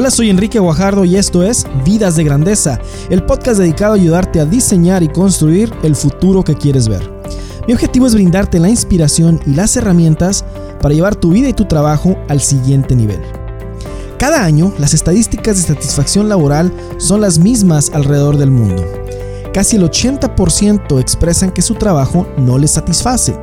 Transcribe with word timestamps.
Hola, 0.00 0.10
soy 0.10 0.30
Enrique 0.30 0.58
Guajardo 0.58 1.04
y 1.04 1.16
esto 1.16 1.42
es 1.42 1.66
Vidas 1.84 2.16
de 2.16 2.24
Grandeza, 2.24 2.80
el 3.10 3.22
podcast 3.22 3.60
dedicado 3.60 3.92
a 3.92 3.96
ayudarte 3.96 4.40
a 4.40 4.46
diseñar 4.46 5.02
y 5.02 5.08
construir 5.08 5.70
el 5.82 5.94
futuro 5.94 6.42
que 6.42 6.54
quieres 6.54 6.88
ver. 6.88 7.06
Mi 7.66 7.74
objetivo 7.74 8.06
es 8.06 8.14
brindarte 8.14 8.58
la 8.58 8.70
inspiración 8.70 9.38
y 9.44 9.50
las 9.50 9.76
herramientas 9.76 10.42
para 10.80 10.94
llevar 10.94 11.16
tu 11.16 11.32
vida 11.32 11.50
y 11.50 11.52
tu 11.52 11.66
trabajo 11.66 12.16
al 12.30 12.40
siguiente 12.40 12.96
nivel. 12.96 13.20
Cada 14.18 14.42
año, 14.42 14.72
las 14.78 14.94
estadísticas 14.94 15.56
de 15.56 15.74
satisfacción 15.74 16.30
laboral 16.30 16.72
son 16.96 17.20
las 17.20 17.38
mismas 17.38 17.90
alrededor 17.92 18.38
del 18.38 18.50
mundo. 18.50 18.82
Casi 19.52 19.76
el 19.76 19.82
80% 19.82 20.98
expresan 20.98 21.50
que 21.50 21.60
su 21.60 21.74
trabajo 21.74 22.26
no 22.38 22.56
les 22.56 22.70
satisface. 22.70 23.38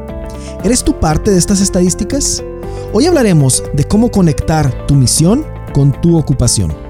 ¿Eres 0.63 0.83
tú 0.83 0.99
parte 0.99 1.29
de 1.29 1.37
estas 1.37 1.61
estadísticas? 1.61 2.43
Hoy 2.93 3.05
hablaremos 3.05 3.61
de 3.75 3.83
cómo 3.83 4.09
conectar 4.09 4.87
tu 4.87 4.95
misión 4.95 5.45
con 5.77 5.91
tu 6.01 6.17
ocupación. 6.17 6.86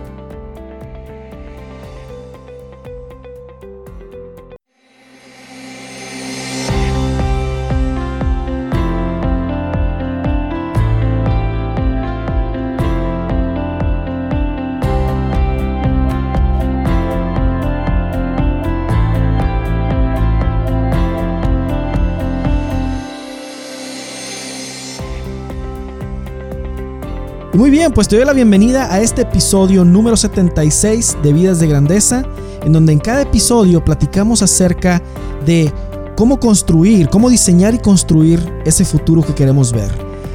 Muy 27.58 27.72
bien, 27.72 27.92
pues 27.92 28.08
te 28.08 28.16
doy 28.16 28.24
la 28.24 28.34
bienvenida 28.34 28.94
a 28.94 29.02
este 29.02 29.24
episodio 29.24 29.84
número 29.84 30.16
76 30.16 31.18
de 31.24 31.34
Vidas 31.34 31.60
de 31.60 31.66
Grandeza, 31.66 32.22
en 32.64 32.72
donde 32.72 32.94
en 32.94 33.00
cada 33.00 33.24
episodio 33.24 33.84
platicamos 33.84 34.44
acerca 34.44 35.02
de 35.44 35.74
cómo 36.16 36.40
construir, 36.40 37.10
cómo 37.10 37.32
diseñar 37.32 37.74
y 37.74 37.80
construir 37.80 38.40
ese 38.64 38.86
futuro 38.86 39.24
que 39.24 39.34
queremos 39.34 39.74
ver. 39.74 39.90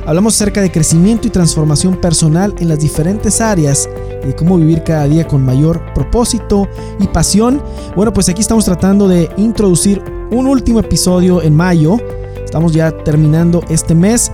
Hablamos 0.04 0.34
acerca 0.34 0.62
de 0.62 0.72
crecimiento 0.72 1.28
y 1.28 1.30
transformación 1.30 1.94
personal 1.94 2.56
en 2.58 2.66
las 2.68 2.80
diferentes 2.80 3.40
áreas 3.40 3.88
y 4.24 4.26
de 4.26 4.34
cómo 4.34 4.56
vivir 4.56 4.82
cada 4.82 5.04
día 5.04 5.28
con 5.28 5.44
mayor 5.44 5.80
propósito 5.94 6.66
y 6.98 7.06
pasión. 7.06 7.62
Bueno, 7.94 8.12
pues 8.12 8.28
aquí 8.30 8.40
estamos 8.40 8.64
tratando 8.64 9.06
de 9.06 9.30
introducir 9.36 10.02
un 10.32 10.48
último 10.48 10.80
episodio 10.80 11.40
en 11.40 11.54
mayo. 11.54 11.98
Estamos 12.44 12.72
ya 12.72 12.90
terminando 12.90 13.62
este 13.68 13.94
mes 13.94 14.32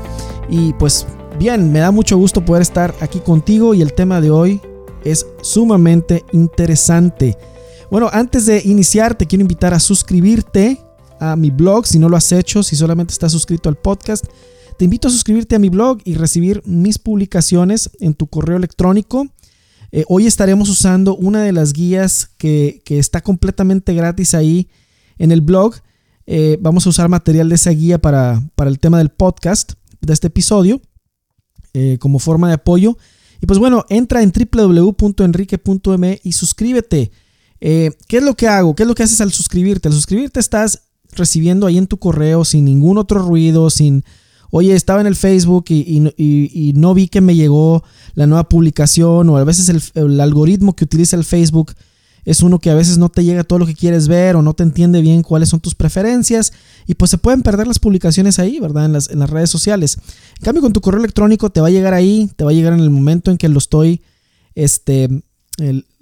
y 0.49 0.73
pues 0.73 1.07
Bien, 1.39 1.71
me 1.71 1.79
da 1.79 1.93
mucho 1.93 2.17
gusto 2.17 2.45
poder 2.45 2.63
estar 2.63 2.93
aquí 3.01 3.21
contigo 3.21 3.73
y 3.73 3.81
el 3.81 3.93
tema 3.93 4.21
de 4.21 4.29
hoy 4.29 4.61
es 5.05 5.25
sumamente 5.41 6.25
interesante. 6.33 7.39
Bueno, 7.93 8.11
antes 8.13 8.45
de 8.45 8.61
iniciar 8.65 9.15
te 9.15 9.25
quiero 9.25 9.43
invitar 9.43 9.73
a 9.73 9.79
suscribirte 9.79 10.81
a 11.21 11.37
mi 11.37 11.51
blog 11.51 11.87
si 11.87 12.01
no 12.01 12.09
lo 12.09 12.17
has 12.17 12.33
hecho, 12.33 12.65
si 12.65 12.75
solamente 12.75 13.13
estás 13.13 13.31
suscrito 13.31 13.69
al 13.69 13.77
podcast. 13.77 14.25
Te 14.79 14.85
invito 14.85 15.07
a 15.07 15.13
suscribirte 15.13 15.55
a 15.55 15.61
mi 15.61 15.69
blog 15.69 15.99
y 16.05 16.15
recibir 16.15 16.61
mis 16.65 16.99
publicaciones 16.99 17.89
en 18.01 18.15
tu 18.15 18.27
correo 18.27 18.57
electrónico. 18.57 19.29
Eh, 19.93 20.05
hoy 20.09 20.27
estaremos 20.27 20.69
usando 20.69 21.15
una 21.15 21.45
de 21.45 21.53
las 21.53 21.73
guías 21.73 22.31
que, 22.37 22.83
está 22.89 23.21
completamente 23.21 23.95
gratis 23.95 24.35
ahí 24.35 24.69
en 25.19 25.31
el 25.31 25.41
blog. 25.41 25.77
Eh, 26.27 26.59
vamos 26.61 26.85
a 26.85 26.91
usar 26.91 27.09
material 27.09 27.49
de 27.49 27.55
esa 27.55 27.71
guía 27.71 28.01
para, 28.01 28.43
para 28.57 28.71
el 28.71 28.81
tema 28.81 28.99
del 28.99 29.11
podcast, 29.11 29.75
de 30.01 30.13
este 30.13 30.27
episodio. 30.27 30.81
Eh, 31.75 31.99
como 32.01 32.19
forma 32.19 32.49
de 32.49 32.55
apoyo. 32.55 32.97
Y 33.41 33.47
pues 33.47 33.59
bueno, 33.59 33.85
entra 33.89 34.23
en 34.23 34.33
www.enrique.me 34.33 36.21
y 36.23 36.33
suscríbete. 36.33 37.13
Eh, 37.61 37.91
¿Qué 38.07 38.19
es 38.19 38.23
lo 38.23 38.35
que 38.35 38.49
hago? 38.49 38.75
¿Qué 38.75 38.85
es 38.85 38.89
lo 38.89 38.95
que 38.95 39.03
haces 39.03 39.21
al 39.21 39.33
suscribirte? 39.33 39.89
Al 39.89 39.95
suscribirte 39.95 40.41
estás 40.41 40.83
recibiendo 41.13 41.67
ahí 41.67 41.79
en 41.79 41.87
tu 41.87 41.99
correo 41.99 42.45
sin 42.45 42.65
ningún 42.65 42.99
otro 42.99 43.21
ruido, 43.21 43.71
sin, 43.71 44.05
oye, 44.51 44.75
estaba 44.75 45.01
en 45.01 45.07
el 45.07 45.17
Facebook 45.17 45.67
y, 45.69 46.73
no 46.75 46.95
vi 46.95 47.09
que 47.09 47.21
me 47.21 47.35
llegó 47.35 47.85
la 48.15 48.27
nueva 48.27 48.49
publicación 48.49 49.29
o 49.29 49.37
a 49.37 49.45
veces 49.45 49.69
el, 49.69 49.83
el 49.95 50.21
algoritmo 50.21 50.75
que 50.75 50.85
utiliza 50.85 51.17
el 51.17 51.25
Facebook 51.25 51.75
es 52.29 52.43
uno 52.43 52.59
que 52.59 52.69
a 52.69 52.75
veces 52.75 52.99
no 52.99 53.09
te 53.09 53.25
llega 53.25 53.43
todo 53.43 53.59
lo 53.59 53.65
que 53.65 53.75
quieres 53.75 54.07
ver 54.07 54.37
o 54.37 54.43
no 54.43 54.53
te 54.53 54.63
entiende 54.63 55.01
bien 55.01 55.23
cuáles 55.23 55.49
son 55.49 55.61
tus 55.61 55.75
preferencias 55.75 56.53
y 56.87 56.93
pues 56.93 57.11
se 57.11 57.17
pueden 57.17 57.41
perder 57.41 57.67
las 57.67 57.79
publicaciones 57.79 58.39
ahí, 58.39 58.61
¿verdad? 58.61 58.85
En 58.85 58.93
las, 58.93 59.09
en 59.09 59.19
las 59.19 59.31
redes 59.31 59.49
sociales. 59.49 59.97
En 60.39 60.45
cambio, 60.45 60.61
con 60.61 60.75
tu 60.75 60.83
correo 60.83 61.01
electrónico 61.01 61.49
te 61.49 61.63
va 61.63 61.69
a 61.69 61.71
llegar 61.71 61.95
ahí, 61.95 62.31
te 62.37 62.45
va 62.45 62.51
a 62.51 62.53
llegar 62.53 62.75
en 62.75 62.81
el 62.81 62.91
momento 62.91 63.31
en 63.31 63.39
que 63.39 63.49
lo 63.49 63.57
estoy 63.57 64.03
este, 64.55 65.09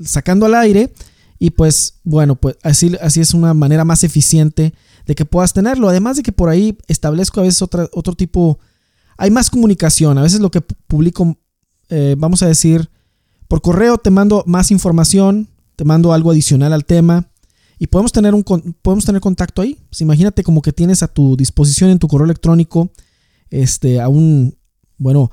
sacando 0.05 0.47
al 0.47 0.57
aire 0.57 0.93
y 1.39 1.51
pues 1.51 2.01
bueno, 2.03 2.35
pues 2.35 2.57
así, 2.65 2.97
así 3.01 3.21
es 3.21 3.33
una 3.33 3.55
manera 3.55 3.85
más 3.85 4.03
eficiente 4.03 4.75
de 5.07 5.15
que 5.15 5.27
puedas 5.27 5.53
tenerlo. 5.53 5.89
Además 5.89 6.17
de 6.17 6.25
que 6.25 6.33
por 6.33 6.49
ahí 6.49 6.77
establezco 6.89 7.39
a 7.39 7.45
veces 7.45 7.63
otro 7.63 8.15
tipo, 8.15 8.59
hay 9.17 9.31
más 9.31 9.49
comunicación, 9.49 10.19
a 10.19 10.23
veces 10.23 10.41
lo 10.41 10.51
que 10.51 10.61
publico, 10.61 11.39
eh, 11.89 12.17
vamos 12.19 12.43
a 12.43 12.49
decir, 12.49 12.91
por 13.47 13.63
correo 13.63 13.97
te 13.97 14.11
mando 14.11 14.43
más 14.45 14.73
información, 14.73 15.51
te 15.77 15.85
mando 15.85 16.13
algo 16.13 16.31
adicional 16.31 16.73
al 16.73 16.85
tema 16.85 17.31
y 17.79 17.87
podemos 17.87 18.13
tener, 18.13 18.35
un, 18.35 18.43
podemos 18.83 19.05
tener 19.05 19.21
contacto 19.21 19.63
ahí. 19.63 19.79
Pues 19.91 20.01
imagínate 20.01 20.43
como 20.43 20.63
que 20.63 20.73
tienes 20.73 21.03
a 21.03 21.09
tu 21.09 21.37
disposición 21.37 21.91
en 21.91 21.99
tu 21.99 22.09
correo 22.09 22.25
electrónico 22.25 22.91
este, 23.51 24.01
a 24.01 24.09
un, 24.09 24.57
bueno, 24.97 25.31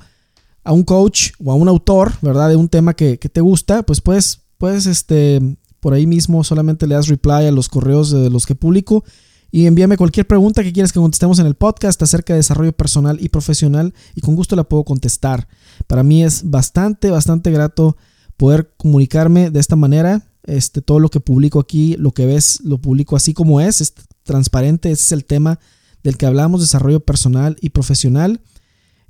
a 0.62 0.72
un 0.72 0.84
coach 0.84 1.30
o 1.42 1.50
a 1.50 1.54
un 1.54 1.68
autor, 1.68 2.12
¿verdad? 2.20 2.50
De 2.50 2.56
un 2.56 2.68
tema 2.68 2.94
que, 2.94 3.16
te 3.16 3.40
gusta, 3.40 3.82
pues 3.82 4.00
puedes, 4.00 4.42
puedes, 4.58 4.86
este, 4.86 5.40
por 5.80 5.94
ahí 5.94 6.06
mismo 6.06 6.44
solamente 6.44 6.86
le 6.86 6.94
das 6.94 7.08
reply 7.08 7.46
a 7.46 7.50
los 7.50 7.68
correos 7.68 8.10
de 8.10 8.30
los 8.30 8.46
que 8.46 8.54
publico 8.54 9.04
y 9.50 9.66
envíame 9.66 9.96
cualquier 9.96 10.26
pregunta 10.26 10.64
que 10.64 10.72
quieras 10.72 10.92
que 10.92 10.98
contestemos 10.98 11.38
en 11.38 11.46
el 11.46 11.54
podcast 11.54 12.02
acerca 12.02 12.32
de 12.32 12.38
desarrollo 12.38 12.72
personal 12.72 13.18
y 13.20 13.28
profesional 13.28 13.94
y 14.14 14.20
con 14.20 14.34
gusto 14.34 14.56
la 14.56 14.64
puedo 14.64 14.84
contestar. 14.84 15.46
Para 15.86 16.02
mí 16.02 16.24
es 16.24 16.50
bastante, 16.50 17.10
bastante 17.10 17.50
grato 17.50 17.96
poder 18.36 18.74
comunicarme 18.76 19.50
de 19.50 19.60
esta 19.60 19.76
manera 19.76 20.33
este, 20.44 20.82
todo 20.82 21.00
lo 21.00 21.08
que 21.08 21.20
publico 21.20 21.58
aquí, 21.58 21.96
lo 21.98 22.12
que 22.12 22.26
ves, 22.26 22.60
lo 22.64 22.78
publico 22.78 23.16
así 23.16 23.34
como 23.34 23.60
es, 23.60 23.80
es 23.80 23.94
transparente. 24.22 24.90
Ese 24.90 25.02
es 25.02 25.12
el 25.12 25.24
tema 25.24 25.58
del 26.02 26.16
que 26.16 26.26
hablamos, 26.26 26.60
desarrollo 26.60 27.00
personal 27.00 27.56
y 27.60 27.70
profesional. 27.70 28.40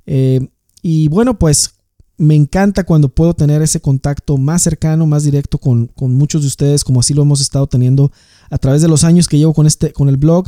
Eh, 0.05 0.47
y 0.81 1.07
bueno, 1.09 1.37
pues 1.37 1.75
me 2.17 2.35
encanta 2.35 2.85
cuando 2.85 3.09
puedo 3.09 3.33
tener 3.33 3.61
ese 3.61 3.81
contacto 3.81 4.37
más 4.37 4.61
cercano, 4.61 5.05
más 5.05 5.23
directo 5.23 5.57
con, 5.57 5.91
muchos 5.97 6.41
de 6.41 6.47
ustedes, 6.47 6.83
como 6.83 7.01
así 7.01 7.13
lo 7.13 7.23
hemos 7.23 7.41
estado 7.41 7.67
teniendo 7.67 8.11
a 8.49 8.57
través 8.57 8.81
de 8.81 8.87
los 8.87 9.03
años 9.03 9.27
que 9.27 9.37
llevo 9.37 9.53
con, 9.53 9.67
este, 9.67 9.91
con 9.91 10.07
el 10.07 10.17
blog. 10.17 10.47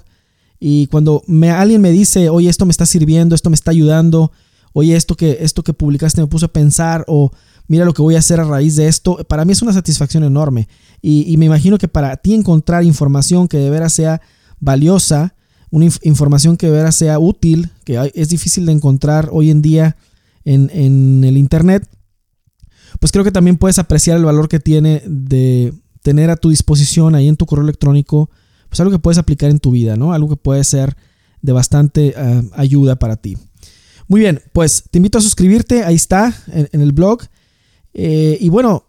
Y 0.60 0.88
cuando 0.88 1.24
alguien 1.54 1.82
me 1.82 1.92
dice, 1.92 2.30
oye, 2.30 2.50
esto 2.50 2.66
me 2.66 2.72
está 2.72 2.86
sirviendo, 2.86 3.36
esto 3.36 3.50
me 3.50 3.56
está 3.56 3.72
ayudando, 3.72 4.32
oye, 4.74 4.96
esto 4.96 5.16
que, 5.16 5.40
esto 5.42 5.64
que 5.64 5.74
publicaste 5.74 6.22
me 6.22 6.28
puso 6.28 6.46
a 6.46 6.54
pensar, 6.54 7.04
o 7.08 7.32
mira 7.68 7.86
lo 7.86 7.94
que 7.94 8.02
voy 8.02 8.16
a 8.16 8.20
hacer 8.20 8.40
a 8.40 8.44
raíz 8.44 8.76
de 8.76 8.88
esto, 8.88 9.18
para 9.28 9.46
mí 9.46 9.52
es 9.52 9.62
una 9.62 9.74
satisfacción 9.74 10.24
enorme. 10.24 10.68
Y, 11.02 11.38
me 11.38 11.46
imagino 11.46 11.78
que 11.78 11.88
para 11.88 12.18
ti 12.18 12.34
encontrar 12.34 12.84
información 12.84 13.48
que 13.48 13.58
de 13.58 13.70
veras 13.70 13.94
sea 13.94 14.22
valiosa, 14.60 15.36
una 15.70 15.86
información 16.02 16.58
que 16.58 16.68
de 16.68 16.72
veras 16.72 16.96
sea 16.96 17.20
útil, 17.20 17.72
que 17.84 18.12
es 18.16 18.30
difícil 18.30 18.66
de 18.66 18.72
encontrar 18.72 19.30
hoy 19.32 19.52
en 19.52 19.62
día 19.62 19.98
en, 20.44 21.24
el 21.24 21.38
Internet, 21.38 21.88
pues 23.00 23.12
creo 23.12 23.24
que 23.24 23.32
también 23.32 23.58
puedes 23.58 23.80
apreciar 23.80 24.18
el 24.18 24.26
valor 24.26 24.48
que 24.48 24.60
tiene 24.60 25.04
de 25.06 25.74
tener 26.02 26.30
a 26.30 26.38
tu 26.38 26.50
disposición 26.50 27.16
ahí 27.16 27.28
en 27.28 27.36
tu 27.36 27.46
correo 27.46 27.66
electrónico, 27.66 28.30
pues 28.70 28.80
algo 28.80 28.92
que 28.92 29.00
puedes 29.00 29.18
aplicar 29.18 29.52
en 29.52 29.60
tu 29.60 29.72
vida, 29.72 29.98
¿no? 29.98 30.14
Algo 30.14 30.30
que 30.30 30.38
puede 30.38 30.64
ser 30.64 30.96
de 31.42 31.52
bastante 31.52 32.14
eh, 32.18 32.50
ayuda 32.54 32.96
para 32.98 33.18
ti. 33.18 33.38
Muy 34.08 34.22
bien, 34.22 34.42
pues 34.54 34.86
te 34.90 35.00
invito 35.00 35.18
a 35.18 35.22
suscribirte, 35.22 35.84
ahí 35.84 35.96
está, 35.96 36.34
en 36.48 36.82
el 36.82 36.94
blog. 36.94 37.24
Eh, 37.98 38.38
y 38.40 38.50
bueno, 38.50 38.86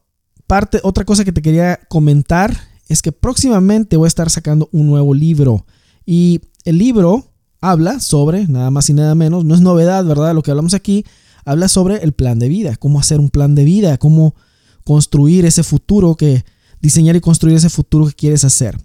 parte, 0.47 0.81
otra 0.85 1.05
cosa 1.05 1.25
que 1.25 1.33
te 1.33 1.43
quería 1.43 1.81
comentar 1.89 2.57
es 2.89 3.03
que 3.03 3.11
próximamente 3.11 3.97
voy 3.97 4.07
a 4.07 4.09
estar 4.09 4.31
sacando 4.31 4.69
un 4.71 4.87
nuevo 4.87 5.15
libro. 5.15 5.67
Y 6.07 6.41
el 6.65 6.79
libro 6.79 7.33
habla 7.61 8.01
sobre, 8.01 8.47
nada 8.47 8.71
más 8.71 8.89
y 8.91 8.93
nada 8.93 9.15
menos, 9.15 9.45
no 9.45 9.55
es 9.55 9.61
novedad, 9.61 10.05
¿verdad? 10.05 10.35
Lo 10.35 10.43
que 10.43 10.51
hablamos 10.51 10.75
aquí, 10.75 11.05
habla 11.45 11.69
sobre 11.69 11.97
el 12.05 12.13
plan 12.13 12.39
de 12.39 12.49
vida, 12.49 12.77
cómo 12.77 13.01
hacer 13.01 13.19
un 13.19 13.31
plan 13.31 13.55
de 13.55 13.65
vida, 13.65 13.99
cómo 13.99 14.35
construir 14.85 15.45
ese 15.47 15.63
futuro 15.63 16.15
que, 16.15 16.45
diseñar 16.81 17.17
y 17.17 17.21
construir 17.21 17.57
ese 17.57 17.71
futuro 17.71 18.07
que 18.07 18.15
quieres 18.15 18.45
hacer. 18.45 18.79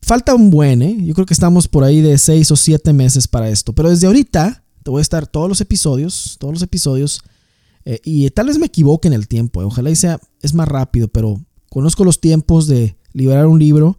Falta 0.00 0.34
un 0.34 0.50
buen, 0.50 0.82
¿eh? 0.82 0.96
Yo 1.02 1.14
creo 1.14 1.26
que 1.26 1.34
estamos 1.34 1.66
por 1.66 1.82
ahí 1.82 2.00
de 2.00 2.18
seis 2.18 2.50
o 2.50 2.56
siete 2.56 2.92
meses 2.92 3.26
para 3.26 3.48
esto, 3.48 3.72
pero 3.72 3.90
desde 3.90 4.06
ahorita 4.06 4.64
te 4.82 4.90
voy 4.90 5.00
a 5.00 5.02
estar 5.02 5.26
todos 5.26 5.48
los 5.48 5.60
episodios, 5.60 6.36
todos 6.38 6.54
los 6.54 6.62
episodios 6.62 7.22
eh, 7.84 8.00
y 8.04 8.28
tal 8.30 8.46
vez 8.46 8.58
me 8.58 8.66
equivoque 8.66 9.08
en 9.08 9.14
el 9.14 9.28
tiempo, 9.28 9.62
eh, 9.62 9.64
ojalá 9.64 9.90
y 9.90 9.96
sea, 9.96 10.18
es 10.40 10.54
más 10.54 10.68
rápido, 10.68 11.08
pero 11.08 11.40
conozco 11.70 12.04
los 12.04 12.20
tiempos 12.20 12.66
de 12.66 12.96
liberar 13.12 13.46
un 13.46 13.58
libro 13.58 13.98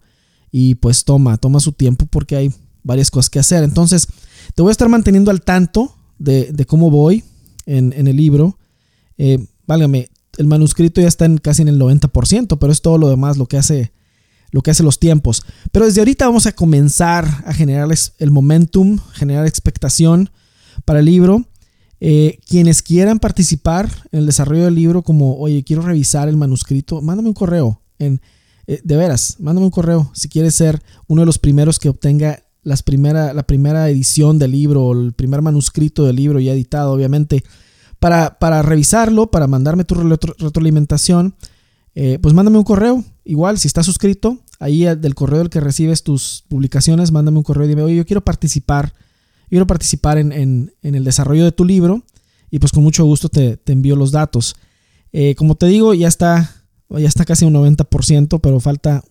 y 0.50 0.76
pues 0.76 1.04
toma, 1.04 1.36
toma 1.36 1.60
su 1.60 1.72
tiempo 1.72 2.06
porque 2.06 2.36
hay 2.36 2.52
varias 2.82 3.10
cosas 3.10 3.30
que 3.30 3.38
hacer. 3.38 3.64
Entonces, 3.64 4.08
te 4.54 4.62
voy 4.62 4.70
a 4.70 4.72
estar 4.72 4.88
manteniendo 4.88 5.30
al 5.30 5.42
tanto 5.42 5.94
de, 6.18 6.64
cómo 6.66 6.90
voy 6.90 7.24
en, 7.66 7.92
el 7.92 8.16
libro. 8.16 8.58
Eh, 9.18 9.44
válgame, 9.66 10.08
el 10.38 10.46
manuscrito 10.46 11.00
ya 11.00 11.08
está 11.08 11.24
en 11.24 11.38
casi 11.38 11.62
en 11.62 11.68
el 11.68 11.78
90%, 11.78 12.58
pero 12.58 12.72
es 12.72 12.80
todo 12.80 12.98
lo 12.98 13.08
demás 13.08 13.36
lo 13.36 13.46
que 13.46 13.56
hace 13.56 13.92
lo 14.52 14.62
que 14.62 14.70
hace 14.70 14.82
los 14.82 14.98
tiempos. 14.98 15.42
Pero 15.72 15.84
desde 15.84 16.00
ahorita 16.00 16.26
vamos 16.26 16.46
a 16.46 16.52
comenzar 16.52 17.26
a 17.44 17.52
generar 17.52 17.88
el 18.18 18.30
momentum, 18.30 18.98
generar 19.12 19.46
expectación 19.46 20.30
para 20.84 21.00
el 21.00 21.06
libro. 21.06 21.44
Eh, 22.00 22.38
quienes 22.46 22.82
quieran 22.82 23.18
participar 23.18 23.90
en 24.12 24.20
el 24.20 24.26
desarrollo 24.26 24.64
del 24.64 24.74
libro, 24.74 25.02
como, 25.02 25.38
oye, 25.38 25.64
quiero 25.64 25.82
revisar 25.82 26.28
el 26.28 26.36
manuscrito, 26.36 27.00
mándame 27.02 27.28
un 27.28 27.34
correo. 27.34 27.80
Eh, 27.98 28.18
de 28.66 28.96
veras, 28.96 29.36
mándame 29.38 29.66
un 29.66 29.70
correo 29.70 30.10
si 30.12 30.28
quieres 30.28 30.54
ser 30.54 30.82
uno 31.06 31.22
de 31.22 31.26
los 31.26 31.38
primeros 31.38 31.78
que 31.78 31.88
obtenga 31.88 32.42
las 32.62 32.82
primera, 32.82 33.32
la 33.32 33.44
primera 33.44 33.88
edición 33.88 34.40
del 34.40 34.50
libro 34.50 34.86
o 34.86 34.92
el 34.92 35.12
primer 35.12 35.40
manuscrito 35.40 36.04
del 36.04 36.16
libro 36.16 36.40
ya 36.40 36.52
editado, 36.52 36.92
obviamente. 36.92 37.44
Para, 38.00 38.38
para 38.38 38.60
revisarlo, 38.62 39.30
para 39.30 39.46
mandarme 39.46 39.84
tu 39.84 39.94
retroalimentación, 39.94 41.34
eh, 41.94 42.18
pues 42.20 42.34
mándame 42.34 42.58
un 42.58 42.64
correo. 42.64 43.04
Igual, 43.24 43.58
si 43.58 43.68
estás 43.68 43.86
suscrito, 43.86 44.38
ahí 44.58 44.84
del 44.84 45.14
correo 45.14 45.38
del 45.38 45.48
que 45.48 45.60
recibes 45.60 46.02
tus 46.02 46.44
publicaciones, 46.48 47.12
mándame 47.12 47.38
un 47.38 47.44
correo 47.44 47.66
y 47.66 47.68
dime, 47.68 47.82
oye, 47.82 47.96
yo 47.96 48.04
quiero 48.04 48.24
participar 48.24 48.92
quiero 49.56 49.66
participar 49.66 50.18
en, 50.18 50.70
el 50.82 51.04
desarrollo 51.04 51.42
de 51.42 51.50
tu 51.50 51.64
libro 51.64 52.02
y 52.50 52.58
pues 52.58 52.72
con 52.72 52.82
mucho 52.82 53.06
gusto 53.06 53.30
te, 53.30 53.58
envío 53.64 53.96
los 53.96 54.12
datos. 54.12 54.54
Eh, 55.12 55.34
como 55.34 55.54
te 55.54 55.64
digo, 55.64 55.94
ya 55.94 56.08
está, 56.08 56.62
ya 56.90 57.08
está 57.08 57.24
casi 57.24 57.46
un 57.46 57.54
90%, 57.54 58.38
pero 58.42 58.60
falta 58.60 59.02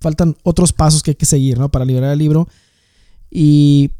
faltan 0.00 0.38
otros 0.42 0.72
pasos 0.72 1.02
que 1.02 1.10
hay 1.10 1.16
que 1.16 1.26
seguir 1.26 1.58
¿no? 1.58 1.70
para 1.70 1.84
liberar 1.84 2.12
el 2.12 2.18
libro. 2.18 2.48
Y 3.30 3.90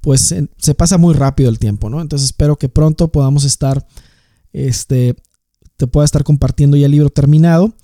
pues 0.00 0.34
se 0.56 0.74
pasa 0.74 0.96
muy 0.96 1.12
rápido 1.12 1.50
el 1.50 1.58
tiempo, 1.58 1.90
¿no? 1.90 2.00
Entonces 2.00 2.24
espero 2.24 2.56
que 2.56 2.70
pronto 2.70 3.12
podamos 3.12 3.44
estar, 3.44 3.86
este, 4.54 5.16
te 5.76 5.86
pueda 5.86 6.06
estar 6.06 6.24
compartiendo 6.24 6.78
ya 6.78 6.86
el 6.86 6.92
libro 6.92 7.10
terminado. 7.10 7.74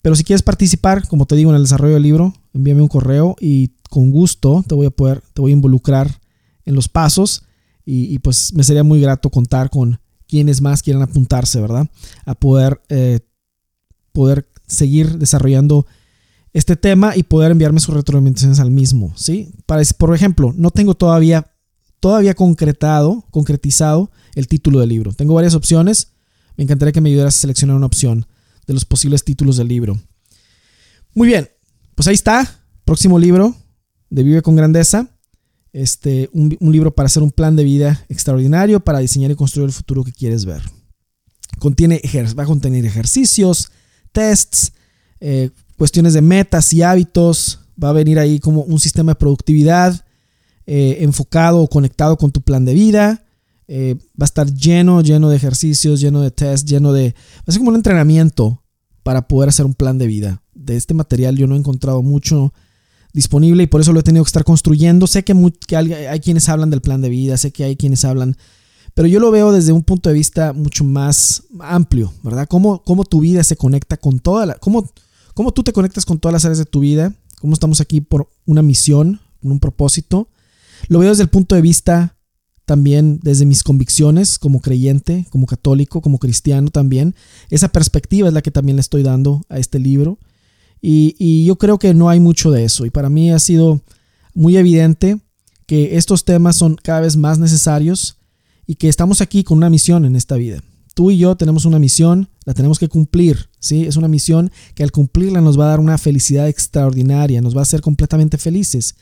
Pero 0.00 0.14
si 0.14 0.22
quieres 0.22 0.42
participar, 0.42 1.08
como 1.08 1.26
te 1.26 1.34
digo, 1.34 1.50
en 1.50 1.56
el 1.56 1.62
desarrollo 1.62 1.94
del 1.94 2.04
libro, 2.04 2.34
envíame 2.52 2.82
un 2.82 2.88
correo 2.88 3.34
y 3.40 3.72
con 3.90 4.12
gusto 4.12 4.64
te 4.68 4.76
voy 4.76 4.86
a 4.86 4.90
poder, 4.90 5.24
te 5.34 5.40
voy 5.40 5.50
a 5.50 5.54
involucrar 5.54 6.22
en 6.64 6.74
los 6.74 6.88
pasos 6.88 7.44
y, 7.86 8.18
pues 8.20 8.54
me 8.54 8.64
sería 8.64 8.82
muy 8.82 9.00
grato 9.00 9.28
contar 9.28 9.68
con 9.68 10.00
quienes 10.26 10.62
más 10.62 10.82
quieran 10.82 11.02
apuntarse, 11.02 11.60
¿verdad? 11.60 11.86
A 12.24 12.34
poder, 12.34 12.80
eh, 12.88 13.20
poder 14.12 14.48
seguir 14.66 15.18
desarrollando 15.18 15.86
este 16.54 16.76
tema 16.76 17.14
y 17.16 17.24
poder 17.24 17.50
enviarme 17.50 17.80
sus 17.80 17.94
retroalimentaciones 17.94 18.58
al 18.60 18.70
mismo, 18.70 19.12
¿sí? 19.16 19.50
Para, 19.66 19.82
por 19.98 20.14
ejemplo, 20.14 20.54
no 20.56 20.70
tengo 20.70 20.94
todavía, 20.94 21.52
todavía 22.00 22.34
concretado, 22.34 23.26
concretizado 23.30 24.10
el 24.34 24.48
título 24.48 24.80
del 24.80 24.88
libro. 24.88 25.12
Tengo 25.12 25.34
varias 25.34 25.54
opciones. 25.54 26.12
Me 26.56 26.64
encantaría 26.64 26.92
que 26.92 27.00
me 27.00 27.10
ayudaras 27.10 27.36
a 27.36 27.40
seleccionar 27.40 27.76
una 27.76 27.86
opción 27.86 28.26
de 28.66 28.72
los 28.72 28.84
posibles 28.86 29.24
títulos 29.24 29.58
del 29.58 29.68
libro. 29.68 30.00
Muy 31.12 31.28
bien, 31.28 31.50
pues 31.94 32.08
ahí 32.08 32.14
está. 32.14 32.62
Próximo 32.84 33.18
libro 33.18 33.54
de 34.08 34.22
Vive 34.22 34.42
con 34.42 34.56
Grandeza 34.56 35.13
este, 35.74 36.30
un, 36.32 36.56
libro 36.60 36.94
para 36.94 37.08
hacer 37.08 37.22
un 37.22 37.32
plan 37.32 37.56
de 37.56 37.64
vida 37.64 38.06
extraordinario, 38.08 38.78
para 38.78 39.00
diseñar 39.00 39.32
y 39.32 39.34
construir 39.34 39.66
el 39.66 39.74
futuro 39.74 40.04
que 40.04 40.12
quieres 40.12 40.44
ver. 40.44 40.62
Contiene, 41.58 42.00
va 42.38 42.44
a 42.44 42.46
contener 42.46 42.86
ejercicios, 42.86 43.70
tests, 44.12 44.72
eh, 45.18 45.50
cuestiones 45.76 46.14
de 46.14 46.22
metas 46.22 46.72
y 46.72 46.82
hábitos. 46.82 47.58
Va 47.82 47.90
a 47.90 47.92
venir 47.92 48.20
ahí 48.20 48.38
como 48.38 48.62
un 48.62 48.78
sistema 48.78 49.12
de 49.12 49.16
productividad 49.16 50.04
eh, 50.64 50.98
enfocado 51.00 51.60
o 51.60 51.68
conectado 51.68 52.16
con 52.16 52.30
tu 52.30 52.40
plan 52.40 52.64
de 52.64 52.74
vida. 52.74 53.24
Eh, 53.66 53.96
va 54.20 54.24
a 54.24 54.26
estar 54.26 54.46
lleno, 54.54 55.00
lleno 55.00 55.28
de 55.28 55.36
ejercicios, 55.36 56.00
lleno 56.00 56.20
de 56.20 56.30
tests, 56.30 56.70
lleno 56.70 56.92
de... 56.92 57.14
Va 57.38 57.44
a 57.48 57.52
ser 57.52 57.58
como 57.58 57.70
un 57.70 57.76
entrenamiento 57.76 58.62
para 59.02 59.26
poder 59.26 59.48
hacer 59.48 59.66
un 59.66 59.74
plan 59.74 59.98
de 59.98 60.06
vida. 60.06 60.40
De 60.54 60.76
este 60.76 60.94
material 60.94 61.36
yo 61.36 61.48
no 61.48 61.56
he 61.56 61.58
encontrado 61.58 62.00
mucho 62.00 62.54
disponible 63.14 63.62
y 63.62 63.66
por 63.66 63.80
eso 63.80 63.92
lo 63.94 64.00
he 64.00 64.02
tenido 64.02 64.22
que 64.24 64.28
estar 64.28 64.44
construyendo. 64.44 65.06
Sé 65.06 65.24
que, 65.24 65.32
hay, 65.74 66.20
quienes 66.20 66.48
hablan 66.50 66.68
del 66.68 66.82
plan 66.82 67.00
de 67.00 67.08
vida, 67.08 67.38
sé 67.38 67.52
que 67.52 67.64
hay 67.64 67.76
quienes 67.76 68.04
hablan, 68.04 68.36
pero 68.92 69.08
yo 69.08 69.20
lo 69.20 69.30
veo 69.30 69.52
desde 69.52 69.72
un 69.72 69.82
punto 69.82 70.10
de 70.10 70.14
vista 70.14 70.52
mucho 70.52 70.84
más 70.84 71.44
amplio, 71.60 72.12
¿verdad? 72.22 72.46
Cómo, 72.48 72.82
cómo 72.82 73.04
tu 73.04 73.20
vida 73.20 73.42
se 73.42 73.56
conecta 73.56 73.96
con 73.96 74.18
toda 74.18 74.44
la... 74.44 74.54
Cómo, 74.56 74.90
cómo 75.32 75.52
tú 75.52 75.62
te 75.62 75.72
conectas 75.72 76.04
con 76.04 76.18
todas 76.18 76.34
las 76.34 76.44
áreas 76.44 76.58
de 76.58 76.66
tu 76.66 76.80
vida, 76.80 77.14
cómo 77.40 77.54
estamos 77.54 77.80
aquí 77.80 78.00
por 78.00 78.28
una 78.44 78.62
misión, 78.62 79.20
un 79.42 79.60
propósito. 79.60 80.28
Lo 80.88 80.98
veo 80.98 81.10
desde 81.10 81.22
el 81.22 81.30
punto 81.30 81.54
de 81.54 81.62
vista 81.62 82.16
también 82.66 83.20
desde 83.22 83.46
mis 83.46 83.62
convicciones 83.62 84.38
como 84.38 84.60
creyente, 84.60 85.26
como 85.30 85.46
católico, 85.46 86.00
como 86.00 86.18
cristiano 86.18 86.70
también. 86.70 87.14
Esa 87.50 87.68
perspectiva 87.68 88.28
es 88.28 88.34
la 88.34 88.42
que 88.42 88.50
también 88.50 88.76
le 88.76 88.80
estoy 88.80 89.02
dando 89.02 89.42
a 89.48 89.58
este 89.58 89.78
libro. 89.78 90.18
Y, 90.86 91.46
yo 91.46 91.56
creo 91.56 91.78
que 91.78 91.94
no 91.94 92.10
hay 92.10 92.20
mucho 92.20 92.50
de 92.50 92.64
eso. 92.64 92.84
Y 92.84 92.90
para 92.90 93.08
mí 93.08 93.30
ha 93.30 93.38
sido 93.38 93.80
muy 94.34 94.58
evidente 94.58 95.18
que 95.66 95.96
estos 95.96 96.26
temas 96.26 96.56
son 96.56 96.76
cada 96.76 97.00
vez 97.00 97.16
más 97.16 97.38
necesarios 97.38 98.18
y 98.66 98.74
que 98.74 98.90
estamos 98.90 99.22
aquí 99.22 99.44
con 99.44 99.56
una 99.56 99.70
misión 99.70 100.04
en 100.04 100.14
esta 100.14 100.36
vida. 100.36 100.62
Tú 100.92 101.10
y 101.10 101.16
yo 101.16 101.36
tenemos 101.36 101.64
una 101.64 101.78
misión, 101.78 102.28
la 102.44 102.52
tenemos 102.52 102.78
que 102.78 102.88
cumplir, 102.88 103.48
¿sí? 103.58 103.86
Es 103.86 103.96
una 103.96 104.08
misión 104.08 104.52
que 104.74 104.82
al 104.82 104.92
cumplirla 104.92 105.40
nos 105.40 105.58
va 105.58 105.64
a 105.64 105.68
dar 105.68 105.80
una 105.80 105.96
felicidad 105.96 106.48
extraordinaria, 106.48 107.40
nos 107.40 107.56
va 107.56 107.60
a 107.60 107.62
hacer 107.62 107.80
completamente 107.80 108.36
felices. 108.36 108.94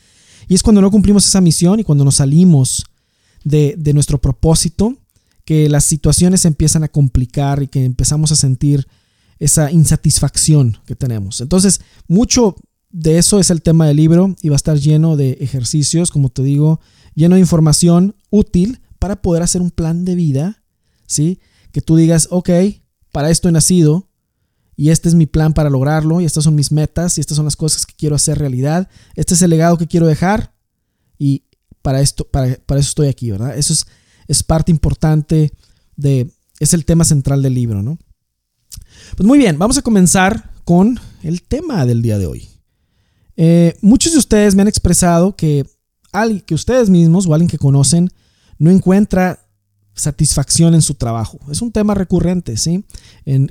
Y 0.47 0.55
es 0.55 0.63
cuando 0.63 0.81
no 0.81 0.89
cumplimos 0.89 1.27
esa 1.27 1.41
misión 1.41 1.81
y 1.81 1.83
cuando 1.83 2.05
nos 2.05 2.15
salimos 2.15 2.85
de, 3.43 3.75
de 3.77 3.93
nuestro 3.93 4.21
propósito 4.21 4.95
que 5.43 5.67
las 5.67 5.83
situaciones 5.83 6.45
empiezan 6.45 6.83
a 6.83 6.87
complicar 6.87 7.61
y 7.61 7.67
que 7.67 7.83
empezamos 7.83 8.31
a 8.31 8.37
sentir 8.37 8.87
esa 9.43 9.69
insatisfacción 9.71 10.77
que 10.85 10.95
tenemos. 10.95 11.41
Entonces, 11.41 11.81
mucho 12.07 12.55
de 12.89 13.17
eso 13.17 13.39
es 13.39 13.49
el 13.49 13.61
tema 13.61 13.85
del 13.85 13.97
libro 13.97 14.35
y 14.41 14.47
va 14.47 14.55
a 14.55 14.57
estar 14.57 14.77
lleno 14.77 15.17
de 15.17 15.31
ejercicios, 15.41 16.11
como 16.11 16.29
te 16.29 16.43
digo, 16.43 16.79
lleno 17.13 17.35
de 17.35 17.41
información 17.41 18.15
útil 18.29 18.79
para 18.99 19.21
poder 19.21 19.43
hacer 19.43 19.61
un 19.61 19.71
plan 19.71 20.05
de 20.05 20.15
vida, 20.15 20.63
¿sí? 21.07 21.39
Que 21.73 21.81
tú 21.81 21.97
digas, 21.97 22.29
ok, 22.31 22.49
para 23.11 23.31
esto 23.31 23.49
he 23.49 23.51
nacido 23.51 24.09
y 24.77 24.91
este 24.91 25.09
es 25.09 25.15
mi 25.15 25.25
plan 25.25 25.53
para 25.53 25.69
lograrlo 25.69 26.21
y 26.21 26.25
estas 26.25 26.45
son 26.45 26.55
mis 26.55 26.71
metas 26.71 27.17
y 27.17 27.21
estas 27.21 27.35
son 27.35 27.45
las 27.45 27.57
cosas 27.57 27.85
que 27.85 27.95
quiero 27.97 28.15
hacer 28.15 28.39
realidad, 28.39 28.89
este 29.15 29.33
es 29.33 29.41
el 29.41 29.49
legado 29.49 29.77
que 29.77 29.87
quiero 29.87 30.07
dejar 30.07 30.55
y 31.17 31.43
para 31.81 31.99
esto, 31.99 32.23
para, 32.25 32.55
para 32.65 32.79
eso 32.79 32.89
estoy 32.89 33.09
aquí, 33.09 33.29
¿verdad? 33.29 33.57
Eso 33.57 33.73
es, 33.73 33.85
es 34.29 34.41
parte 34.41 34.71
importante 34.71 35.51
de, 35.97 36.31
es 36.59 36.73
el 36.73 36.85
tema 36.85 37.03
central 37.03 37.41
del 37.41 37.55
libro, 37.55 37.83
¿no? 37.83 37.99
Pues 39.15 39.27
muy 39.27 39.37
bien, 39.37 39.57
vamos 39.59 39.77
a 39.77 39.81
comenzar 39.81 40.51
con 40.63 40.99
el 41.23 41.41
tema 41.43 41.85
del 41.85 42.01
día 42.01 42.17
de 42.17 42.25
hoy. 42.25 42.47
Eh, 43.35 43.75
muchos 43.81 44.13
de 44.13 44.19
ustedes 44.19 44.55
me 44.55 44.61
han 44.61 44.67
expresado 44.67 45.35
que, 45.35 45.65
alguien, 46.11 46.41
que 46.41 46.55
ustedes 46.55 46.89
mismos 46.89 47.27
o 47.27 47.33
alguien 47.33 47.49
que 47.49 47.57
conocen 47.57 48.09
no 48.57 48.71
encuentra 48.71 49.39
satisfacción 49.95 50.73
en 50.73 50.81
su 50.81 50.95
trabajo. 50.95 51.39
Es 51.51 51.61
un 51.61 51.71
tema 51.71 51.93
recurrente, 51.93 52.57
¿sí? 52.57 52.83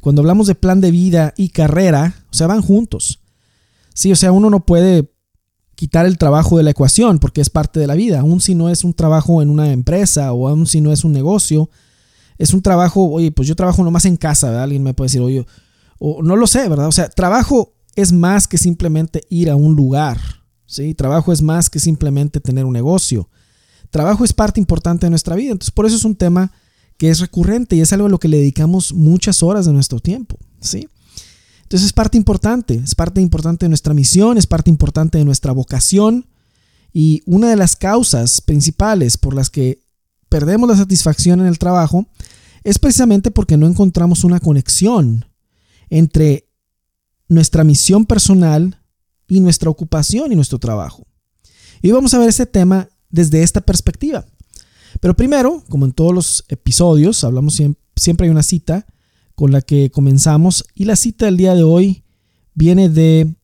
cuando 0.01 0.23
hablamos 0.23 0.47
de 0.47 0.55
plan 0.55 0.81
de 0.81 0.91
vida 0.91 1.35
y 1.37 1.51
carrera, 1.51 2.15
o 2.31 2.35
sea, 2.35 2.47
van 2.47 2.63
juntos. 2.63 3.21
Sí, 3.95 4.11
o 4.11 4.17
sea, 4.17 4.33
uno 4.33 4.51
no 4.51 4.65
puede 4.65 5.11
quitar 5.75 6.07
el 6.07 6.19
trabajo 6.19 6.57
de 6.57 6.63
la 6.63 6.71
ecuación 6.71 7.19
porque 7.19 7.41
es 7.41 7.51
parte 7.51 7.81
de 7.81 7.87
la 7.87 7.95
vida, 7.95 8.21
aun 8.21 8.41
si 8.41 8.55
no 8.55 8.71
es 8.71 8.85
un 8.85 8.95
trabajo 8.95 9.43
en 9.43 9.51
una 9.51 9.73
empresa 9.73 10.33
o 10.33 10.49
aun 10.49 10.67
si 10.67 10.81
no 10.81 10.93
es 10.93 11.05
un 11.05 11.13
negocio, 11.13 11.71
es 12.43 12.53
un 12.53 12.61
trabajo, 12.61 13.09
oye, 13.09 13.31
pues 13.31 13.47
yo 13.47 13.55
trabajo 13.55 13.85
nomás 13.85 14.05
en 14.05 14.17
casa, 14.17 14.49
¿verdad? 14.49 14.65
Alguien 14.65 14.83
me 14.83 14.95
puede 14.95 15.07
decir, 15.07 15.21
oye, 15.21 15.47
o 16.01 16.25
no 16.25 16.35
lo 16.35 16.49
sé, 16.49 16.69
¿verdad? 16.69 16.89
O 16.89 16.93
sea, 16.93 17.09
trabajo 17.09 17.73
es 17.95 18.11
más 18.11 18.49
que 18.49 18.59
simplemente 18.59 19.23
ir 19.31 19.49
a 19.49 19.55
un 19.55 19.77
lugar, 19.77 20.19
¿sí? 20.67 20.93
Trabajo 20.93 21.33
es 21.33 21.41
más 21.41 21.71
que 21.71 21.79
simplemente 21.79 22.41
tener 22.41 22.65
un 22.65 22.73
negocio. 22.73 23.29
Trabajo 23.91 24.25
es 24.25 24.33
parte 24.33 24.59
importante 24.59 25.07
de 25.07 25.11
nuestra 25.11 25.37
vida, 25.37 25.53
entonces 25.53 25.71
por 25.71 25.87
eso 25.87 25.95
es 25.95 26.05
un 26.05 26.17
tema 26.17 26.51
que 26.97 27.11
es 27.11 27.21
recurrente 27.21 27.77
y 27.77 27.81
es 27.81 27.93
algo 27.93 28.07
a 28.07 28.11
lo 28.11 28.19
que 28.19 28.27
le 28.27 28.39
dedicamos 28.39 28.93
muchas 28.93 29.45
horas 29.45 29.67
de 29.67 29.73
nuestro 29.73 30.01
tiempo, 30.01 30.37
¿sí? 30.61 30.89
Entonces 31.63 31.87
es 31.87 31.93
parte 31.93 32.19
importante, 32.19 32.75
es 32.75 32.97
parte 32.97 33.21
importante 33.21 33.67
de 33.67 33.69
nuestra 33.69 33.95
misión, 33.95 34.37
es 34.37 34.49
parte 34.49 34.69
importante 34.69 35.19
de 35.19 35.25
nuestra 35.25 35.53
vocación 35.53 36.27
y 36.93 37.23
una 37.25 37.51
de 37.51 37.57
las 37.57 37.77
causas 37.77 38.41
principales 38.41 39.17
por 39.17 39.33
las 39.33 39.49
que 39.49 39.81
perdemos 40.29 40.69
la 40.69 40.77
satisfacción 40.77 41.41
en 41.41 41.47
el 41.47 41.61
trabajo 41.61 42.09
es 42.65 42.79
precisamente 42.79 43.31
porque 43.31 43.57
no 43.57 43.67
encontramos 43.67 44.25
una 44.25 44.41
conexión 44.41 45.27
entre 45.91 46.49
nuestra 47.29 47.65
misión 47.65 48.07
personal 48.07 48.81
y 49.29 49.41
nuestra 49.41 49.71
ocupación 49.71 50.33
y 50.33 50.37
nuestro 50.37 50.59
trabajo. 50.59 51.07
Y 51.81 51.91
vamos 51.91 52.15
a 52.15 52.19
ver 52.19 52.29
este 52.29 52.47
tema 52.47 52.89
desde 53.11 53.43
esta 53.43 53.61
perspectiva. 53.61 54.27
Pero 55.01 55.15
primero, 55.15 55.65
como 55.69 55.87
en 55.87 55.93
todos 55.93 56.15
los 56.15 56.45
episodios, 56.49 57.25
hablamos 57.25 57.61
siempre, 57.97 58.27
hay 58.27 58.31
una 58.31 58.43
cita 58.43 58.87
con 59.35 59.51
la 59.51 59.63
que 59.63 59.91
comenzamos 59.91 60.65
y 60.75 60.85
la 60.85 60.97
cita 60.97 61.25
del 61.27 61.37
día 61.37 61.55
de 61.55 61.63
hoy 61.63 62.05
viene 62.55 62.89
de 62.89 63.35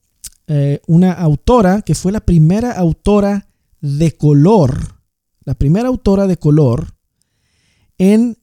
eh, 0.47 0.81
una 0.87 1.13
autora 1.13 1.83
que 1.83 1.95
fue 1.95 2.13
la 2.13 2.21
primera 2.21 2.73
autora 2.73 3.49
de 3.81 4.13
color 4.13 4.99
la 5.49 5.55
primera 5.55 5.89
autora 5.89 6.27
de 6.27 6.37
color 6.37 6.95
en 7.97 8.37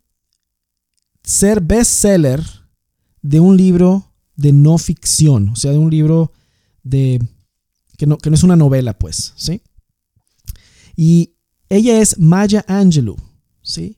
ser 1.25 1.61
bestseller 1.61 2.41
de 3.21 3.39
un 3.39 3.57
libro 3.57 4.13
de 4.35 4.53
no 4.53 4.77
ficción, 4.77 5.49
o 5.49 5.55
sea, 5.55 5.71
de 5.71 5.77
un 5.77 5.89
libro 5.89 6.31
de 6.83 7.21
que 7.97 8.05
no, 8.05 8.17
que 8.17 8.29
no 8.29 8.35
es 8.35 8.43
una 8.43 8.55
novela, 8.55 8.97
pues, 8.97 9.33
¿sí? 9.35 9.61
Y 10.95 11.35
ella 11.69 11.99
es 11.99 12.19
Maya 12.19 12.63
Angelou, 12.67 13.17
¿sí? 13.61 13.97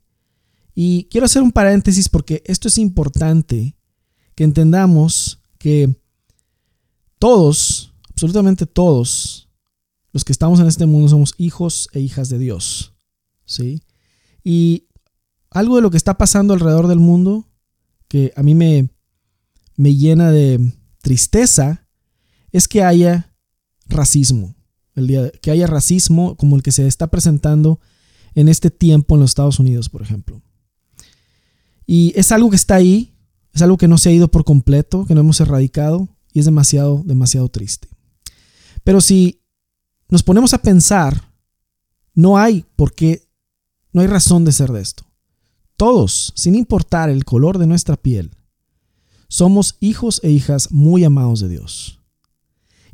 Y 0.74 1.05
quiero 1.05 1.25
hacer 1.25 1.41
un 1.41 1.51
paréntesis 1.51 2.07
porque 2.07 2.43
esto 2.46 2.67
es 2.67 2.77
importante 2.77 3.75
que 4.36 4.43
entendamos 4.43 5.39
que 5.57 5.96
todos, 7.19 7.93
absolutamente 8.10 8.65
todos, 8.65 9.50
los 10.13 10.24
que 10.24 10.31
estamos 10.31 10.60
en 10.60 10.67
este 10.67 10.86
mundo 10.86 11.10
somos 11.10 11.34
hijos 11.38 11.89
e 11.93 12.00
hijas 12.00 12.29
de 12.29 12.38
Dios, 12.38 12.93
¿sí? 13.46 13.81
Y 14.43 14.87
algo 15.57 15.75
de 15.75 15.81
lo 15.81 15.91
que 15.91 15.97
está 15.97 16.17
pasando 16.17 16.53
alrededor 16.53 16.87
del 16.87 16.99
mundo 16.99 17.47
que 18.07 18.33
a 18.35 18.43
mí 18.43 18.55
me, 18.55 18.89
me 19.75 19.95
llena 19.95 20.31
de 20.31 20.73
tristeza 21.01 21.87
es 22.51 22.67
que 22.67 22.83
haya 22.83 23.35
racismo. 23.87 24.55
El 24.95 25.07
día, 25.07 25.29
que 25.41 25.51
haya 25.51 25.67
racismo 25.67 26.35
como 26.37 26.55
el 26.55 26.63
que 26.63 26.71
se 26.71 26.87
está 26.87 27.07
presentando 27.07 27.79
en 28.33 28.49
este 28.49 28.71
tiempo 28.71 29.15
en 29.15 29.21
los 29.21 29.31
Estados 29.31 29.59
Unidos, 29.59 29.89
por 29.89 30.01
ejemplo. 30.01 30.41
Y 31.85 32.13
es 32.15 32.31
algo 32.31 32.49
que 32.49 32.55
está 32.55 32.75
ahí, 32.75 33.15
es 33.53 33.61
algo 33.61 33.77
que 33.77 33.87
no 33.87 33.97
se 33.97 34.09
ha 34.09 34.13
ido 34.13 34.29
por 34.29 34.43
completo, 34.43 35.05
que 35.05 35.13
no 35.13 35.21
hemos 35.21 35.39
erradicado 35.39 36.07
y 36.33 36.39
es 36.39 36.45
demasiado, 36.45 37.03
demasiado 37.05 37.49
triste. 37.49 37.87
Pero 38.83 39.01
si 39.01 39.41
nos 40.09 40.23
ponemos 40.23 40.53
a 40.53 40.61
pensar, 40.61 41.31
no 42.13 42.37
hay 42.37 42.65
por 42.75 42.93
qué, 42.93 43.27
no 43.91 44.01
hay 44.01 44.07
razón 44.07 44.45
de 44.45 44.51
ser 44.51 44.71
de 44.71 44.81
esto. 44.81 45.06
Todos, 45.77 46.34
sin 46.36 46.55
importar 46.55 47.12
el 47.12 47.24
color 47.24 47.60
de 47.60 47.67
nuestra 47.67 47.96
piel, 47.96 48.31
somos 49.29 49.77
hijos 49.79 50.19
e 50.24 50.31
hijas 50.31 50.72
muy 50.72 51.03
amados 51.03 51.39
de 51.39 51.50
Dios. 51.50 52.01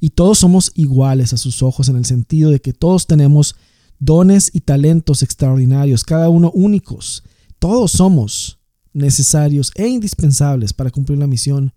Y 0.02 0.10
todos 0.10 0.40
somos 0.40 0.74
iguales 0.75 1.32
a 1.32 1.38
sus 1.38 1.63
ojos 1.63 1.88
en 1.88 1.96
el 1.96 2.04
sentido 2.04 2.52
de 2.52 2.60
que 2.60 2.74
todos 2.74 3.08
tenemos 3.08 3.56
dones 4.00 4.52
y 4.54 4.60
talentos 4.60 5.24
extraordinarios, 5.24 6.04
cada 6.04 6.28
uno 6.28 6.52
únicos. 6.54 7.24
Todos 7.58 7.94
somos 7.94 8.60
necesarios 8.92 9.72
e 9.75 9.88
indispensables 9.88 10.74
para 10.74 10.92
cumplir 10.92 11.20
la 11.20 11.28
misión 11.28 11.74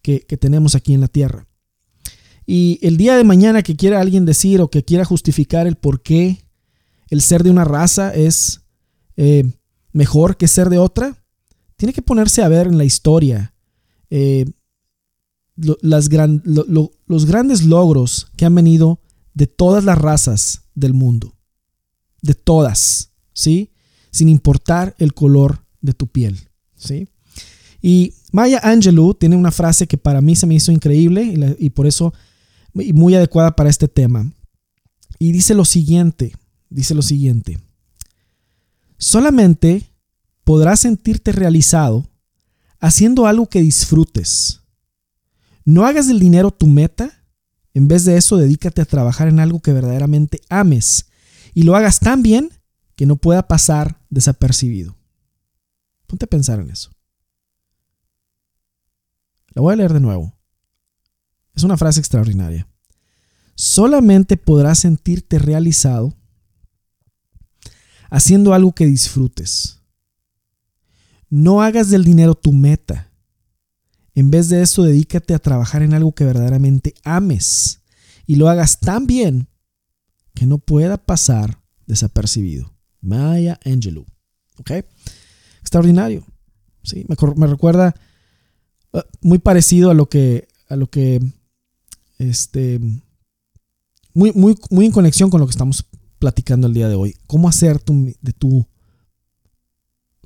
que, 0.00 0.20
tenemos 0.20 0.74
aquí 0.74 0.94
en 0.94 1.02
la 1.02 1.08
tierra. 1.08 1.46
Y 2.46 2.78
el 2.80 2.96
día 2.96 3.14
de 3.16 3.24
mañana 3.24 3.62
que 3.62 3.76
quiera 3.76 4.00
alguien 4.00 4.24
decir 4.24 4.62
o 4.62 4.70
que 4.70 4.82
quiera 4.82 5.04
justificar 5.04 5.66
el 5.66 5.76
por 5.76 6.02
qué 6.02 6.38
el 7.10 7.20
ser 7.20 7.42
de 7.42 7.50
una 7.50 7.64
raza 7.64 8.14
es 8.14 8.62
eh, 9.16 9.44
mejor 9.92 10.36
que 10.36 10.48
ser 10.48 10.68
de 10.68 10.78
otra, 10.78 11.24
tiene 11.76 11.92
que 11.92 12.02
ponerse 12.02 12.42
a 12.42 12.48
ver 12.48 12.66
en 12.66 12.78
la 12.78 12.84
historia 12.84 13.54
eh, 14.10 14.44
los 15.56 16.08
grandes 16.08 17.64
logros 17.64 18.30
que 18.36 18.44
han 18.44 18.54
venido 18.54 19.00
de 19.34 19.46
todas 19.46 19.84
las 19.84 19.98
razas 19.98 20.62
del 20.74 20.94
mundo. 20.94 21.34
De 22.22 22.34
todas, 22.34 23.12
¿sí? 23.32 23.72
Sin 24.10 24.28
importar 24.28 24.94
el 24.98 25.14
color 25.14 25.64
de 25.80 25.94
tu 25.94 26.06
piel, 26.06 26.38
¿sí? 26.76 27.08
Y 27.80 28.14
Maya 28.32 28.60
Angelou 28.62 29.14
tiene 29.14 29.36
una 29.36 29.50
frase 29.50 29.86
que 29.86 29.96
para 29.96 30.20
mí 30.20 30.36
se 30.36 30.46
me 30.46 30.54
hizo 30.54 30.70
increíble 30.72 31.24
y, 31.24 31.66
y 31.66 31.70
por 31.70 31.86
eso 31.86 32.12
muy 32.74 33.14
adecuada 33.14 33.56
para 33.56 33.70
este 33.70 33.88
tema. 33.88 34.30
Y 35.18 35.32
dice 35.32 35.54
lo 35.54 35.64
siguiente, 35.64 36.34
dice 36.68 36.94
lo 36.94 37.02
siguiente. 37.02 37.58
Solamente 39.00 39.94
podrás 40.44 40.80
sentirte 40.80 41.32
realizado 41.32 42.06
haciendo 42.80 43.26
algo 43.26 43.48
que 43.48 43.62
disfrutes. 43.62 44.60
No 45.64 45.86
hagas 45.86 46.06
del 46.06 46.20
dinero 46.20 46.50
tu 46.50 46.66
meta. 46.66 47.24
En 47.72 47.88
vez 47.88 48.04
de 48.04 48.18
eso, 48.18 48.36
dedícate 48.36 48.82
a 48.82 48.84
trabajar 48.84 49.28
en 49.28 49.40
algo 49.40 49.60
que 49.60 49.72
verdaderamente 49.72 50.42
ames 50.50 51.06
y 51.54 51.62
lo 51.62 51.76
hagas 51.76 51.98
tan 51.98 52.22
bien 52.22 52.50
que 52.94 53.06
no 53.06 53.16
pueda 53.16 53.48
pasar 53.48 54.02
desapercibido. 54.10 54.98
Ponte 56.06 56.26
a 56.26 56.28
pensar 56.28 56.60
en 56.60 56.68
eso. 56.68 56.90
La 59.54 59.62
voy 59.62 59.72
a 59.72 59.76
leer 59.76 59.94
de 59.94 60.00
nuevo. 60.00 60.36
Es 61.54 61.62
una 61.62 61.78
frase 61.78 62.00
extraordinaria. 62.00 62.68
Solamente 63.54 64.36
podrás 64.36 64.80
sentirte 64.80 65.38
realizado 65.38 66.19
haciendo 68.10 68.52
algo 68.52 68.74
que 68.74 68.86
disfrutes. 68.86 69.80
No 71.28 71.62
hagas 71.62 71.90
del 71.90 72.04
dinero 72.04 72.34
tu 72.34 72.52
meta. 72.52 73.12
En 74.14 74.30
vez 74.30 74.48
de 74.48 74.62
eso, 74.62 74.82
dedícate 74.82 75.32
a 75.32 75.38
trabajar 75.38 75.82
en 75.82 75.94
algo 75.94 76.12
que 76.12 76.24
verdaderamente 76.24 76.94
ames 77.04 77.80
y 78.26 78.36
lo 78.36 78.48
hagas 78.48 78.80
tan 78.80 79.06
bien 79.06 79.48
que 80.34 80.46
no 80.46 80.58
pueda 80.58 80.98
pasar 80.98 81.62
desapercibido. 81.86 82.74
Maya 83.00 83.58
Angelou. 83.64 84.04
¿Ok? 84.58 84.72
Extraordinario. 85.60 86.24
Sí, 86.82 87.06
me, 87.08 87.46
recuerda 87.46 87.94
uh, 88.92 89.00
muy 89.20 89.38
parecido 89.38 89.90
a 89.90 89.94
lo 89.94 90.08
que, 90.08 90.48
a 90.68 90.76
lo 90.76 90.88
que, 90.90 91.20
este, 92.18 92.80
muy, 94.14 94.32
muy, 94.32 94.56
muy 94.70 94.86
en 94.86 94.92
conexión 94.92 95.30
con 95.30 95.40
lo 95.40 95.46
que 95.46 95.52
estamos 95.52 95.84
platicando 96.20 96.68
el 96.68 96.74
día 96.74 96.88
de 96.88 96.94
hoy. 96.94 97.16
Cómo 97.26 97.48
hacer 97.48 97.82
de 97.82 98.32
tu, 98.32 98.68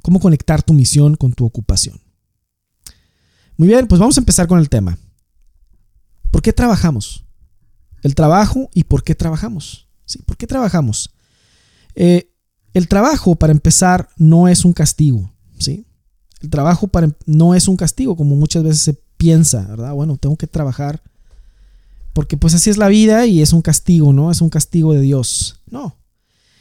cómo 0.02 0.20
conectar 0.20 0.62
tu 0.62 0.74
misión 0.74 1.14
con 1.14 1.32
tu 1.32 1.46
ocupación. 1.46 1.98
Muy 3.56 3.68
bien, 3.68 3.86
pues 3.86 3.98
vamos 3.98 4.18
a 4.18 4.20
empezar 4.20 4.46
con 4.46 4.58
el 4.58 4.68
tema. 4.68 4.98
¿Por 6.30 6.42
qué 6.42 6.52
trabajamos? 6.52 7.24
El 8.02 8.14
trabajo 8.14 8.68
y 8.74 8.84
por 8.84 9.02
qué 9.04 9.14
trabajamos. 9.14 9.88
¿Sí? 10.04 10.20
¿Por 10.26 10.36
qué 10.36 10.46
trabajamos? 10.46 11.14
Eh, 11.94 12.30
el 12.74 12.88
trabajo, 12.88 13.36
para 13.36 13.52
empezar, 13.52 14.10
no 14.16 14.48
es 14.48 14.64
un 14.64 14.72
castigo. 14.72 15.32
¿sí? 15.58 15.86
El 16.40 16.50
trabajo 16.50 16.88
para, 16.88 17.06
em, 17.06 17.12
no 17.24 17.54
es 17.54 17.68
un 17.68 17.76
castigo, 17.76 18.16
como 18.16 18.34
muchas 18.34 18.64
veces 18.64 18.80
se 18.80 18.94
piensa, 19.16 19.66
¿verdad? 19.68 19.94
Bueno, 19.94 20.16
tengo 20.16 20.36
que 20.36 20.48
trabajar 20.48 21.02
porque 22.14 22.37
pues 22.37 22.54
así 22.54 22.71
es 22.71 22.78
la 22.78 22.88
vida 22.88 23.26
y 23.26 23.42
es 23.42 23.52
un 23.52 23.61
castigo, 23.61 24.12
¿no? 24.12 24.30
Es 24.30 24.40
un 24.40 24.49
castigo 24.49 24.94
de 24.94 25.00
Dios. 25.00 25.61
No. 25.68 25.99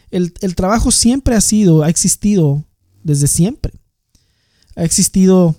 El, 0.10 0.32
trabajo 0.56 0.92
siempre 0.92 1.36
ha 1.36 1.42
sido, 1.42 1.84
ha 1.84 1.90
existido 1.90 2.66
desde 3.04 3.28
siempre. 3.28 3.74
Ha 4.76 4.84
existido 4.84 5.56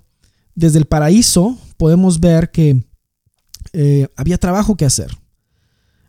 desde 0.55 0.79
el 0.79 0.85
paraíso. 0.85 1.57
Podemos 1.77 2.21
ver 2.21 2.51
que 2.51 2.85
eh, 3.73 4.09
había 4.17 4.39
trabajo 4.39 4.77
que 4.77 4.85
hacer. 4.85 5.17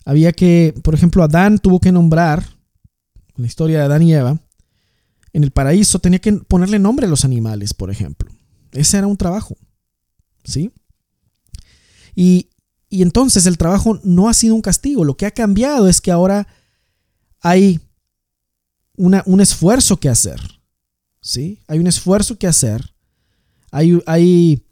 Había 0.03 0.31
que, 0.31 0.73
por 0.83 0.93
ejemplo, 0.93 1.23
Adán 1.23 1.59
tuvo 1.59 1.79
que 1.79 1.91
nombrar, 1.91 2.43
la 3.35 3.47
historia 3.47 3.79
de 3.79 3.85
Adán 3.85 4.03
y 4.03 4.13
Eva, 4.13 4.39
en 5.33 5.43
el 5.43 5.51
paraíso 5.51 5.99
tenía 5.99 6.19
que 6.19 6.33
ponerle 6.33 6.79
nombre 6.79 7.05
a 7.05 7.09
los 7.09 7.25
animales, 7.25 7.73
por 7.73 7.91
ejemplo. 7.91 8.31
Ese 8.71 8.97
era 8.97 9.07
un 9.07 9.17
trabajo. 9.17 9.57
¿Sí? 10.43 10.71
Y, 12.15 12.49
y 12.95 13.01
entonces 13.01 13.45
el 13.45 13.57
trabajo 13.57 13.99
no 14.03 14.29
ha 14.29 14.33
sido 14.33 14.55
un 14.55 14.61
castigo. 14.61 15.03
Lo 15.03 15.17
que 15.17 15.25
ha 15.25 15.31
cambiado 15.31 15.89
es 15.89 15.99
que 15.99 16.11
ahora 16.11 16.47
hay 17.41 17.81
un 18.95 19.41
esfuerzo 19.41 19.99
que 19.99 20.07
hacer. 20.07 20.39
¿Sí? 21.19 21.61
Hay 21.67 21.79
un 21.79 21.87
esfuerzo 21.87 22.39
que 22.39 22.47
hacer. 22.47 22.93
Hay, 23.69 24.01
hay, 24.05 24.65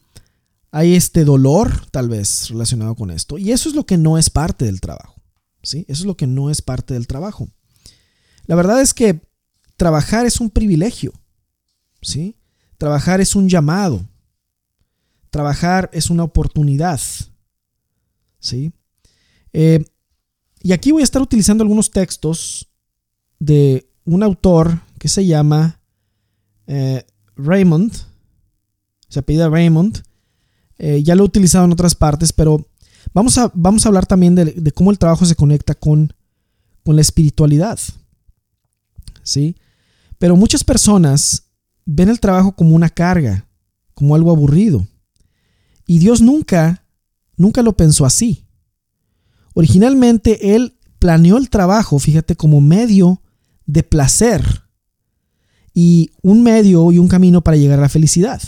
hay 0.71 0.95
este 0.95 1.25
dolor 1.25 1.85
tal 1.91 2.07
vez 2.07 2.47
relacionado 2.49 2.95
con 2.95 3.11
esto. 3.11 3.37
Y 3.37 3.51
eso 3.51 3.67
es 3.67 3.75
lo 3.75 3.85
que 3.85 3.97
no 3.97 4.17
es 4.17 4.29
parte 4.29 4.63
del 4.63 4.79
trabajo. 4.79 5.21
¿Sí? 5.61 5.85
Eso 5.89 6.03
es 6.03 6.05
lo 6.05 6.15
que 6.15 6.27
no 6.27 6.49
es 6.49 6.61
parte 6.61 6.93
del 6.93 7.07
trabajo. 7.07 7.49
La 8.45 8.55
verdad 8.55 8.79
es 8.79 8.93
que 8.93 9.19
trabajar 9.75 10.25
es 10.25 10.39
un 10.39 10.49
privilegio. 10.49 11.11
¿Sí? 12.01 12.37
Trabajar 12.77 13.19
es 13.19 13.35
un 13.35 13.49
llamado. 13.49 14.07
Trabajar 15.29 15.89
es 15.91 16.09
una 16.09 16.23
oportunidad. 16.23 17.01
¿Sí? 18.43 18.73
Eh, 19.53 19.83
y 20.61 20.73
aquí 20.73 20.91
voy 20.91 21.01
a 21.01 21.05
estar 21.05 21.21
utilizando 21.21 21.63
algunos 21.63 21.89
textos 21.89 22.69
de 23.39 23.89
un 24.05 24.21
autor 24.21 24.81
que 24.99 25.07
se 25.07 25.25
llama 25.25 25.79
eh, 26.67 27.05
Raymond, 27.35 27.91
se 29.07 29.19
apellida 29.19 29.49
Raymond, 29.49 30.03
eh, 30.77 31.01
ya 31.03 31.15
lo 31.15 31.23
he 31.23 31.27
utilizado 31.27 31.65
en 31.65 31.71
otras 31.71 31.95
partes, 31.95 32.33
pero 32.33 32.67
vamos 33.13 33.37
a, 33.37 33.51
vamos 33.53 33.85
a 33.85 33.89
hablar 33.89 34.05
también 34.05 34.35
de, 34.35 34.71
cómo 34.71 34.91
el 34.91 34.99
trabajo 34.99 35.25
se 35.25 35.35
conecta 35.35 35.73
con, 35.73 36.13
con 36.83 36.95
la 36.95 37.01
espiritualidad, 37.01 37.79
¿sí? 39.23 39.55
Pero 40.17 40.35
muchas 40.35 40.63
personas 40.63 41.49
ven 41.85 42.09
el 42.09 42.19
trabajo 42.19 42.55
como 42.55 42.75
una 42.75 42.89
carga, 42.89 43.47
como 43.93 44.15
algo 44.15 44.31
aburrido. 44.31 44.85
Y 45.85 45.99
Dios 45.99 46.21
nunca 46.21 46.82
nunca 47.37 47.61
lo 47.61 47.75
pensó 47.75 48.05
así. 48.05 48.45
Originalmente 49.53 50.55
él 50.55 50.77
planeó 50.99 51.37
el 51.37 51.49
trabajo, 51.49 51.99
fíjate, 51.99 52.35
como 52.35 52.61
medio 52.61 53.21
de 53.65 53.83
placer 53.83 54.63
y 55.73 56.11
un 56.21 56.43
medio 56.43 56.91
y 56.91 56.99
un 56.99 57.07
camino 57.07 57.43
para 57.43 57.57
llegar 57.57 57.79
a 57.79 57.83
la 57.83 57.89
felicidad. 57.89 58.41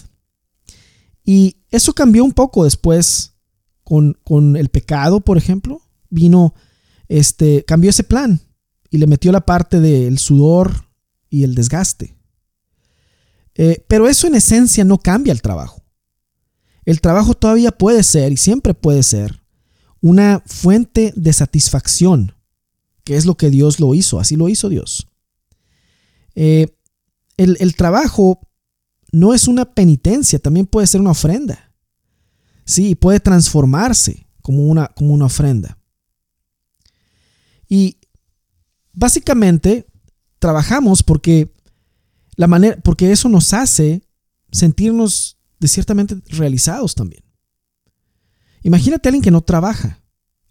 Y 1.23 1.57
eso 1.69 1.93
cambió 1.93 2.23
un 2.23 2.33
poco 2.33 2.63
después 2.63 3.33
con, 3.83 4.17
con 4.23 4.55
el 4.55 4.69
pecado, 4.69 5.21
por 5.21 5.37
ejemplo. 5.37 5.81
Vino, 6.09 6.53
este, 7.07 7.65
cambió 7.65 7.89
ese 7.89 8.03
plan 8.03 8.41
y 8.89 8.97
le 8.97 9.07
metió 9.07 9.31
la 9.31 9.45
parte 9.45 9.79
del 9.79 10.19
sudor 10.19 10.85
y 11.29 11.43
el 11.43 11.55
desgaste. 11.55 12.15
Eh, 13.55 13.83
pero 13.87 14.07
eso 14.07 14.27
en 14.27 14.35
esencia 14.35 14.83
no 14.83 14.99
cambia 14.99 15.31
el 15.31 15.41
trabajo. 15.41 15.84
El 16.85 17.01
trabajo 17.01 17.33
todavía 17.33 17.71
puede 17.71 18.03
ser 18.03 18.31
y 18.31 18.37
siempre 18.37 18.73
puede 18.73 19.03
ser 19.03 19.41
una 20.01 20.43
fuente 20.45 21.13
de 21.15 21.33
satisfacción, 21.33 22.35
que 23.03 23.15
es 23.15 23.25
lo 23.25 23.35
que 23.35 23.49
Dios 23.49 23.79
lo 23.79 23.95
hizo, 23.95 24.19
así 24.19 24.35
lo 24.35 24.49
hizo 24.49 24.69
Dios. 24.69 25.07
Eh, 26.35 26.77
el, 27.37 27.57
el, 27.59 27.75
trabajo 27.75 28.39
no 29.11 29.33
es 29.33 29.47
una 29.47 29.65
penitencia, 29.65 30.37
también 30.39 30.67
puede 30.67 30.87
ser 30.87 31.01
una 31.01 31.11
ofrenda. 31.11 31.73
Sí, 32.65 32.95
puede 32.95 33.19
transformarse 33.19 34.27
como 34.41 34.67
una, 34.67 34.87
como 34.89 35.13
una 35.13 35.25
ofrenda. 35.25 35.77
Y 37.67 37.97
básicamente 38.93 39.87
trabajamos 40.39 41.01
porque 41.01 41.51
la 42.35 42.47
manera, 42.47 42.77
porque 42.83 43.11
eso 43.11 43.29
nos 43.29 43.53
hace 43.53 44.03
sentirnos 44.51 45.34
de 45.59 45.67
ciertamente 45.67 46.17
realizados 46.29 46.95
también. 46.95 47.23
Imagínate 48.63 49.07
a 49.07 49.09
alguien 49.09 49.23
que 49.23 49.31
no 49.31 49.41
trabaja, 49.41 50.01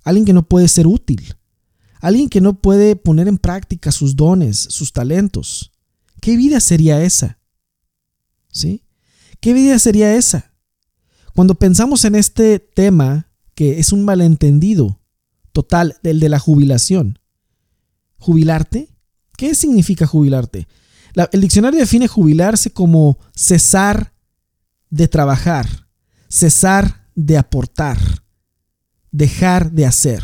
alguien 0.04 0.24
que 0.24 0.32
no 0.32 0.46
puede 0.46 0.68
ser 0.68 0.86
útil, 0.86 1.34
alguien 2.00 2.28
que 2.28 2.40
no 2.40 2.60
puede 2.60 2.96
poner 2.96 3.28
en 3.28 3.38
práctica 3.38 3.90
sus 3.90 4.14
dones, 4.14 4.58
sus 4.58 4.92
talentos. 4.92 5.72
¿Qué 6.20 6.36
vida 6.36 6.60
sería 6.60 7.02
esa? 7.02 7.38
¿Sí? 8.48 8.84
¿Qué 9.40 9.52
vida 9.52 9.78
sería 9.78 10.14
esa? 10.14 10.52
Cuando 11.34 11.56
pensamos 11.56 12.04
en 12.04 12.14
este 12.14 12.60
tema, 12.60 13.32
que 13.54 13.80
es 13.80 13.92
un 13.92 14.04
malentendido 14.04 15.00
total, 15.52 15.96
del 16.02 16.20
de 16.20 16.28
la 16.28 16.38
jubilación, 16.38 17.18
¿jubilarte? 18.18 18.96
¿Qué 19.36 19.54
significa 19.54 20.06
jubilarte? 20.06 20.68
el 21.30 21.40
diccionario 21.40 21.78
define 21.78 22.08
jubilarse 22.08 22.72
como 22.72 23.18
cesar 23.36 24.13
de 24.94 25.08
trabajar, 25.08 25.88
cesar 26.28 27.08
de 27.16 27.36
aportar, 27.36 27.98
dejar 29.10 29.72
de 29.72 29.86
hacer. 29.86 30.22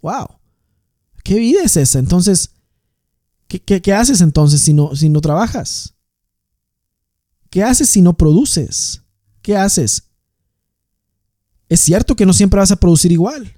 ¡Wow! 0.00 0.38
¿Qué 1.24 1.40
vida 1.40 1.62
es 1.64 1.76
esa? 1.76 1.98
Entonces, 1.98 2.50
¿qué, 3.48 3.92
haces 3.92 4.20
entonces 4.20 4.60
si 4.60 4.72
no, 4.72 4.94
si 4.94 5.08
no 5.08 5.20
trabajas? 5.20 5.94
¿Qué 7.50 7.64
haces 7.64 7.88
si 7.88 8.02
no 8.02 8.16
produces? 8.16 9.02
¿Qué 9.42 9.56
haces? 9.56 10.04
Es 11.68 11.80
cierto 11.80 12.14
que 12.14 12.26
no 12.26 12.32
siempre 12.32 12.60
vas 12.60 12.70
a 12.70 12.76
producir 12.76 13.10
igual. 13.10 13.52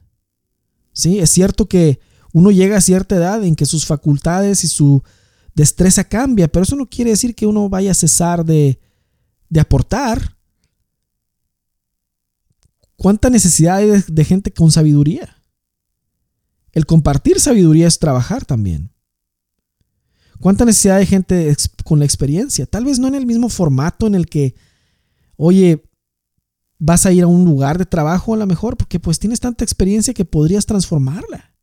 Sí, 0.95 1.19
es 1.19 1.31
cierto 1.31 1.69
que 1.69 2.01
uno 2.33 2.51
llega 2.51 2.79
a 2.79 2.81
cierta 2.81 3.17
edad 3.17 3.45
en 3.45 3.55
que 3.55 3.67
sus 3.67 3.85
facultades 3.85 4.65
y 4.65 4.69
su 4.69 5.03
destreza 5.55 6.05
cambia, 6.05 6.49
pero 6.49 6.63
eso 6.63 6.77
no 6.77 6.89
quiere 6.89 7.11
decir 7.11 7.35
que 7.35 7.47
uno 7.47 7.69
vaya 7.69 7.91
a 7.91 7.95
cesar 7.95 8.43
de, 8.43 8.79
de 9.49 9.61
aportar. 9.61 10.37
¿Cuánta 12.97 13.31
necesidad 13.31 13.77
hay 13.77 14.03
de, 14.07 14.25
gente 14.25 14.53
con 14.53 14.71
sabiduría? 14.71 15.43
El 16.73 16.87
compartir 16.87 17.41
sabiduría 17.41 17.87
es 17.87 17.99
trabajar 17.99 18.45
también. 18.45 18.91
¿Cuánta 20.41 20.65
necesidad 20.65 20.99
hay 20.99 21.07
gente 21.07 21.55
con 21.85 21.99
la 21.99 22.05
experiencia? 22.05 22.67
Tal 22.67 22.85
vez 22.85 22.99
no 22.99 23.09
en 23.09 23.15
el 23.15 23.27
mismo 23.27 23.49
formato 23.49 24.07
en 24.07 24.15
el 24.15 24.27
que, 24.27 24.55
oye, 25.37 25.83
vas 26.79 27.07
a 27.07 27.13
ir 27.13 27.23
a 27.23 27.27
un 27.27 27.45
lugar 27.45 27.79
de 27.79 27.87
trabajo 27.87 28.35
a 28.35 28.37
lo 28.37 28.47
mejor, 28.47 28.77
porque 28.77 29.01
pues 29.01 29.19
tienes 29.19 29.41
tanta 29.41 29.65
experiencia 29.65 30.13
que 30.13 30.25
podrías 30.25 30.67
transformarla 30.67 31.55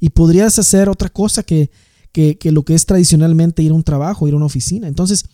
y 0.00 0.10
podrías 0.10 0.58
hacer 0.58 0.88
otra 0.88 1.08
cosa 1.08 1.42
que, 1.42 1.70
que, 2.12 2.38
lo 2.50 2.64
que 2.64 2.74
es 2.74 2.86
tradicionalmente 2.86 3.62
ir 3.62 3.72
a 3.72 3.74
un 3.74 3.82
trabajo, 3.82 4.26
ir 4.26 4.34
a 4.34 4.38
una 4.38 4.46
oficina. 4.46 4.88
Entonces, 4.88 5.26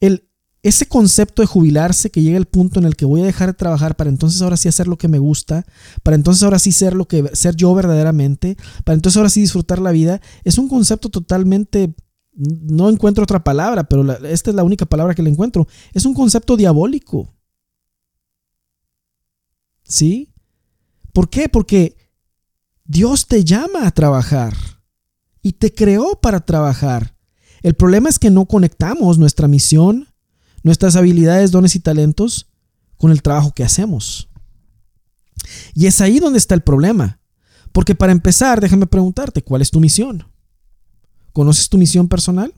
el, 0.00 0.28
ese 0.68 0.86
concepto 0.86 1.42
de 1.42 1.46
jubilarse 1.46 2.10
que 2.10 2.22
llega 2.22 2.38
el 2.38 2.46
punto 2.46 2.80
en 2.80 2.86
el 2.86 2.96
que 2.96 3.04
voy 3.04 3.20
a 3.22 3.26
dejar 3.26 3.48
de 3.48 3.54
trabajar 3.54 3.96
para 3.96 4.10
entonces 4.10 4.42
ahora 4.42 4.56
sí 4.56 4.68
hacer 4.68 4.88
lo 4.88 4.98
que 4.98 5.08
me 5.08 5.18
gusta, 5.18 5.64
para 6.02 6.16
entonces 6.16 6.42
ahora 6.42 6.58
sí 6.58 6.72
ser 6.72 6.94
lo 6.94 7.06
que 7.06 7.30
ser 7.34 7.54
yo 7.56 7.74
verdaderamente, 7.74 8.56
para 8.84 8.94
entonces 8.94 9.16
ahora 9.16 9.30
sí 9.30 9.40
disfrutar 9.40 9.80
la 9.80 9.92
vida, 9.92 10.20
es 10.44 10.58
un 10.58 10.68
concepto 10.68 11.08
totalmente 11.08 11.94
no 12.36 12.90
encuentro 12.90 13.24
otra 13.24 13.42
palabra, 13.42 13.84
pero 13.84 14.12
esta 14.26 14.50
es 14.50 14.56
la 14.56 14.64
única 14.64 14.84
palabra 14.84 15.14
que 15.14 15.22
le 15.22 15.30
encuentro. 15.30 15.66
Es 15.94 16.04
un 16.04 16.12
concepto 16.12 16.56
diabólico. 16.56 17.32
¿Sí? 19.84 20.34
¿Por 21.14 21.30
qué? 21.30 21.48
Porque 21.48 21.96
Dios 22.84 23.26
te 23.26 23.42
llama 23.42 23.86
a 23.86 23.90
trabajar 23.90 24.54
y 25.40 25.52
te 25.52 25.72
creó 25.72 26.20
para 26.20 26.40
trabajar. 26.40 27.16
El 27.62 27.74
problema 27.74 28.10
es 28.10 28.18
que 28.18 28.30
no 28.30 28.44
conectamos 28.46 29.18
nuestra 29.18 29.48
misión, 29.48 30.08
nuestras 30.66 30.96
habilidades, 30.96 31.52
dones 31.52 31.76
y 31.76 31.78
talentos 31.78 32.48
con 32.96 33.12
el 33.12 33.22
trabajo 33.22 33.52
que 33.52 33.62
hacemos. 33.62 34.28
Y 35.74 35.86
es 35.86 36.00
ahí 36.00 36.18
donde 36.18 36.40
está 36.40 36.56
el 36.56 36.62
problema. 36.64 37.20
Porque 37.70 37.94
para 37.94 38.10
empezar, 38.10 38.60
déjame 38.60 38.88
preguntarte, 38.88 39.42
¿cuál 39.42 39.62
es 39.62 39.70
tu 39.70 39.78
misión? 39.78 40.26
¿Conoces 41.32 41.68
tu 41.68 41.78
misión 41.78 42.08
personal? 42.08 42.52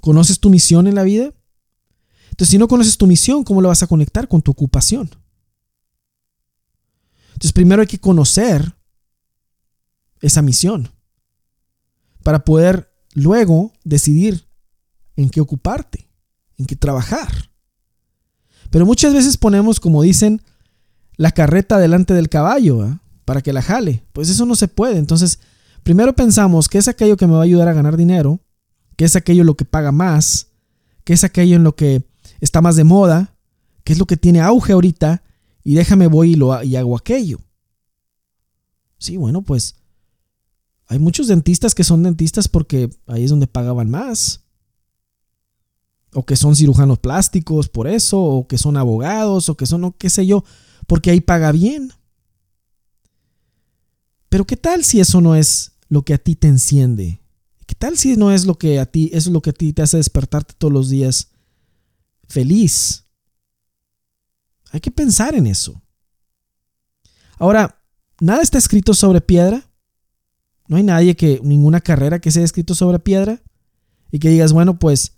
¿Conoces 0.00 0.38
tu 0.38 0.50
misión 0.50 0.86
en 0.86 0.94
la 0.94 1.02
vida? 1.02 1.34
Entonces, 2.30 2.50
si 2.52 2.58
no 2.58 2.68
conoces 2.68 2.96
tu 2.96 3.08
misión, 3.08 3.42
¿cómo 3.42 3.60
la 3.60 3.68
vas 3.68 3.82
a 3.82 3.88
conectar 3.88 4.28
con 4.28 4.40
tu 4.40 4.52
ocupación? 4.52 5.10
Entonces, 7.30 7.52
primero 7.52 7.82
hay 7.82 7.88
que 7.88 7.98
conocer 7.98 8.76
esa 10.20 10.42
misión 10.42 10.92
para 12.22 12.44
poder 12.44 12.94
luego 13.14 13.72
decidir 13.82 14.45
en 15.16 15.30
qué 15.30 15.40
ocuparte, 15.40 16.08
en 16.58 16.66
qué 16.66 16.76
trabajar. 16.76 17.50
Pero 18.70 18.86
muchas 18.86 19.14
veces 19.14 19.36
ponemos, 19.36 19.80
como 19.80 20.02
dicen, 20.02 20.42
la 21.16 21.32
carreta 21.32 21.78
delante 21.78 22.14
del 22.14 22.28
caballo 22.28 22.98
para 23.24 23.42
que 23.42 23.52
la 23.52 23.62
jale. 23.62 24.04
Pues 24.12 24.28
eso 24.28 24.46
no 24.46 24.54
se 24.54 24.68
puede. 24.68 24.98
Entonces, 24.98 25.40
primero 25.82 26.14
pensamos 26.14 26.68
que 26.68 26.78
es 26.78 26.88
aquello 26.88 27.16
que 27.16 27.26
me 27.26 27.34
va 27.34 27.40
a 27.40 27.44
ayudar 27.44 27.68
a 27.68 27.72
ganar 27.72 27.96
dinero, 27.96 28.40
que 28.96 29.04
es 29.04 29.16
aquello 29.16 29.44
lo 29.44 29.56
que 29.56 29.64
paga 29.64 29.92
más, 29.92 30.48
que 31.04 31.12
es 31.12 31.24
aquello 31.24 31.56
en 31.56 31.64
lo 31.64 31.74
que 31.74 32.04
está 32.40 32.60
más 32.60 32.76
de 32.76 32.84
moda, 32.84 33.34
que 33.84 33.92
es 33.92 33.98
lo 33.98 34.06
que 34.06 34.16
tiene 34.16 34.40
auge 34.40 34.72
ahorita, 34.72 35.22
y 35.62 35.74
déjame 35.74 36.06
voy 36.06 36.38
y 36.64 36.76
hago 36.76 36.96
aquello. 36.96 37.40
Sí, 38.98 39.16
bueno, 39.16 39.42
pues 39.42 39.76
hay 40.86 40.98
muchos 40.98 41.28
dentistas 41.28 41.74
que 41.74 41.84
son 41.84 42.02
dentistas 42.02 42.48
porque 42.48 42.90
ahí 43.06 43.24
es 43.24 43.30
donde 43.30 43.46
pagaban 43.46 43.90
más. 43.90 44.45
O 46.16 46.24
que 46.24 46.34
son 46.34 46.56
cirujanos 46.56 46.98
plásticos 46.98 47.68
por 47.68 47.86
eso, 47.86 48.18
o 48.18 48.48
que 48.48 48.56
son 48.56 48.78
abogados, 48.78 49.50
o 49.50 49.56
que 49.56 49.66
son, 49.66 49.92
qué 49.92 50.08
sé 50.08 50.26
yo, 50.26 50.44
porque 50.86 51.10
ahí 51.10 51.20
paga 51.20 51.52
bien. 51.52 51.92
Pero 54.30 54.46
¿qué 54.46 54.56
tal 54.56 54.82
si 54.82 54.98
eso 54.98 55.20
no 55.20 55.34
es 55.34 55.72
lo 55.90 56.06
que 56.06 56.14
a 56.14 56.18
ti 56.18 56.34
te 56.34 56.48
enciende? 56.48 57.20
¿Qué 57.66 57.74
tal 57.74 57.98
si 57.98 58.16
no 58.16 58.32
es 58.32 58.46
lo 58.46 58.56
que 58.56 58.80
a 58.80 58.86
ti, 58.86 59.10
es 59.12 59.26
lo 59.26 59.42
que 59.42 59.50
a 59.50 59.52
ti 59.52 59.74
te 59.74 59.82
hace 59.82 59.98
despertarte 59.98 60.54
todos 60.56 60.72
los 60.72 60.88
días 60.88 61.32
feliz? 62.26 63.04
Hay 64.70 64.80
que 64.80 64.90
pensar 64.90 65.34
en 65.34 65.46
eso. 65.46 65.82
Ahora, 67.38 67.82
nada 68.20 68.40
está 68.40 68.56
escrito 68.56 68.94
sobre 68.94 69.20
piedra. 69.20 69.68
No 70.66 70.78
hay 70.78 70.82
nadie 70.82 71.14
que, 71.14 71.40
ninguna 71.44 71.82
carrera 71.82 72.20
que 72.20 72.30
sea 72.30 72.42
escrito 72.42 72.74
sobre 72.74 73.00
piedra 73.00 73.42
y 74.10 74.18
que 74.18 74.30
digas, 74.30 74.54
bueno, 74.54 74.78
pues 74.78 75.15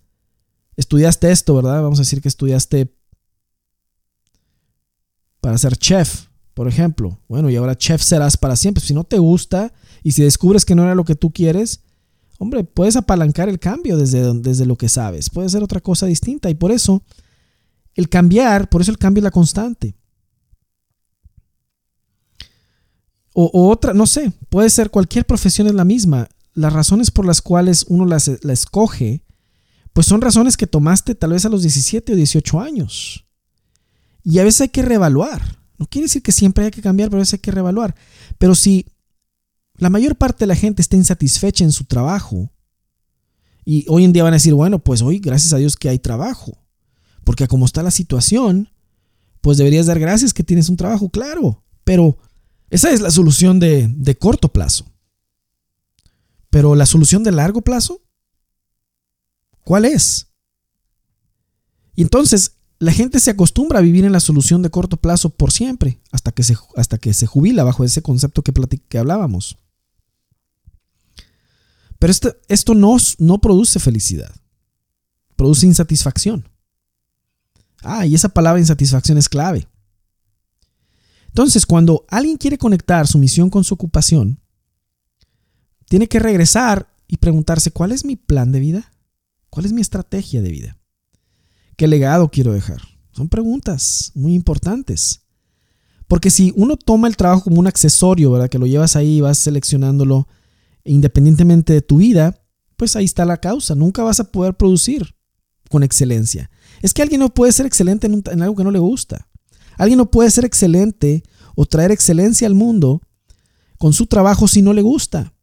estudiaste 0.79 1.31
esto, 1.31 1.57
¿verdad? 1.57 1.83
Vamos 1.83 1.99
a 1.99 2.03
decir 2.03 2.23
que 2.23 2.29
estudiaste 2.29 2.95
para 5.41 5.59
ser 5.59 5.77
chef, 5.77 6.27
por 6.55 6.69
ejemplo. 6.69 7.21
Bueno, 7.29 7.51
y 7.51 7.57
ahora 7.57 7.77
chef 7.77 8.01
serás 8.01 8.37
para 8.37 8.55
siempre. 8.55 8.83
Si 8.83 8.95
no 8.95 9.05
te 9.05 9.19
gusta 9.19 9.75
y 10.05 10.13
si 10.13 10.23
descubres 10.23 10.65
que 10.65 10.77
no 10.77 10.85
era 10.85 10.95
lo 10.95 11.05
que 11.05 11.17
tú 11.17 11.33
quieres, 11.33 11.81
hombre, 12.39 12.63
puedes 12.63 12.95
apalancar 12.95 13.49
el 13.49 13.59
cambio 13.59 13.99
desde, 13.99 14.33
desde 14.35 14.67
lo 14.67 14.77
que 14.77 14.89
sabes. 14.89 15.31
Puede 15.31 15.49
ser 15.49 15.65
otra 15.65 15.81
cosa 15.81 16.07
distinta. 16.07 16.49
Y 16.49 16.55
por 16.55 16.71
eso, 16.71 17.03
el 17.95 18.09
cambiar, 18.09 18.71
por 18.71 18.81
eso 18.81 18.93
el 18.93 18.99
cambio 18.99 19.21
es 19.21 19.25
la 19.25 19.33
constante. 19.33 19.97
O, 23.35 23.69
otra, 23.69 23.95
no 23.95 24.07
sé, 24.07 24.33
puede 24.49 24.71
ser 24.71 24.91
cualquier 24.91 25.27
profesión 25.27 25.67
es 25.67 25.75
la 25.75 25.85
misma. 25.85 26.29
Las 26.55 26.73
razones 26.73 27.11
por 27.11 27.25
las 27.27 27.43
cuales 27.43 27.85
uno 27.89 28.05
la 28.05 28.53
escoge, 28.53 29.25
pues 29.99 30.07
son 30.07 30.21
razones 30.21 30.57
que 30.57 30.69
tomaste 30.69 31.17
tal 31.17 31.33
vez 31.33 31.45
a 31.45 31.49
los 31.49 31.63
17 31.63 32.13
o 32.13 32.15
18 32.15 32.61
años. 32.61 33.27
Y 34.23 34.39
a 34.39 34.45
veces 34.45 34.61
hay 34.61 34.69
que 34.69 34.83
reevaluar. 34.83 35.59
No 35.77 35.87
quiere 35.87 36.05
decir 36.05 36.23
que 36.23 36.31
siempre 36.31 36.65
hay 36.65 36.71
que 36.71 36.81
cambiar, 36.81 37.09
pero 37.09 37.19
a 37.19 37.23
veces 37.23 37.35
hay 37.35 37.41
que 37.41 37.51
reevaluar. 37.51 37.97
Pero 38.39 38.55
si 38.55 38.87
la 39.75 39.91
mayor 39.91 40.15
parte 40.15 40.45
de 40.45 40.47
la 40.47 40.55
gente 40.55 40.83
está 40.83 40.95
insatisfecha 40.95 41.65
en 41.65 41.73
su 41.73 41.83
trabajo 41.83 42.49
Y 43.65 43.87
hoy 43.89 44.05
en 44.05 44.13
día 44.13 44.23
van 44.23 44.35
a 44.35 44.37
decir, 44.37 44.55
bueno, 44.55 44.79
pues 44.79 45.03
hoy 45.03 45.19
gracias 45.19 45.53
a 45.53 45.57
Dios 45.57 45.77
que 45.77 45.89
hay 45.89 45.99
trabajo. 45.99 46.57
Porque 47.25 47.49
como 47.49 47.67
está 47.67 47.83
la 47.83 47.91
situación, 47.91 48.71
pues 49.41 49.59
deberías 49.59 49.87
dar 49.87 49.99
gracias 49.99 50.33
que 50.33 50.45
tienes 50.45 50.69
un 50.69 50.77
trabajo, 50.77 51.09
claro. 51.09 51.65
Pero 51.83 52.19
esa 52.71 52.93
es 52.93 53.01
la 53.01 53.11
solución 53.11 53.59
de, 53.59 53.89
de 53.89 54.17
corto 54.17 54.53
plazo. 54.53 54.87
Pero 56.51 56.77
la 56.77 56.87
solución 56.87 57.25
de 57.25 57.33
largo 57.33 57.63
plazo, 57.63 58.01
¿cuál 59.69 59.85
es? 59.85 60.29
Y 61.95 62.01
entonces 62.01 62.53
la 62.79 62.91
gente 62.91 63.21
se 63.21 63.33
acostumbra 63.33 63.81
a 63.81 63.83
vivir 63.83 64.07
en 64.07 64.13
la 64.13 64.21
solución 64.21 64.63
de 64.63 64.71
corto 64.71 64.97
plazo 64.97 65.29
por 65.29 65.53
siempre, 65.53 66.01
hasta 66.11 66.33
que 66.33 66.43
se, 66.43 66.57
hasta 66.75 66.97
que 66.97 67.13
se 67.13 67.27
jubila 67.27 67.65
bajo 67.65 67.85
ese 67.85 68.01
concepto 68.01 68.43
que, 68.43 68.51
que 68.89 68.97
hablábamos. 68.97 69.59
Pero 71.99 72.11
esto, 72.11 72.35
esto 72.49 72.73
no, 72.73 72.97
no 73.19 73.43
produce 73.43 73.79
felicidad, 73.79 74.35
produce 75.37 75.67
insatisfacción. 75.67 76.49
Ah, 77.83 78.07
y 78.07 78.15
esa 78.15 78.31
palabra 78.31 78.61
insatisfacción 78.61 79.19
es 79.19 79.29
clave. 79.29 79.69
Entonces, 81.27 81.67
cuando 81.67 82.07
alguien 82.09 82.39
quiere 82.39 82.57
conectar 82.57 83.07
su 83.07 83.19
misión 83.19 83.51
con 83.51 83.65
su 83.65 83.75
ocupación, 83.75 84.41
tiene 85.91 86.09
que 86.09 86.21
regresar 86.21 86.89
y 87.07 87.19
preguntarse, 87.19 87.71
¿cuál 87.71 87.93
es 87.93 88.07
mi 88.07 88.17
plan 88.17 88.51
de 88.51 88.61
vida? 88.61 88.93
¿Cuál 89.51 89.67
es 89.67 89.73
mi 89.73 89.81
estrategia 89.81 90.43
de 90.43 90.51
vida? 90.51 90.79
¿Qué 91.77 91.87
legado 91.87 92.31
quiero 92.31 92.53
dejar? 92.53 92.83
Son 93.13 93.29
preguntas 93.29 94.13
muy 94.15 94.35
importantes. 94.35 95.23
Porque 96.07 96.31
si 96.31 96.53
uno 96.57 96.77
toma 96.77 97.09
el 97.09 97.17
trabajo 97.17 97.45
como 97.45 97.61
un 97.61 97.67
accesorio, 97.67 98.31
¿verdad? 98.31 98.49
Que 98.49 98.59
lo 98.59 98.67
llevas 98.67 98.97
ahí 98.97 99.21
vas 99.21 99.39
seleccionándolo 99.39 100.27
independientemente 100.85 101.73
de 101.73 101.83
tu 101.83 101.99
vida, 101.99 102.43
pues 102.77 102.97
ahí 102.97 103.05
está 103.05 103.25
la 103.25 103.37
causa. 103.37 103.75
Nunca 103.75 104.03
vas 104.03 104.21
a 104.21 104.31
poder 104.33 104.55
producir 104.55 105.15
con 105.69 105.83
excelencia. 105.83 106.51
Es 106.81 106.95
que 106.95 107.03
alguien 107.03 107.21
no 107.21 107.35
puede 107.35 107.53
ser 107.53 107.67
excelente 107.67 108.07
en, 108.07 108.43
algo 108.43 108.57
que 108.57 108.65
no 108.65 108.71
le 108.71 108.79
gusta. 108.79 109.29
Alguien 109.77 109.99
no 109.99 110.11
puede 110.11 110.31
ser 110.31 110.45
excelente 110.45 111.23
o 111.55 111.67
traer 111.67 111.91
excelencia 111.91 112.47
al 112.47 112.55
mundo 112.55 113.03
con 113.79 113.93
su 113.93 114.07
trabajo 114.07 114.49
si 114.49 114.63
no 114.63 114.73
le 114.73 114.83
gusta. 114.83 115.35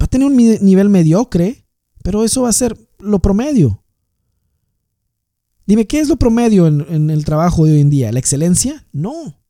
Va 0.00 0.04
a 0.04 0.08
tener 0.08 0.26
un 0.26 0.36
nivel 0.36 0.88
mediocre, 0.88 1.66
pero 2.02 2.24
eso 2.24 2.42
va 2.42 2.50
a 2.50 2.52
ser 2.52 2.76
lo 3.02 3.20
promedio. 3.20 3.82
Dime, 5.66 5.86
¿qué 5.86 6.00
es 6.00 6.08
lo 6.08 6.16
promedio 6.16 6.66
en, 6.66 7.10
el 7.10 7.24
trabajo 7.24 7.64
de 7.64 7.74
hoy 7.74 7.80
en 7.80 7.90
día? 7.90 8.12
¿La 8.12 8.18
excelencia? 8.18 8.86
No. 8.92 9.40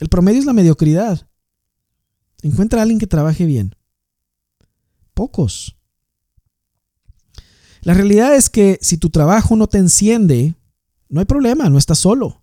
El 0.00 0.08
promedio 0.08 0.40
es 0.40 0.46
la 0.46 0.52
mediocridad. 0.52 1.28
Encuentra 2.42 2.80
a 2.80 2.82
alguien 2.82 2.98
que 2.98 3.06
trabaje 3.06 3.46
bien. 3.46 3.74
Pocos. 5.14 5.76
La 7.82 7.94
realidad 7.94 8.34
es 8.34 8.50
que 8.50 8.78
si 8.82 8.96
tu 8.96 9.10
trabajo 9.10 9.56
no 9.56 9.68
te 9.68 9.78
enciende, 9.78 10.54
no 11.08 11.20
hay 11.20 11.26
problema, 11.26 11.68
no 11.68 11.78
estás 11.78 11.98
solo. 11.98 12.42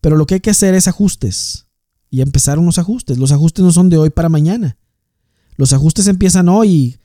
Pero 0.00 0.16
lo 0.16 0.26
que 0.26 0.34
hay 0.34 0.40
que 0.40 0.50
hacer 0.50 0.74
es 0.74 0.88
ajustes. 0.88 1.66
Y 2.08 2.22
empezar 2.22 2.58
unos 2.58 2.78
ajustes. 2.78 3.18
Los 3.18 3.32
ajustes 3.32 3.64
no 3.64 3.72
son 3.72 3.90
de 3.90 3.98
hoy 3.98 4.10
para 4.10 4.28
mañana. 4.28 4.78
Los 5.56 5.72
ajustes 5.72 6.06
empiezan 6.06 6.48
hoy. 6.48 6.98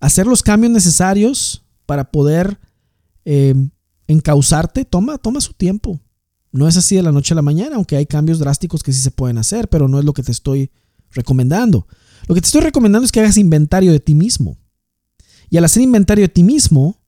Hacer 0.00 0.26
los 0.26 0.42
cambios 0.42 0.72
necesarios 0.72 1.64
para 1.90 2.12
poder 2.12 2.60
eh, 3.24 3.52
encauzarte 4.06 4.84
toma, 4.84 5.18
toma 5.18 5.40
su 5.40 5.54
tiempo. 5.54 6.00
No 6.52 6.68
es 6.68 6.76
así 6.76 6.94
de 6.94 7.02
la 7.02 7.10
noche 7.10 7.34
a 7.34 7.34
la 7.34 7.42
mañana, 7.42 7.74
aunque 7.74 7.96
hay 7.96 8.06
cambios 8.06 8.38
drásticos 8.38 8.84
que 8.84 8.92
sí 8.92 9.00
se 9.00 9.10
pueden 9.10 9.38
hacer, 9.38 9.68
pero 9.68 9.88
no 9.88 9.98
es 9.98 10.04
lo 10.04 10.12
que 10.12 10.22
te 10.22 10.30
estoy 10.30 10.70
recomendando. 11.10 11.88
Lo 12.28 12.36
que 12.36 12.42
te 12.42 12.46
estoy 12.46 12.60
recomendando 12.60 13.06
es 13.06 13.10
que 13.10 13.18
hagas 13.18 13.38
inventario 13.38 13.90
de 13.90 13.98
ti 13.98 14.14
mismo. 14.14 14.56
Y 15.48 15.56
al 15.56 15.64
hacer 15.64 15.82
inventario 15.82 16.22
de 16.22 16.28
ti 16.28 16.44
mismo, 16.44 17.02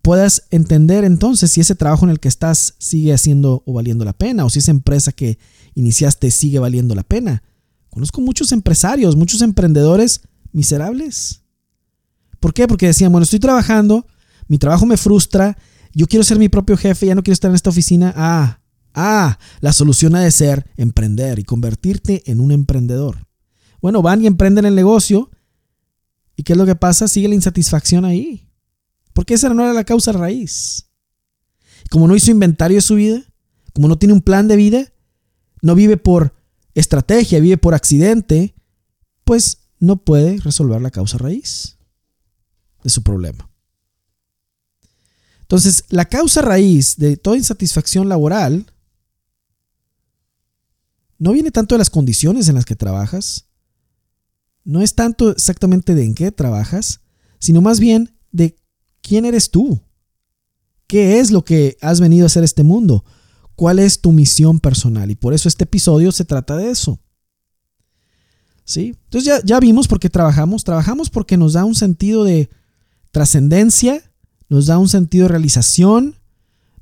puedas 0.00 0.44
entender 0.50 1.04
entonces 1.04 1.52
si 1.52 1.60
ese 1.60 1.74
trabajo 1.74 2.06
en 2.06 2.12
el 2.12 2.20
que 2.20 2.28
estás 2.28 2.76
sigue 2.78 3.12
haciendo 3.12 3.62
o 3.66 3.74
valiendo 3.74 4.06
la 4.06 4.14
pena, 4.14 4.46
o 4.46 4.48
si 4.48 4.60
esa 4.60 4.70
empresa 4.70 5.12
que 5.12 5.38
iniciaste 5.74 6.30
sigue 6.30 6.60
valiendo 6.60 6.94
la 6.94 7.02
pena. 7.02 7.42
Conozco 7.90 8.22
muchos 8.22 8.52
empresarios, 8.52 9.16
muchos 9.16 9.42
emprendedores 9.42 10.22
miserables. 10.50 11.43
¿Por 12.44 12.52
qué? 12.52 12.68
Porque 12.68 12.88
decían, 12.88 13.10
bueno, 13.10 13.22
estoy 13.22 13.38
trabajando, 13.38 14.06
mi 14.48 14.58
trabajo 14.58 14.84
me 14.84 14.98
frustra, 14.98 15.56
yo 15.94 16.06
quiero 16.06 16.24
ser 16.24 16.38
mi 16.38 16.50
propio 16.50 16.76
jefe, 16.76 17.06
ya 17.06 17.14
no 17.14 17.22
quiero 17.22 17.32
estar 17.32 17.50
en 17.50 17.54
esta 17.54 17.70
oficina. 17.70 18.12
Ah, 18.14 18.60
ah, 18.92 19.38
la 19.60 19.72
solución 19.72 20.14
ha 20.14 20.20
de 20.20 20.30
ser 20.30 20.66
emprender 20.76 21.38
y 21.38 21.44
convertirte 21.44 22.22
en 22.30 22.40
un 22.40 22.52
emprendedor. 22.52 23.26
Bueno, 23.80 24.02
van 24.02 24.22
y 24.22 24.26
emprenden 24.26 24.66
el 24.66 24.74
negocio 24.74 25.30
¿Y 26.36 26.42
qué 26.42 26.52
es 26.52 26.58
lo 26.58 26.66
que 26.66 26.76
pasa? 26.76 27.08
Sigue 27.08 27.28
la 27.28 27.34
insatisfacción 27.34 28.04
ahí. 28.04 28.46
Porque 29.14 29.32
esa 29.32 29.48
no 29.48 29.62
era 29.62 29.72
la 29.72 29.84
causa 29.84 30.12
raíz. 30.12 30.90
Como 31.90 32.06
no 32.06 32.14
hizo 32.14 32.30
inventario 32.30 32.76
de 32.76 32.82
su 32.82 32.96
vida, 32.96 33.22
como 33.72 33.88
no 33.88 33.96
tiene 33.96 34.12
un 34.12 34.20
plan 34.20 34.48
de 34.48 34.56
vida, 34.56 34.92
no 35.62 35.74
vive 35.74 35.96
por 35.96 36.34
estrategia, 36.74 37.40
vive 37.40 37.56
por 37.56 37.72
accidente, 37.72 38.54
pues 39.24 39.68
no 39.78 39.96
puede 39.96 40.36
resolver 40.40 40.82
la 40.82 40.90
causa 40.90 41.16
raíz 41.16 41.73
de 42.84 42.90
su 42.90 43.02
problema. 43.02 43.50
Entonces, 45.40 45.84
la 45.88 46.04
causa 46.04 46.40
raíz 46.40 46.96
de 46.96 47.16
toda 47.16 47.36
insatisfacción 47.36 48.08
laboral 48.08 48.66
no 51.18 51.32
viene 51.32 51.50
tanto 51.50 51.74
de 51.74 51.80
las 51.80 51.90
condiciones 51.90 52.48
en 52.48 52.54
las 52.54 52.64
que 52.64 52.76
trabajas, 52.76 53.46
no 54.64 54.80
es 54.80 54.94
tanto 54.94 55.30
exactamente 55.30 55.94
de 55.94 56.04
en 56.04 56.14
qué 56.14 56.30
trabajas, 56.32 57.00
sino 57.38 57.60
más 57.60 57.80
bien 57.80 58.16
de 58.32 58.56
quién 59.02 59.24
eres 59.24 59.50
tú. 59.50 59.80
¿Qué 60.86 61.18
es 61.18 61.30
lo 61.30 61.44
que 61.44 61.76
has 61.80 62.00
venido 62.00 62.24
a 62.24 62.26
hacer 62.26 62.44
este 62.44 62.62
mundo? 62.62 63.04
¿Cuál 63.56 63.78
es 63.78 64.00
tu 64.00 64.12
misión 64.12 64.60
personal? 64.60 65.10
Y 65.10 65.14
por 65.14 65.34
eso 65.34 65.48
este 65.48 65.64
episodio 65.64 66.12
se 66.12 66.24
trata 66.24 66.56
de 66.56 66.70
eso. 66.70 66.98
¿Sí? 68.64 68.96
Entonces 69.04 69.24
ya, 69.24 69.40
ya 69.44 69.60
vimos 69.60 69.88
por 69.88 70.00
qué 70.00 70.08
trabajamos. 70.08 70.64
Trabajamos 70.64 71.10
porque 71.10 71.36
nos 71.36 71.52
da 71.52 71.64
un 71.64 71.74
sentido 71.74 72.24
de 72.24 72.48
trascendencia, 73.14 74.02
nos 74.48 74.66
da 74.66 74.76
un 74.76 74.88
sentido 74.88 75.24
de 75.24 75.28
realización, 75.28 76.16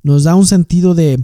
nos 0.01 0.23
da 0.23 0.33
un 0.33 0.47
sentido 0.47 0.95
de, 0.95 1.23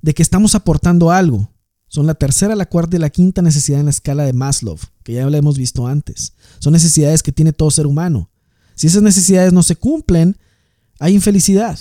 de 0.00 0.14
que 0.14 0.22
estamos 0.22 0.54
aportando 0.54 1.10
algo. 1.10 1.52
Son 1.86 2.06
la 2.06 2.14
tercera, 2.14 2.56
la 2.56 2.66
cuarta 2.66 2.96
y 2.96 2.98
la 2.98 3.10
quinta 3.10 3.42
necesidad 3.42 3.78
en 3.78 3.84
la 3.84 3.90
escala 3.90 4.24
de 4.24 4.32
Maslow, 4.32 4.78
que 5.04 5.12
ya 5.12 5.28
la 5.28 5.36
hemos 5.36 5.58
visto 5.58 5.86
antes. 5.86 6.32
Son 6.60 6.72
necesidades 6.72 7.22
que 7.22 7.30
tiene 7.30 7.52
todo 7.52 7.70
ser 7.70 7.86
humano. 7.86 8.30
Si 8.74 8.86
esas 8.86 9.02
necesidades 9.02 9.52
no 9.52 9.62
se 9.62 9.76
cumplen, 9.76 10.38
hay 10.98 11.14
infelicidad. 11.14 11.78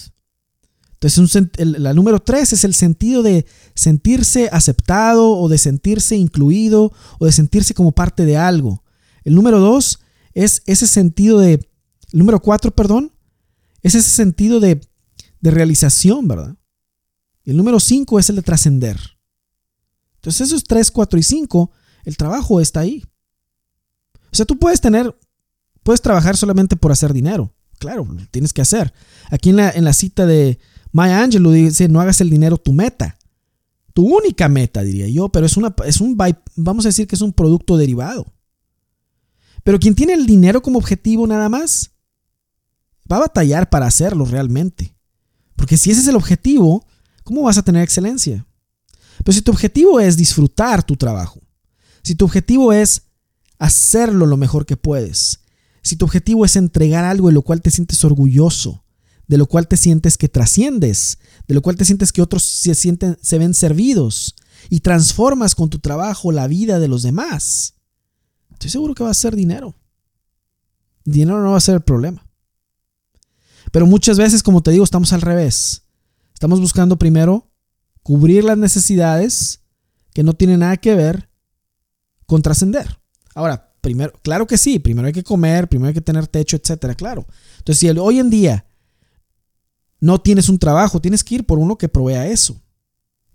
Entonces, 0.99 1.47
la 1.57 1.93
número 1.93 2.19
tres 2.19 2.51
es 2.51 2.65
el 2.65 2.73
sentido 2.73 3.23
de 3.23 3.45
sentirse 3.75 4.49
aceptado 4.51 5.37
o 5.37 5.47
de 5.47 5.57
sentirse 5.57 6.17
incluido 6.17 6.91
o 7.17 7.25
de 7.25 7.31
sentirse 7.31 7.73
como 7.73 7.93
parte 7.93 8.25
de 8.25 8.35
algo. 8.35 8.83
El 9.23 9.35
número 9.35 9.59
dos 9.61 9.99
es 10.33 10.63
ese 10.65 10.85
sentido 10.85 11.39
de, 11.39 11.67
el 12.11 12.19
número 12.19 12.41
cuatro, 12.41 12.71
perdón, 12.71 13.11
es 13.81 13.95
ese 13.95 14.09
sentido 14.09 14.59
de, 14.59 14.81
de 15.41 15.51
realización, 15.51 16.27
¿verdad? 16.27 16.55
Y 17.43 17.51
el 17.51 17.57
número 17.57 17.79
cinco 17.79 18.19
es 18.19 18.29
el 18.29 18.37
de 18.37 18.41
trascender. 18.41 18.99
Entonces 20.15 20.47
esos 20.47 20.63
3, 20.65 20.91
4 20.91 21.19
y 21.19 21.23
5, 21.23 21.71
el 22.03 22.17
trabajo 22.17 22.59
está 22.59 22.81
ahí. 22.81 23.03
O 24.31 24.35
sea, 24.35 24.45
tú 24.45 24.59
puedes 24.59 24.81
tener, 24.81 25.17
puedes 25.83 26.01
trabajar 26.01 26.35
solamente 26.35 26.75
por 26.75 26.91
hacer 26.91 27.13
dinero. 27.13 27.53
Claro, 27.79 28.05
lo 28.05 28.25
tienes 28.27 28.51
que 28.51 28.61
hacer. 28.61 28.93
Aquí 29.29 29.51
en 29.51 29.57
la, 29.57 29.69
en 29.69 29.85
la 29.85 29.93
cita 29.93 30.25
de 30.25 30.59
Maya 30.91 31.21
Angelou 31.21 31.53
dice, 31.53 31.87
no 31.87 32.01
hagas 32.01 32.19
el 32.21 32.29
dinero 32.29 32.57
tu 32.57 32.73
meta. 32.73 33.17
Tu 33.93 34.03
única 34.03 34.49
meta, 34.49 34.83
diría 34.83 35.07
yo, 35.07 35.29
pero 35.29 35.45
es, 35.45 35.57
una, 35.57 35.73
es 35.85 36.01
un, 36.01 36.17
vamos 36.55 36.85
a 36.85 36.89
decir 36.89 37.07
que 37.07 37.15
es 37.15 37.21
un 37.21 37.33
producto 37.33 37.77
derivado. 37.77 38.25
Pero 39.63 39.79
quien 39.79 39.95
tiene 39.95 40.13
el 40.13 40.25
dinero 40.25 40.61
como 40.61 40.79
objetivo 40.79 41.25
nada 41.25 41.49
más, 41.49 41.91
va 43.11 43.17
a 43.17 43.21
batallar 43.21 43.69
para 43.69 43.87
hacerlo 43.87 44.25
realmente. 44.25 44.95
Porque 45.55 45.77
si 45.77 45.91
ese 45.91 46.01
es 46.01 46.07
el 46.07 46.15
objetivo, 46.15 46.85
¿cómo 47.23 47.43
vas 47.43 47.57
a 47.57 47.63
tener 47.63 47.83
excelencia? 47.83 48.45
Pero 49.23 49.33
si 49.33 49.41
tu 49.41 49.51
objetivo 49.51 49.99
es 49.99 50.15
disfrutar 50.17 50.83
tu 50.83 50.95
trabajo, 50.95 51.41
si 52.03 52.15
tu 52.15 52.25
objetivo 52.25 52.71
es 52.71 53.03
hacerlo 53.59 54.25
lo 54.25 54.37
mejor 54.37 54.65
que 54.65 54.77
puedes, 54.77 55.39
si 55.81 55.95
tu 55.95 56.05
objetivo 56.05 56.45
es 56.45 56.55
entregar 56.55 57.05
algo 57.05 57.27
de 57.27 57.33
lo 57.33 57.41
cual 57.41 57.61
te 57.61 57.71
sientes 57.71 58.03
orgulloso, 58.03 58.83
de 59.27 59.37
lo 59.37 59.47
cual 59.47 59.67
te 59.67 59.77
sientes 59.77 60.17
que 60.17 60.29
trasciendes, 60.29 61.17
de 61.47 61.55
lo 61.55 61.61
cual 61.61 61.75
te 61.75 61.85
sientes 61.85 62.11
que 62.11 62.21
otros 62.21 62.43
se, 62.43 62.75
sienten, 62.75 63.17
se 63.21 63.37
ven 63.37 63.53
servidos 63.53 64.35
y 64.69 64.81
transformas 64.81 65.55
con 65.55 65.69
tu 65.69 65.79
trabajo 65.79 66.31
la 66.31 66.47
vida 66.47 66.79
de 66.79 66.87
los 66.87 67.03
demás, 67.03 67.75
estoy 68.51 68.69
seguro 68.69 68.95
que 68.95 69.03
va 69.03 69.11
a 69.11 69.15
ser 69.15 69.35
dinero. 69.35 69.75
Dinero 71.03 71.41
no 71.41 71.51
va 71.51 71.57
a 71.57 71.61
ser 71.61 71.75
el 71.75 71.81
problema. 71.81 72.26
Pero 73.71 73.85
muchas 73.85 74.17
veces, 74.17 74.43
como 74.43 74.61
te 74.61 74.71
digo, 74.71 74.83
estamos 74.83 75.13
al 75.13 75.21
revés. 75.21 75.83
Estamos 76.33 76.59
buscando 76.59 76.97
primero 76.97 77.47
cubrir 78.03 78.43
las 78.43 78.57
necesidades 78.57 79.61
que 80.13 80.23
no 80.23 80.33
tienen 80.33 80.61
nada 80.61 80.77
que 80.77 80.95
ver 80.95 81.29
con 82.25 82.41
trascender. 82.41 82.99
Ahora, 83.35 83.73
primero, 83.81 84.13
claro 84.23 84.47
que 84.47 84.57
sí, 84.57 84.79
primero 84.79 85.07
hay 85.07 85.13
que 85.13 85.23
comer, 85.23 85.67
primero 85.67 85.89
hay 85.89 85.93
que 85.93 86.01
tener 86.01 86.27
techo, 86.27 86.57
etcétera, 86.57 86.95
claro. 86.95 87.25
Entonces, 87.57 87.79
si 87.79 87.89
hoy 87.89 88.19
en 88.19 88.29
día 88.29 88.65
no 89.99 90.21
tienes 90.21 90.49
un 90.49 90.59
trabajo, 90.59 91.01
tienes 91.01 91.23
que 91.23 91.35
ir 91.35 91.45
por 91.45 91.59
uno 91.59 91.77
que 91.77 91.89
provea 91.89 92.27
eso. 92.27 92.61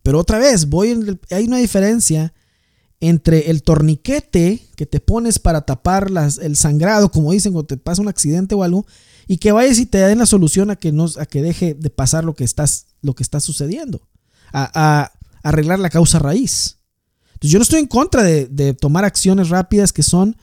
Pero 0.03 0.18
otra 0.18 0.38
vez, 0.38 0.68
voy 0.68 1.18
hay 1.31 1.45
una 1.45 1.59
diferencia 1.59 2.33
entre 3.01 3.51
el 3.51 3.62
torniquete 3.62 4.62
que 4.77 4.87
te 4.87 5.01
pones 5.01 5.38
para 5.38 5.62
tapar 5.62 6.09
el 6.40 6.57
sangrado, 6.57 7.11
como 7.11 7.33
dicen, 7.33 7.53
cuando 7.53 7.66
te 7.66 7.77
pasa 7.77 8.03
un 8.03 8.09
accidente 8.09 8.55
o 8.55 8.62
algo, 8.62 8.87
y 9.27 9.39
que 9.39 9.53
vayas 9.53 9.79
y 9.79 9.87
te 9.87 9.99
den 9.99 10.19
la 10.19 10.27
solución 10.27 10.71
a 10.71 10.77
que, 10.77 10.93
no, 10.93 11.07
a 11.19 11.27
que 11.27 11.43
deje 11.43 11.75
de 11.75 11.91
pasar 11.91 12.25
lo 12.25 12.35
que, 12.35 12.45
estás, 12.45 12.87
lo 13.01 13.15
que 13.15 13.23
está 13.23 13.41
sucediendo, 13.41 14.09
a, 14.53 15.13
arreglar 15.43 15.79
la 15.79 15.91
causa 15.91 16.19
raíz. 16.19 16.79
Entonces 17.35 17.51
yo 17.51 17.59
no 17.59 17.65
estoy 17.65 17.81
en 17.81 17.87
contra 17.87 18.23
de, 18.23 18.75
tomar 18.75 19.05
acciones 19.05 19.49
rápidas 19.49 19.93
que 19.93 20.03
son, 20.03 20.37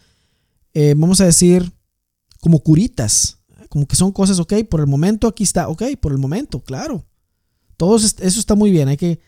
eh, 0.73 0.93
vamos 0.97 1.21
a 1.21 1.25
decir, 1.25 1.71
como 2.41 2.59
curitas, 2.59 3.37
como 3.69 3.87
que 3.87 3.95
son 3.95 4.11
cosas, 4.11 4.39
ok, 4.39 4.53
por 4.69 4.79
el 4.81 4.87
momento 4.87 5.27
aquí 5.27 5.43
está, 5.43 5.69
ok, 5.69 5.83
por 6.01 6.11
el 6.11 6.17
momento, 6.17 6.61
claro. 6.61 7.05
Todo 7.77 7.95
eso 7.95 8.17
está 8.19 8.55
muy 8.55 8.71
bien, 8.71 8.89
hay 8.89 8.97
que 8.97 9.21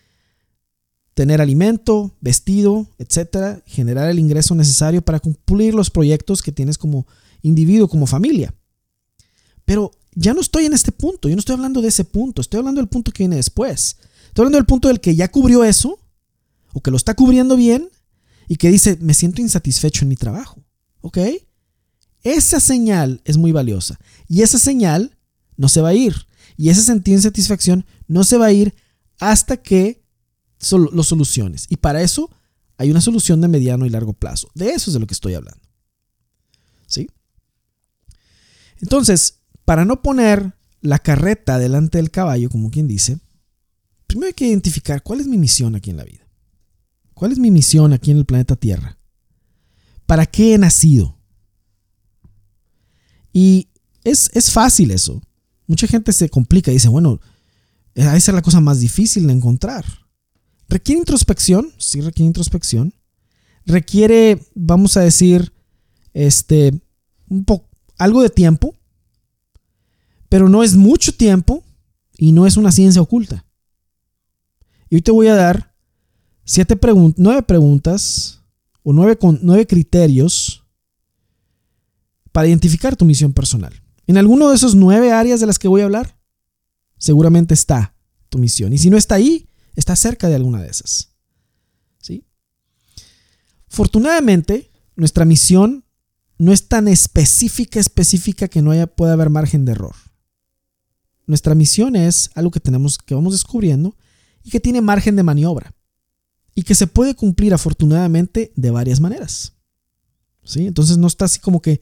tener 1.14 1.42
alimento, 1.42 2.16
vestido, 2.20 2.88
etcétera, 2.98 3.62
generar 3.66 4.10
el 4.10 4.20
ingreso 4.20 4.56
necesario 4.56 5.02
para 5.02 5.20
cumplir 5.20 5.74
los 5.74 5.90
proyectos 5.90 6.42
que 6.42 6.52
tienes 6.52 6.78
como 6.78 7.06
individuo, 7.42 7.88
como 7.88 8.08
familia. 8.08 8.54
Pero 9.72 9.90
ya 10.16 10.34
no 10.34 10.42
estoy 10.42 10.66
en 10.66 10.74
este 10.74 10.92
punto, 10.92 11.30
yo 11.30 11.36
no 11.38 11.40
estoy 11.40 11.54
hablando 11.54 11.82
de 11.82 11.88
ese 11.88 12.04
punto, 12.04 12.42
estoy 12.42 12.58
hablando 12.58 12.82
del 12.82 12.90
punto 12.90 13.14
que 13.14 13.24
viene 13.24 13.38
después. 13.38 13.96
Estoy 14.28 14.44
hablando 14.44 14.58
del 14.58 14.66
punto 14.66 14.90
del 14.90 15.00
que 15.00 15.16
ya 15.16 15.32
cubrió 15.32 15.64
eso, 15.64 15.98
o 16.74 16.82
que 16.82 16.92
lo 16.92 16.98
está 16.98 17.14
cubriendo 17.14 17.56
bien, 17.56 17.90
y 18.50 18.58
que 18.58 18.70
dice, 18.70 18.98
me 19.00 19.14
siento 19.14 19.40
insatisfecho 19.40 20.04
en 20.04 20.10
mi 20.10 20.18
trabajo. 20.18 20.62
¿Ok? 21.00 21.20
Esa 22.22 22.60
señal 22.60 23.22
es 23.24 23.38
muy 23.38 23.54
valiosa. 23.54 23.98
Y 24.28 24.42
esa 24.42 24.60
señal 24.60 25.18
no 25.56 25.70
se 25.70 25.80
va 25.80 25.88
a 25.88 25.94
ir. 25.94 26.28
Y 26.58 26.68
ese 26.68 26.82
sentido 26.82 27.16
de 27.16 27.20
insatisfacción 27.20 27.86
no 28.10 28.26
se 28.26 28.36
va 28.36 28.48
a 28.48 28.52
ir 28.52 28.76
hasta 29.22 29.56
que 29.56 30.04
los 30.70 31.08
soluciones. 31.08 31.68
Y 31.70 31.78
para 31.78 32.02
eso 32.02 32.30
hay 32.76 32.92
una 32.92 33.00
solución 33.00 33.40
de 33.40 33.48
mediano 33.48 33.86
y 33.86 33.90
largo 33.90 34.12
plazo. 34.12 34.52
De 34.54 34.72
eso 34.72 34.90
es 34.90 34.96
de 34.96 35.00
lo 35.00 35.08
que 35.08 35.14
estoy 35.14 35.34
hablando. 35.34 35.64
¿Sí? 36.88 37.10
Entonces, 38.82 39.38
para 39.72 39.86
no 39.86 40.02
poner 40.02 40.54
la 40.82 41.00
carreta 41.00 41.58
delante 41.58 41.98
del 41.98 42.12
caballo, 42.12 42.50
como 42.50 42.72
quien 42.72 42.90
dice, 42.90 43.22
primero 44.06 44.28
hay 44.28 44.34
que 44.34 44.46
identificar 44.46 45.02
cuál 45.02 45.22
es 45.22 45.28
mi 45.28 45.38
misión 45.38 45.76
aquí 45.76 45.92
en 45.92 45.96
la 45.96 46.04
vida. 46.04 46.28
¿Cuál 47.14 47.32
es 47.32 47.40
mi 47.40 47.52
misión 47.52 47.94
aquí 47.94 48.12
en 48.12 48.18
el 48.18 48.26
planeta 48.26 48.58
Tierra? 48.58 48.98
¿Para 50.06 50.26
qué 50.26 50.54
he 50.54 50.58
nacido? 50.58 51.18
Y 53.32 53.70
es, 54.04 54.30
es 54.34 54.52
fácil 54.52 54.92
eso. 54.92 55.22
Mucha 55.68 55.88
gente 55.88 56.12
se 56.12 56.28
complica 56.28 56.70
y 56.70 56.74
dice, 56.74 56.90
bueno, 56.90 57.22
esa 57.96 58.18
es 58.18 58.28
la 58.28 58.42
cosa 58.42 58.60
más 58.60 58.82
difícil 58.82 59.26
de 59.26 59.32
encontrar. 59.32 59.86
Requiere 60.68 61.00
introspección, 61.00 61.72
sí 61.78 62.02
requiere 62.02 62.28
introspección. 62.28 62.94
Requiere, 63.66 64.46
vamos 64.54 64.98
a 64.98 65.00
decir, 65.00 65.54
este, 66.14 66.78
un 67.30 67.46
poco, 67.46 67.70
algo 67.98 68.22
de 68.22 68.32
tiempo, 68.32 68.76
pero 70.32 70.48
no 70.48 70.64
es 70.64 70.78
mucho 70.78 71.14
tiempo 71.14 71.62
y 72.16 72.32
no 72.32 72.48
es 72.48 72.56
una 72.56 72.72
ciencia 72.72 73.02
oculta. 73.02 73.46
Y 74.90 74.96
hoy 74.96 75.02
te 75.02 75.12
voy 75.12 75.28
a 75.28 75.36
dar 75.36 75.76
siete 76.46 76.80
nueve 77.18 77.44
preguntas 77.44 78.42
o 78.82 78.94
nueve, 78.94 79.20
nueve 79.42 79.68
criterios 79.68 80.64
para 82.32 82.48
identificar 82.48 82.96
tu 82.96 83.04
misión 83.04 83.34
personal. 83.34 83.74
En 84.08 84.18
alguno 84.18 84.48
de 84.48 84.56
esos 84.56 84.74
nueve 84.74 85.12
áreas 85.12 85.42
de 85.42 85.48
las 85.48 85.60
que 85.60 85.68
voy 85.68 85.82
a 85.82 85.84
hablar, 85.84 86.18
seguramente 86.98 87.54
está 87.54 87.94
tu 88.30 88.38
misión. 88.38 88.72
Y 88.72 88.78
si 88.78 88.90
no 88.90 88.96
está 88.96 89.16
ahí, 89.16 89.50
está 89.76 89.98
cerca 89.98 90.30
de 90.30 90.36
alguna 90.36 90.62
de 90.62 90.70
esas. 90.70 91.10
¿Sí? 92.00 92.24
Fortunadamente, 93.68 94.72
nuestra 94.96 95.26
misión 95.26 95.84
no 96.38 96.54
es 96.54 96.70
tan 96.70 96.88
específica, 96.88 97.82
específica 97.82 98.48
que 98.48 98.62
no 98.62 98.72
haya, 98.72 98.88
pueda 98.88 99.12
haber 99.12 99.30
margen 99.30 99.66
de 99.66 99.74
error. 99.74 99.96
Nuestra 101.32 101.56
misión 101.56 101.96
es 101.96 102.30
algo 102.36 102.52
que 102.52 102.60
tenemos, 102.60 102.98
que 102.98 103.16
vamos 103.16 103.32
descubriendo 103.32 103.96
y 104.44 104.50
que 104.50 104.60
tiene 104.60 104.82
margen 104.82 105.16
de 105.16 105.24
maniobra 105.24 105.74
y 106.54 106.64
que 106.64 106.76
se 106.76 106.88
puede 106.88 107.16
cumplir 107.16 107.54
afortunadamente 107.54 108.52
de 108.58 108.70
varias 108.70 109.00
maneras. 109.00 109.54
¿Sí? 110.44 110.68
Entonces 110.68 110.98
no 110.98 111.08
está 111.08 111.24
así 111.24 111.40
como 111.40 111.62
que 111.62 111.80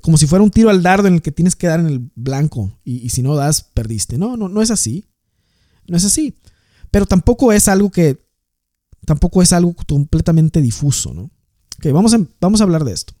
como 0.00 0.16
si 0.16 0.28
fuera 0.28 0.44
un 0.44 0.52
tiro 0.52 0.70
al 0.70 0.84
dardo 0.84 1.08
en 1.08 1.14
el 1.14 1.22
que 1.22 1.32
tienes 1.32 1.56
que 1.56 1.66
dar 1.66 1.80
en 1.80 1.86
el 1.86 2.08
blanco 2.14 2.78
y, 2.84 2.98
y 2.98 3.08
si 3.08 3.20
no 3.20 3.34
das, 3.34 3.64
perdiste. 3.64 4.16
No, 4.16 4.36
no, 4.36 4.48
no 4.48 4.62
es 4.62 4.70
así. 4.70 5.08
No 5.88 5.96
es 5.96 6.04
así. 6.04 6.38
Pero 6.92 7.04
tampoco 7.04 7.50
es 7.50 7.66
algo 7.66 7.90
que, 7.90 8.24
tampoco 9.04 9.42
es 9.42 9.52
algo 9.52 9.74
completamente 9.74 10.62
difuso, 10.62 11.12
¿no? 11.14 11.32
Ok, 11.78 11.92
vamos 11.92 12.14
a, 12.14 12.24
vamos 12.40 12.60
a 12.60 12.64
hablar 12.64 12.84
de 12.84 12.92
esto. 12.92 13.12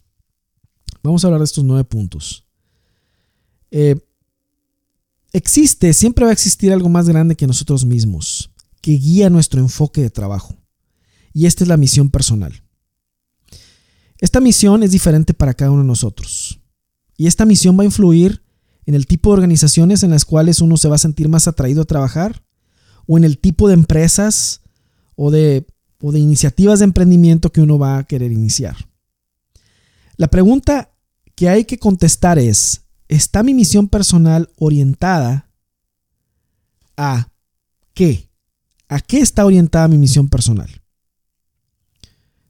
Vamos 1.02 1.24
a 1.24 1.26
hablar 1.26 1.40
de 1.40 1.46
estos 1.46 1.64
nueve 1.64 1.82
puntos. 1.82 2.46
Eh, 3.72 3.96
existe, 5.34 5.92
siempre 5.92 6.24
va 6.24 6.30
a 6.30 6.32
existir 6.32 6.72
algo 6.72 6.88
más 6.88 7.08
grande 7.08 7.34
que 7.34 7.46
nosotros 7.46 7.84
mismos, 7.84 8.50
que 8.80 8.92
guía 8.92 9.28
nuestro 9.28 9.60
enfoque 9.60 10.00
de 10.00 10.08
trabajo. 10.08 10.54
Y 11.32 11.46
esta 11.46 11.64
es 11.64 11.68
la 11.68 11.76
misión 11.76 12.08
personal. 12.08 12.62
Esta 14.18 14.40
misión 14.40 14.84
es 14.84 14.92
diferente 14.92 15.34
para 15.34 15.52
cada 15.52 15.72
uno 15.72 15.82
de 15.82 15.88
nosotros. 15.88 16.60
Y 17.16 17.26
esta 17.26 17.44
misión 17.44 17.76
va 17.76 17.82
a 17.82 17.86
influir 17.86 18.42
en 18.86 18.94
el 18.94 19.06
tipo 19.06 19.30
de 19.30 19.34
organizaciones 19.34 20.04
en 20.04 20.10
las 20.10 20.24
cuales 20.24 20.60
uno 20.60 20.76
se 20.76 20.88
va 20.88 20.94
a 20.94 20.98
sentir 20.98 21.28
más 21.28 21.48
atraído 21.48 21.82
a 21.82 21.86
trabajar 21.86 22.44
o 23.06 23.18
en 23.18 23.24
el 23.24 23.38
tipo 23.38 23.66
de 23.66 23.74
empresas 23.74 24.60
o 25.16 25.32
de, 25.32 25.66
o 26.00 26.12
de 26.12 26.20
iniciativas 26.20 26.78
de 26.78 26.84
emprendimiento 26.84 27.50
que 27.50 27.60
uno 27.60 27.76
va 27.76 27.98
a 27.98 28.04
querer 28.04 28.30
iniciar. 28.30 28.76
La 30.16 30.28
pregunta 30.28 30.92
que 31.34 31.48
hay 31.48 31.64
que 31.64 31.78
contestar 31.78 32.38
es, 32.38 32.83
¿está 33.08 33.42
mi 33.42 33.54
misión 33.54 33.88
personal 33.88 34.50
orientada 34.56 35.50
a 36.96 37.32
qué? 37.94 38.30
¿A 38.88 39.00
qué 39.00 39.18
está 39.18 39.44
orientada 39.44 39.88
mi 39.88 39.98
misión 39.98 40.28
personal? 40.28 40.82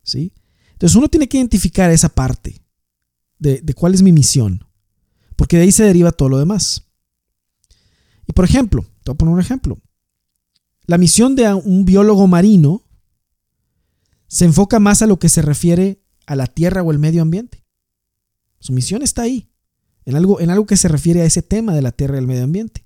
¿Sí? 0.03 0.33
Entonces 0.73 0.97
uno 0.97 1.09
tiene 1.09 1.29
que 1.29 1.39
identificar 1.39 1.91
esa 1.91 2.09
parte 2.09 2.63
de, 3.39 3.61
de 3.63 3.75
cuál 3.75 3.95
es 3.95 4.03
mi 4.03 4.13
misión, 4.13 4.67
porque 5.37 5.57
de 5.57 5.65
ahí 5.65 5.73
se 5.73 5.85
deriva 5.85 6.13
todo 6.13 6.29
lo 6.29 6.39
demás. 6.39 6.85
Y 8.27 8.33
por 8.33 8.45
ejemplo, 8.45 8.83
te 8.83 9.11
voy 9.11 9.15
a 9.15 9.19
poner 9.19 9.35
un 9.35 9.41
ejemplo. 9.41 9.81
La 10.87 10.99
misión 10.99 11.35
de 11.35 11.53
un 11.53 11.85
biólogo 11.85 12.27
marino 12.27 12.83
se 14.27 14.45
enfoca 14.45 14.81
más 14.81 15.01
a 15.03 15.07
lo 15.07 15.19
que 15.19 15.29
se 15.29 15.43
refiere 15.43 16.03
a 16.27 16.37
la 16.37 16.47
tierra 16.47 16.83
o 16.83 16.91
el 16.91 16.99
medio 16.99 17.23
ambiente. 17.23 17.65
Su 18.59 18.73
misión 18.73 19.03
está 19.03 19.23
ahí, 19.23 19.51
en 20.05 20.17
algo, 20.17 20.41
en 20.41 20.51
algo 20.51 20.67
que 20.67 20.77
se 20.77 20.89
refiere 20.89 21.23
a 21.23 21.25
ese 21.25 21.43
tema 21.43 21.75
de 21.75 21.83
la 21.83 21.93
tierra 21.93 22.17
y 22.17 22.19
el 22.19 22.27
medio 22.27 22.45
ambiente. 22.45 22.85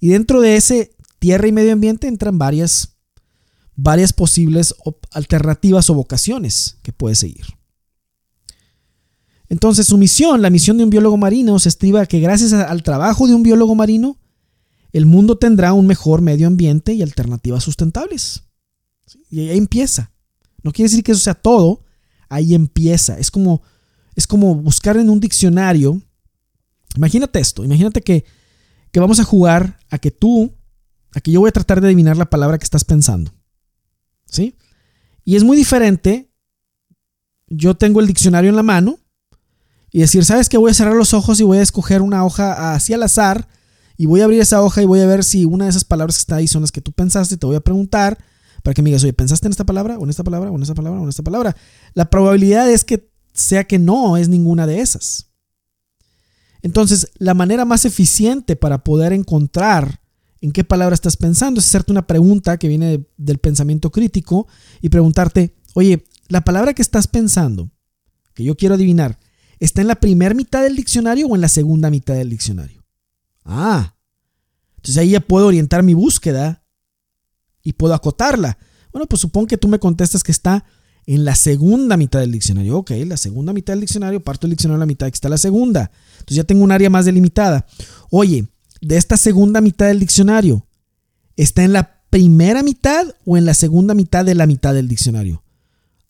Y 0.00 0.08
dentro 0.08 0.40
de 0.40 0.56
ese 0.56 0.94
tierra 1.18 1.46
y 1.46 1.52
medio 1.52 1.72
ambiente 1.72 2.08
entran 2.08 2.38
varias, 2.38 2.96
varias 3.74 4.12
posibles 4.12 4.74
alternativas 5.12 5.88
o 5.90 5.94
vocaciones 5.94 6.78
que 6.82 6.92
puede 6.92 7.14
seguir. 7.14 7.46
Entonces 9.48 9.86
su 9.86 9.96
misión, 9.96 10.42
la 10.42 10.50
misión 10.50 10.76
de 10.76 10.84
un 10.84 10.90
biólogo 10.90 11.16
marino, 11.16 11.58
se 11.58 11.68
estriba 11.68 12.06
que 12.06 12.20
gracias 12.20 12.52
al 12.52 12.82
trabajo 12.82 13.26
de 13.28 13.34
un 13.34 13.42
biólogo 13.42 13.74
marino, 13.74 14.18
el 14.92 15.06
mundo 15.06 15.38
tendrá 15.38 15.72
un 15.72 15.86
mejor 15.86 16.22
medio 16.22 16.46
ambiente 16.46 16.94
y 16.94 17.02
alternativas 17.02 17.62
sustentables. 17.62 18.44
Y 19.30 19.48
ahí 19.48 19.58
empieza. 19.58 20.12
No 20.62 20.72
quiere 20.72 20.88
decir 20.88 21.04
que 21.04 21.12
eso 21.12 21.20
sea 21.20 21.34
todo, 21.34 21.84
ahí 22.28 22.54
empieza. 22.54 23.18
Es 23.18 23.30
como, 23.30 23.62
es 24.14 24.26
como 24.26 24.54
buscar 24.54 24.96
en 24.96 25.10
un 25.10 25.20
diccionario. 25.20 26.00
Imagínate 26.94 27.40
esto, 27.40 27.64
imagínate 27.64 28.02
que, 28.02 28.24
que 28.92 29.00
vamos 29.00 29.20
a 29.20 29.24
jugar 29.24 29.78
a 29.90 29.98
que 29.98 30.10
tú, 30.10 30.54
a 31.12 31.20
que 31.20 31.32
yo 31.32 31.40
voy 31.40 31.48
a 31.48 31.52
tratar 31.52 31.80
de 31.80 31.88
adivinar 31.88 32.16
la 32.16 32.30
palabra 32.30 32.58
que 32.58 32.64
estás 32.64 32.84
pensando. 32.84 33.32
¿Sí? 34.26 34.56
Y 35.24 35.36
es 35.36 35.44
muy 35.44 35.56
diferente. 35.56 36.30
Yo 37.48 37.76
tengo 37.76 38.00
el 38.00 38.06
diccionario 38.06 38.50
en 38.50 38.56
la 38.56 38.62
mano 38.62 38.98
y 39.90 40.00
decir, 40.00 40.24
¿sabes 40.24 40.48
qué? 40.48 40.58
Voy 40.58 40.70
a 40.70 40.74
cerrar 40.74 40.94
los 40.94 41.14
ojos 41.14 41.40
y 41.40 41.44
voy 41.44 41.58
a 41.58 41.62
escoger 41.62 42.02
una 42.02 42.24
hoja 42.24 42.74
así 42.74 42.92
al 42.92 43.02
azar 43.02 43.48
y 43.96 44.06
voy 44.06 44.20
a 44.20 44.24
abrir 44.24 44.40
esa 44.40 44.62
hoja 44.62 44.82
y 44.82 44.84
voy 44.84 45.00
a 45.00 45.06
ver 45.06 45.24
si 45.24 45.44
una 45.44 45.64
de 45.64 45.70
esas 45.70 45.84
palabras 45.84 46.16
que 46.16 46.20
está 46.20 46.36
ahí 46.36 46.48
son 46.48 46.62
las 46.62 46.72
que 46.72 46.80
tú 46.80 46.92
pensaste. 46.92 47.36
Te 47.36 47.46
voy 47.46 47.56
a 47.56 47.60
preguntar 47.60 48.18
para 48.62 48.74
que 48.74 48.82
me 48.82 48.90
digas, 48.90 49.04
oye, 49.04 49.12
¿pensaste 49.12 49.46
en 49.46 49.52
esta 49.52 49.64
palabra? 49.64 49.98
¿O 49.98 50.04
en 50.04 50.10
esta 50.10 50.24
palabra? 50.24 50.50
¿O 50.50 50.56
en 50.56 50.62
esta 50.62 50.74
palabra? 50.74 51.00
¿O 51.00 51.02
en 51.04 51.08
esta 51.08 51.22
palabra? 51.22 51.56
La 51.94 52.10
probabilidad 52.10 52.70
es 52.70 52.84
que 52.84 53.10
sea 53.32 53.64
que 53.64 53.78
no 53.78 54.16
es 54.16 54.28
ninguna 54.28 54.66
de 54.66 54.80
esas. 54.80 55.30
Entonces, 56.66 57.10
la 57.18 57.34
manera 57.34 57.64
más 57.64 57.84
eficiente 57.84 58.56
para 58.56 58.84
poder 58.84 59.12
encontrar 59.12 60.00
en 60.40 60.52
qué 60.52 60.64
palabra 60.64 60.94
estás 60.94 61.16
pensando 61.16 61.60
es 61.60 61.66
hacerte 61.66 61.92
una 61.92 62.06
pregunta 62.06 62.58
que 62.58 62.68
viene 62.68 63.06
del 63.16 63.38
pensamiento 63.38 63.90
crítico 63.90 64.46
y 64.82 64.88
preguntarte, 64.88 65.54
oye, 65.74 66.04
la 66.28 66.42
palabra 66.42 66.74
que 66.74 66.82
estás 66.82 67.06
pensando, 67.06 67.70
que 68.34 68.44
yo 68.44 68.56
quiero 68.56 68.74
adivinar, 68.74 69.18
¿Está 69.58 69.80
en 69.80 69.88
la 69.88 69.96
primera 69.96 70.34
mitad 70.34 70.62
del 70.62 70.76
diccionario 70.76 71.26
o 71.28 71.34
en 71.34 71.40
la 71.40 71.48
segunda 71.48 71.90
mitad 71.90 72.14
del 72.14 72.30
diccionario? 72.30 72.84
Ah, 73.44 73.96
entonces 74.76 74.98
ahí 74.98 75.10
ya 75.10 75.20
puedo 75.20 75.46
orientar 75.46 75.82
mi 75.82 75.94
búsqueda 75.94 76.64
y 77.62 77.72
puedo 77.72 77.94
acotarla. 77.94 78.58
Bueno, 78.92 79.06
pues 79.06 79.20
supongo 79.20 79.46
que 79.46 79.58
tú 79.58 79.68
me 79.68 79.78
contestas 79.78 80.22
que 80.22 80.32
está 80.32 80.64
en 81.06 81.24
la 81.24 81.34
segunda 81.36 81.96
mitad 81.96 82.20
del 82.20 82.32
diccionario. 82.32 82.78
Ok, 82.78 82.90
la 83.06 83.16
segunda 83.16 83.52
mitad 83.52 83.72
del 83.72 83.80
diccionario, 83.80 84.22
parto 84.22 84.46
el 84.46 84.50
diccionario 84.50 84.76
a 84.76 84.80
la 84.80 84.86
mitad, 84.86 85.06
aquí 85.06 85.16
está 85.16 85.28
la 85.28 85.38
segunda. 85.38 85.90
Entonces 86.14 86.36
ya 86.36 86.44
tengo 86.44 86.64
un 86.64 86.72
área 86.72 86.90
más 86.90 87.04
delimitada. 87.04 87.66
Oye, 88.10 88.46
de 88.80 88.96
esta 88.96 89.16
segunda 89.16 89.60
mitad 89.60 89.86
del 89.86 90.00
diccionario, 90.00 90.66
¿está 91.36 91.62
en 91.62 91.72
la 91.72 92.02
primera 92.10 92.62
mitad 92.62 93.06
o 93.24 93.36
en 93.36 93.44
la 93.44 93.54
segunda 93.54 93.94
mitad 93.94 94.24
de 94.24 94.34
la 94.34 94.46
mitad 94.46 94.74
del 94.74 94.88
diccionario? 94.88 95.42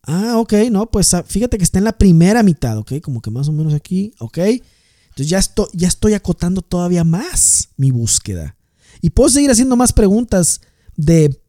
Ah, 0.03 0.39
ok, 0.39 0.53
no, 0.71 0.91
pues 0.91 1.13
ah, 1.15 1.25
fíjate 1.25 1.59
que 1.59 1.65
está 1.65 1.79
en 1.79 1.85
la 1.85 1.99
primera 1.99 2.43
mitad, 2.43 2.79
ok, 2.79 3.01
como 3.03 3.21
que 3.21 3.31
más 3.31 3.49
o 3.49 3.53
menos 3.53 3.75
aquí, 3.75 4.15
ok. 4.19 4.39
Entonces 4.39 5.29
ya 5.29 5.39
estoy, 5.39 5.67
ya 5.73 5.89
estoy 5.89 6.15
acotando 6.15 6.63
todavía 6.63 7.05
más 7.05 7.71
mi 7.77 7.91
búsqueda. 7.91 8.57
Y 9.03 9.11
puedo 9.11 9.29
seguir 9.29 9.51
haciendo 9.51 9.77
más 9.77 9.93
preguntas 9.93 10.61
de 10.97 11.41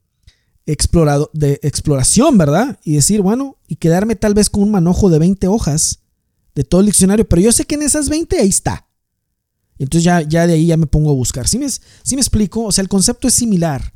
explorado, 0.68 1.32
de 1.34 1.60
exploración, 1.64 2.38
¿verdad? 2.38 2.80
Y 2.84 2.96
decir, 2.96 3.22
bueno, 3.22 3.58
y 3.68 3.78
quedarme 3.78 4.16
tal 4.16 4.34
vez 4.34 4.50
con 4.50 4.64
un 4.64 4.72
manojo 4.72 5.10
de 5.10 5.18
20 5.18 5.48
hojas 5.48 6.00
de 6.54 6.64
todo 6.64 6.82
el 6.82 6.88
diccionario, 6.88 7.28
pero 7.28 7.42
yo 7.42 7.52
sé 7.52 7.66
que 7.66 7.76
en 7.76 7.84
esas 7.84 8.10
20 8.10 8.40
ahí 8.40 8.50
está. 8.50 8.88
Entonces 9.80 10.04
ya, 10.04 10.22
ya 10.22 10.46
de 10.46 10.54
ahí 10.54 10.68
ya 10.68 10.78
me 10.78 10.88
pongo 10.88 11.12
a 11.12 11.14
buscar. 11.14 11.48
¿Sí 11.48 11.58
me, 11.58 11.68
me 11.68 12.22
explico? 12.22 12.66
O 12.66 12.72
sea, 12.72 12.82
el 12.82 12.90
concepto 12.90 13.28
es 13.28 13.34
similar. 13.34 13.94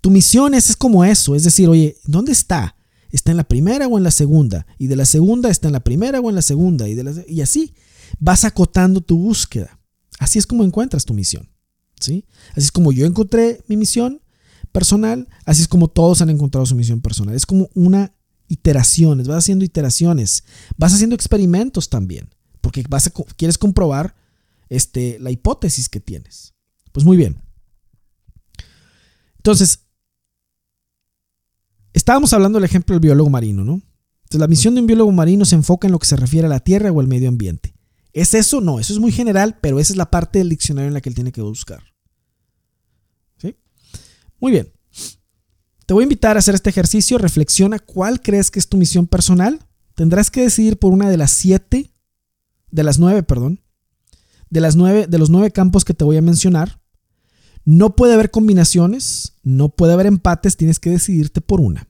Tu 0.00 0.10
misión 0.10 0.54
es, 0.54 0.70
es 0.70 0.76
como 0.76 1.04
eso, 1.04 1.34
es 1.34 1.44
decir, 1.44 1.68
oye, 1.68 1.96
¿dónde 2.04 2.32
está? 2.32 2.76
¿Está 3.10 3.30
en 3.30 3.36
la 3.36 3.44
primera 3.44 3.86
o 3.86 3.98
en 3.98 4.04
la 4.04 4.10
segunda? 4.10 4.66
Y 4.78 4.86
de 4.86 4.96
la 4.96 5.04
segunda 5.04 5.50
está 5.50 5.68
en 5.68 5.74
la 5.74 5.80
primera 5.80 6.20
o 6.20 6.28
en 6.28 6.36
la 6.36 6.42
segunda. 6.42 6.88
Y, 6.88 6.94
de 6.94 7.24
y 7.28 7.42
así 7.42 7.74
vas 8.18 8.44
acotando 8.44 9.00
tu 9.00 9.18
búsqueda. 9.18 9.78
Así 10.18 10.38
es 10.38 10.46
como 10.46 10.64
encuentras 10.64 11.04
tu 11.04 11.12
misión. 11.12 11.50
¿sí? 12.00 12.24
Así 12.52 12.64
es 12.64 12.72
como 12.72 12.92
yo 12.92 13.06
encontré 13.06 13.62
mi 13.68 13.76
misión 13.76 14.19
personal, 14.72 15.28
así 15.44 15.62
es 15.62 15.68
como 15.68 15.88
todos 15.88 16.22
han 16.22 16.30
encontrado 16.30 16.66
su 16.66 16.74
misión 16.74 17.00
personal. 17.00 17.34
Es 17.34 17.46
como 17.46 17.68
una 17.74 18.14
iteración, 18.48 19.18
vas 19.18 19.38
haciendo 19.38 19.64
iteraciones, 19.64 20.44
vas 20.76 20.92
haciendo 20.92 21.14
experimentos 21.14 21.88
también, 21.88 22.28
porque 22.60 22.84
vas 22.88 23.06
a, 23.06 23.12
quieres 23.36 23.58
comprobar 23.58 24.16
este, 24.68 25.18
la 25.20 25.30
hipótesis 25.30 25.88
que 25.88 26.00
tienes. 26.00 26.54
Pues 26.92 27.04
muy 27.06 27.16
bien. 27.16 27.40
Entonces, 29.36 29.86
estábamos 31.92 32.32
hablando 32.32 32.58
del 32.58 32.64
ejemplo 32.64 32.94
del 32.94 33.00
biólogo 33.00 33.30
marino, 33.30 33.64
¿no? 33.64 33.82
Entonces, 34.24 34.40
la 34.40 34.48
misión 34.48 34.74
de 34.74 34.80
un 34.80 34.86
biólogo 34.86 35.12
marino 35.12 35.44
se 35.44 35.56
enfoca 35.56 35.88
en 35.88 35.92
lo 35.92 35.98
que 35.98 36.06
se 36.06 36.16
refiere 36.16 36.46
a 36.46 36.50
la 36.50 36.60
tierra 36.60 36.92
o 36.92 37.00
al 37.00 37.08
medio 37.08 37.28
ambiente. 37.28 37.74
¿Es 38.12 38.34
eso? 38.34 38.60
No, 38.60 38.80
eso 38.80 38.92
es 38.92 38.98
muy 38.98 39.12
general, 39.12 39.58
pero 39.60 39.78
esa 39.78 39.92
es 39.92 39.96
la 39.96 40.10
parte 40.10 40.40
del 40.40 40.48
diccionario 40.48 40.88
en 40.88 40.94
la 40.94 41.00
que 41.00 41.08
él 41.08 41.14
tiene 41.14 41.32
que 41.32 41.42
buscar. 41.42 41.82
Muy 44.40 44.52
bien. 44.52 44.72
Te 45.86 45.94
voy 45.94 46.02
a 46.02 46.04
invitar 46.04 46.36
a 46.36 46.38
hacer 46.38 46.54
este 46.54 46.70
ejercicio. 46.70 47.18
Reflexiona 47.18 47.78
cuál 47.78 48.22
crees 48.22 48.50
que 48.50 48.58
es 48.58 48.68
tu 48.68 48.76
misión 48.76 49.06
personal. 49.06 49.66
Tendrás 49.94 50.30
que 50.30 50.42
decidir 50.42 50.78
por 50.78 50.92
una 50.92 51.10
de 51.10 51.16
las 51.16 51.30
siete, 51.30 51.92
de 52.70 52.82
las 52.82 52.98
nueve, 52.98 53.22
perdón, 53.22 53.62
de 54.48 54.60
las 54.60 54.76
nueve, 54.76 55.06
de 55.06 55.18
los 55.18 55.30
nueve 55.30 55.50
campos 55.50 55.84
que 55.84 55.94
te 55.94 56.04
voy 56.04 56.16
a 56.16 56.22
mencionar. 56.22 56.80
No 57.64 57.94
puede 57.94 58.14
haber 58.14 58.30
combinaciones, 58.30 59.34
no 59.42 59.68
puede 59.68 59.92
haber 59.92 60.06
empates, 60.06 60.56
tienes 60.56 60.78
que 60.78 60.90
decidirte 60.90 61.40
por 61.40 61.60
una. 61.60 61.88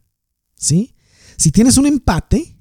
¿Sí? 0.56 0.96
Si 1.36 1.52
tienes 1.52 1.78
un 1.78 1.86
empate, 1.86 2.58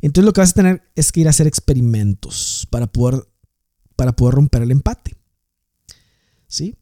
entonces 0.00 0.24
lo 0.24 0.32
que 0.32 0.40
vas 0.40 0.50
a 0.50 0.54
tener 0.54 0.90
es 0.94 1.12
que 1.12 1.20
ir 1.20 1.26
a 1.26 1.30
hacer 1.30 1.46
experimentos 1.46 2.66
para 2.70 2.86
poder, 2.86 3.28
para 3.96 4.16
poder 4.16 4.34
romper 4.36 4.62
el 4.62 4.70
empate. 4.70 5.16
¿Sí? 6.46 6.76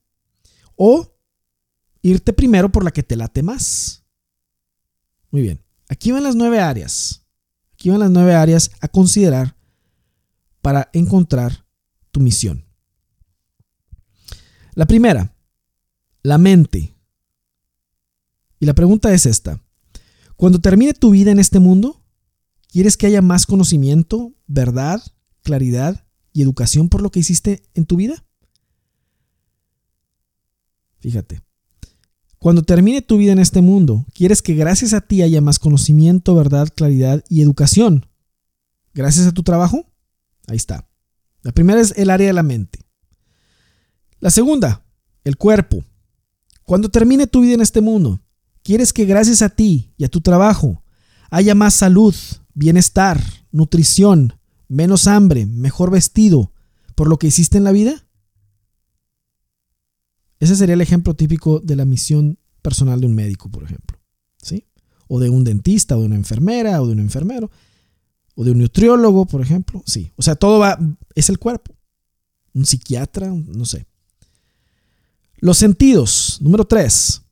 O 0.76 1.15
irte 2.08 2.32
primero 2.32 2.70
por 2.70 2.84
la 2.84 2.90
que 2.90 3.02
te 3.02 3.16
late 3.16 3.42
más. 3.42 4.04
Muy 5.30 5.42
bien. 5.42 5.62
Aquí 5.88 6.12
van 6.12 6.24
las 6.24 6.36
nueve 6.36 6.60
áreas. 6.60 7.26
Aquí 7.74 7.90
van 7.90 8.00
las 8.00 8.10
nueve 8.10 8.34
áreas 8.34 8.70
a 8.80 8.88
considerar 8.88 9.56
para 10.62 10.90
encontrar 10.92 11.66
tu 12.10 12.20
misión. 12.20 12.64
La 14.74 14.86
primera, 14.86 15.34
la 16.22 16.38
mente. 16.38 16.94
Y 18.58 18.66
la 18.66 18.74
pregunta 18.74 19.12
es 19.12 19.26
esta. 19.26 19.62
Cuando 20.36 20.60
termine 20.60 20.92
tu 20.92 21.10
vida 21.10 21.30
en 21.30 21.38
este 21.38 21.60
mundo, 21.60 22.02
¿quieres 22.68 22.96
que 22.96 23.06
haya 23.06 23.22
más 23.22 23.46
conocimiento, 23.46 24.34
verdad, 24.46 25.02
claridad 25.42 26.06
y 26.32 26.42
educación 26.42 26.88
por 26.88 27.00
lo 27.00 27.10
que 27.10 27.20
hiciste 27.20 27.62
en 27.74 27.86
tu 27.86 27.96
vida? 27.96 28.26
Fíjate, 30.98 31.45
cuando 32.38 32.62
termine 32.62 33.02
tu 33.02 33.16
vida 33.16 33.32
en 33.32 33.38
este 33.38 33.62
mundo, 33.62 34.04
quieres 34.14 34.42
que 34.42 34.54
gracias 34.54 34.92
a 34.92 35.00
ti 35.00 35.22
haya 35.22 35.40
más 35.40 35.58
conocimiento, 35.58 36.34
verdad, 36.34 36.68
claridad 36.74 37.24
y 37.28 37.42
educación. 37.42 38.06
Gracias 38.94 39.26
a 39.26 39.32
tu 39.32 39.42
trabajo. 39.42 39.86
Ahí 40.46 40.56
está. 40.56 40.88
La 41.42 41.52
primera 41.52 41.80
es 41.80 41.94
el 41.96 42.10
área 42.10 42.26
de 42.26 42.32
la 42.32 42.42
mente. 42.42 42.80
La 44.20 44.30
segunda, 44.30 44.84
el 45.24 45.36
cuerpo. 45.36 45.84
Cuando 46.64 46.88
termine 46.88 47.26
tu 47.26 47.40
vida 47.40 47.54
en 47.54 47.60
este 47.60 47.80
mundo, 47.80 48.20
quieres 48.62 48.92
que 48.92 49.04
gracias 49.04 49.42
a 49.42 49.48
ti 49.48 49.92
y 49.96 50.04
a 50.04 50.08
tu 50.08 50.20
trabajo 50.20 50.82
haya 51.30 51.54
más 51.54 51.74
salud, 51.74 52.14
bienestar, 52.54 53.22
nutrición, 53.52 54.38
menos 54.68 55.06
hambre, 55.06 55.46
mejor 55.46 55.90
vestido, 55.90 56.52
por 56.94 57.08
lo 57.08 57.18
que 57.18 57.28
hiciste 57.28 57.58
en 57.58 57.64
la 57.64 57.72
vida. 57.72 58.05
Ese 60.38 60.56
sería 60.56 60.74
el 60.74 60.80
ejemplo 60.80 61.14
típico 61.14 61.60
de 61.60 61.76
la 61.76 61.84
misión 61.84 62.38
personal 62.62 63.00
de 63.00 63.06
un 63.06 63.14
médico, 63.14 63.50
por 63.50 63.62
ejemplo. 63.62 63.98
¿sí? 64.42 64.66
O 65.08 65.20
de 65.20 65.30
un 65.30 65.44
dentista, 65.44 65.96
o 65.96 66.00
de 66.00 66.06
una 66.06 66.16
enfermera, 66.16 66.82
o 66.82 66.86
de 66.86 66.92
un 66.92 67.00
enfermero, 67.00 67.50
o 68.34 68.44
de 68.44 68.50
un 68.50 68.58
nutriólogo, 68.58 69.26
por 69.26 69.40
ejemplo. 69.40 69.82
Sí. 69.86 70.12
O 70.16 70.22
sea, 70.22 70.34
todo 70.34 70.58
va, 70.58 70.78
es 71.14 71.30
el 71.30 71.38
cuerpo. 71.38 71.74
Un 72.52 72.66
psiquiatra, 72.66 73.28
no 73.28 73.64
sé. 73.64 73.86
Los 75.38 75.58
sentidos. 75.58 76.38
Número 76.40 76.64
tres. 76.64 77.22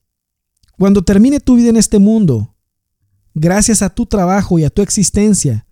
Cuando 0.79 1.03
termine 1.03 1.41
tu 1.41 1.57
vida 1.57 1.69
en 1.69 1.77
este 1.77 1.99
mundo, 1.99 2.55
gracias 3.35 3.83
a 3.83 3.91
tu 3.91 4.07
trabajo 4.07 4.59
y 4.59 4.65
a 4.65 4.71
tu 4.71 4.83
existencia, 4.83 5.67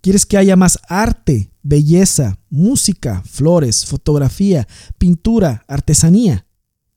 quieres 0.00 0.26
que 0.26 0.36
haya 0.36 0.56
más 0.56 0.78
arte, 0.88 1.50
belleza, 1.62 2.38
música, 2.48 3.22
flores, 3.24 3.86
fotografía, 3.86 4.66
pintura, 4.98 5.64
artesanía 5.68 6.46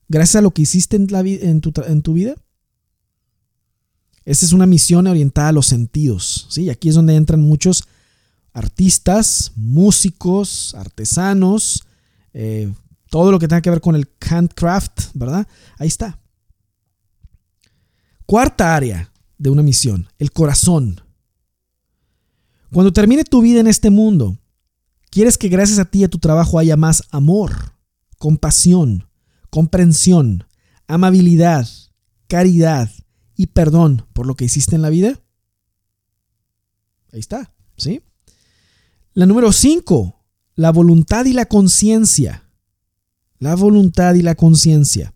gracias 0.07 0.37
a 0.37 0.41
lo 0.41 0.51
que 0.51 0.63
hiciste 0.63 0.95
en, 0.95 1.61
tu, 2.01 2.13
vida. 2.13 2.35
Esa 4.25 4.45
es 4.45 4.53
una 4.53 4.65
misión 4.65 5.07
orientada 5.07 5.49
a 5.49 5.53
los 5.53 5.67
sentidos. 5.67 6.47
¿sí? 6.49 6.69
Aquí 6.69 6.89
es 6.89 6.95
donde 6.95 7.15
entran 7.15 7.41
muchos 7.41 7.83
artistas, 8.53 9.51
músicos, 9.55 10.73
artesanos, 10.75 11.85
eh, 12.33 12.71
todo 13.09 13.31
lo 13.31 13.39
que 13.39 13.47
tenga 13.47 13.61
que 13.61 13.69
ver 13.69 13.81
con 13.81 13.95
el 13.95 14.09
handcraft, 14.19 15.11
¿verdad? 15.13 15.47
Ahí 15.77 15.87
está. 15.87 16.19
Cuarta 18.25 18.75
área 18.75 19.11
de 19.37 19.49
una 19.49 19.63
misión, 19.63 20.07
el 20.17 20.31
corazón. 20.31 21.01
Cuando 22.71 22.91
termine 22.91 23.23
tu 23.23 23.41
vida 23.41 23.59
en 23.59 23.67
este 23.67 23.89
mundo, 23.89 24.37
quieres 25.09 25.37
que 25.37 25.47
gracias 25.47 25.79
a 25.79 25.85
ti 25.85 25.99
y 25.99 26.03
a 26.03 26.09
tu 26.09 26.19
trabajo 26.19 26.59
haya 26.59 26.75
más 26.75 27.03
amor, 27.11 27.73
compasión, 28.17 29.06
comprensión, 29.49 30.45
amabilidad, 30.87 31.67
caridad 32.27 32.89
y 33.35 33.47
perdón 33.47 34.05
por 34.13 34.25
lo 34.25 34.35
que 34.35 34.45
hiciste 34.45 34.75
en 34.75 34.81
la 34.81 34.89
vida? 34.89 35.19
Ahí 37.11 37.19
está, 37.19 37.53
¿sí? 37.77 38.01
La 39.13 39.25
número 39.25 39.51
5, 39.51 40.15
la 40.55 40.71
voluntad 40.71 41.25
y 41.25 41.33
la 41.33 41.45
conciencia. 41.45 42.43
La 43.39 43.55
voluntad 43.55 44.15
y 44.15 44.21
la 44.21 44.35
conciencia. 44.35 45.13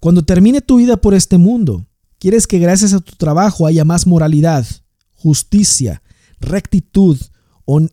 Cuando 0.00 0.24
termine 0.24 0.60
tu 0.60 0.76
vida 0.76 0.98
por 0.98 1.14
este 1.14 1.38
mundo, 1.38 1.86
quieres 2.18 2.46
que 2.46 2.58
gracias 2.58 2.92
a 2.92 3.00
tu 3.00 3.16
trabajo 3.16 3.66
haya 3.66 3.84
más 3.84 4.06
moralidad, 4.06 4.66
justicia, 5.14 6.02
rectitud 6.40 7.18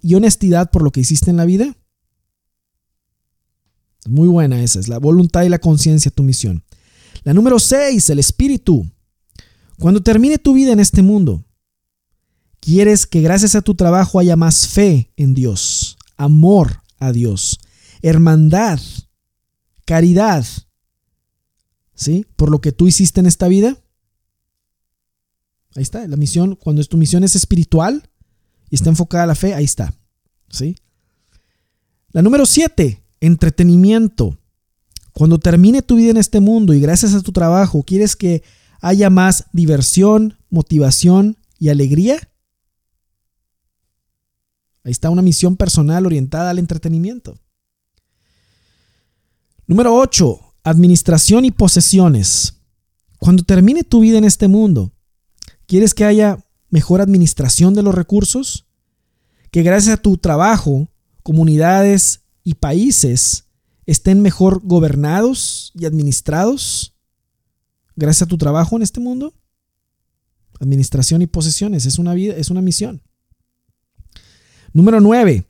y 0.02 0.16
honestidad 0.16 0.72
por 0.72 0.84
lo 0.84 0.92
que 0.92 1.02
hiciste 1.02 1.32
en 1.32 1.38
la 1.38 1.46
vida? 1.46 1.76
Muy 4.08 4.28
buena 4.28 4.62
esa, 4.62 4.80
es 4.80 4.88
la 4.88 5.00
voluntad 5.00 5.44
y 5.44 5.50
la 5.50 5.60
conciencia, 5.60 6.12
tu 6.12 6.24
misión. 6.24 6.64
La 7.24 7.34
número 7.34 7.60
6, 7.60 8.10
el 8.10 8.20
espíritu. 8.20 8.90
Cuando 9.80 10.02
termine 10.02 10.38
tu 10.38 10.54
vida 10.54 10.72
en 10.72 10.80
este 10.80 11.02
mundo, 11.02 11.44
quieres 12.60 13.06
que 13.08 13.22
gracias 13.22 13.56
a 13.56 13.62
tu 13.62 13.76
trabajo 13.76 14.20
haya 14.20 14.36
más 14.36 14.68
fe 14.68 15.12
en 15.18 15.34
Dios, 15.34 15.98
amor 16.18 16.82
a 17.00 17.12
Dios, 17.12 17.60
hermandad, 18.02 18.80
caridad, 19.86 20.46
¿sí? 21.94 22.26
Por 22.36 22.52
lo 22.52 22.62
que 22.62 22.72
tú 22.72 22.88
hiciste 22.88 23.20
en 23.20 23.26
esta 23.26 23.48
vida. 23.48 23.78
Ahí 25.76 25.84
está, 25.84 26.08
la 26.08 26.16
misión, 26.16 26.56
cuando 26.56 26.84
tu 26.86 26.96
misión 26.96 27.24
es 27.24 27.36
espiritual 27.36 28.10
y 28.70 28.76
está 28.76 28.90
enfocada 28.90 29.26
a 29.26 29.28
la 29.28 29.36
fe, 29.36 29.54
ahí 29.54 29.66
está. 29.66 29.94
¿sí? 30.50 30.76
La 32.12 32.22
número 32.22 32.46
7, 32.46 33.04
entretenimiento. 33.20 34.38
Cuando 35.14 35.40
termine 35.40 35.82
tu 35.82 35.96
vida 35.96 36.12
en 36.12 36.18
este 36.18 36.40
mundo 36.40 36.74
y 36.74 36.80
gracias 36.80 37.14
a 37.14 37.22
tu 37.22 37.32
trabajo 37.32 37.84
quieres 37.84 38.16
que 38.16 38.44
haya 38.82 39.10
más 39.10 39.46
diversión, 39.54 40.38
motivación 40.50 41.38
y 41.58 41.70
alegría, 41.70 42.20
ahí 44.84 44.92
está 44.92 45.10
una 45.10 45.22
misión 45.22 45.56
personal 45.56 46.06
orientada 46.06 46.50
al 46.50 46.60
entretenimiento. 46.60 47.40
Número 49.68 49.96
8. 49.96 50.40
Administración 50.64 51.46
y 51.46 51.52
posesiones. 51.52 52.56
Cuando 53.18 53.44
termine 53.44 53.84
tu 53.84 54.02
vida 54.02 54.18
en 54.18 54.26
este 54.26 54.48
mundo, 54.48 54.92
¿quieres 55.66 55.94
que 55.94 56.06
haya 56.06 56.46
mejor 56.70 57.02
administración 57.02 57.74
de 57.74 57.84
los 57.84 57.96
recursos? 57.96 58.68
Que 59.50 59.64
gracias 59.64 59.98
a 59.98 60.02
tu 60.02 60.18
trabajo, 60.18 60.90
comunidades 61.24 62.25
y 62.46 62.54
países 62.54 63.50
estén 63.86 64.22
mejor 64.22 64.62
gobernados 64.64 65.74
y 65.76 65.86
administrados 65.86 66.96
gracias 67.98 68.22
a 68.22 68.28
tu 68.28 68.38
trabajo 68.38 68.78
en 68.78 68.84
este 68.84 69.02
mundo? 69.02 69.34
Administración 70.62 71.22
y 71.22 71.28
posesiones 71.28 71.86
es 71.86 72.00
una 72.00 72.14
vida, 72.14 72.36
es 72.38 72.50
una 72.50 72.62
misión. 72.62 73.02
Número 74.72 75.02
9. 75.02 75.46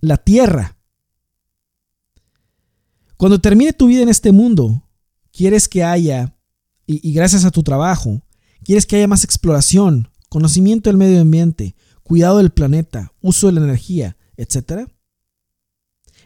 La 0.00 0.16
tierra. 0.16 0.78
Cuando 3.16 3.40
termine 3.40 3.72
tu 3.72 3.88
vida 3.88 4.02
en 4.02 4.08
este 4.08 4.30
mundo, 4.30 4.88
quieres 5.32 5.68
que 5.68 5.82
haya, 5.82 6.36
y, 6.86 7.12
gracias 7.12 7.44
a 7.44 7.50
tu 7.50 7.62
trabajo, 7.62 8.22
quieres 8.62 8.86
que 8.86 8.96
haya 8.96 9.08
más 9.08 9.24
exploración, 9.24 10.08
conocimiento 10.28 10.88
del 10.88 10.98
medio 10.98 11.20
ambiente, 11.20 11.74
cuidado 12.04 12.38
del 12.38 12.50
planeta, 12.50 13.12
uso 13.20 13.48
de 13.48 13.54
la 13.54 13.60
energía, 13.60 14.16
etc. 14.36 14.88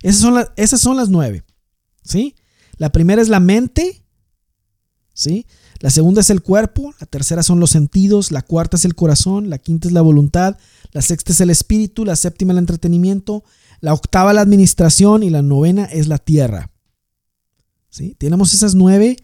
Esas 0.02 0.80
son, 0.80 0.96
las 0.96 1.08
nueve. 1.08 1.44
¿sí? 2.02 2.34
La 2.76 2.90
primera 2.90 3.22
es 3.22 3.28
la 3.28 3.40
mente, 3.40 4.04
¿sí? 5.14 5.46
La 5.80 5.90
segunda 5.90 6.20
es 6.20 6.30
el 6.30 6.42
cuerpo, 6.42 6.94
la 7.00 7.06
tercera 7.06 7.42
son 7.42 7.58
los 7.60 7.70
sentidos, 7.70 8.30
la 8.30 8.42
cuarta 8.42 8.76
es 8.76 8.84
el 8.84 8.94
corazón, 8.94 9.50
la 9.50 9.58
quinta 9.58 9.88
es 9.88 9.94
la 9.94 10.00
voluntad, 10.00 10.56
la 10.92 11.02
sexta 11.02 11.32
es 11.32 11.40
el 11.40 11.50
espíritu, 11.50 12.04
la 12.04 12.16
séptima 12.16 12.52
el 12.52 12.58
entretenimiento, 12.58 13.42
la 13.80 13.92
octava 13.92 14.32
la 14.32 14.42
administración 14.42 15.22
y 15.22 15.30
la 15.30 15.42
novena 15.42 15.84
es 15.86 16.06
la 16.06 16.18
tierra. 16.18 16.70
Tenemos 18.18 18.54
esas 18.54 18.74
nueve, 18.74 19.16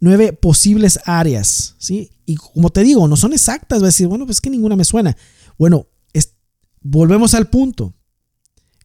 nueve 0.00 0.32
posibles 0.32 0.98
áreas, 1.04 1.76
¿sí? 1.78 2.10
Y 2.26 2.34
como 2.34 2.70
te 2.70 2.82
digo, 2.82 3.06
no 3.08 3.16
son 3.16 3.32
exactas, 3.32 3.80
va 3.80 3.84
a 3.84 3.86
decir, 3.86 4.08
bueno, 4.08 4.26
pues 4.26 4.40
que 4.40 4.50
ninguna 4.50 4.76
me 4.76 4.84
suena. 4.84 5.16
Bueno, 5.56 5.86
volvemos 6.82 7.34
al 7.34 7.48
punto. 7.48 7.94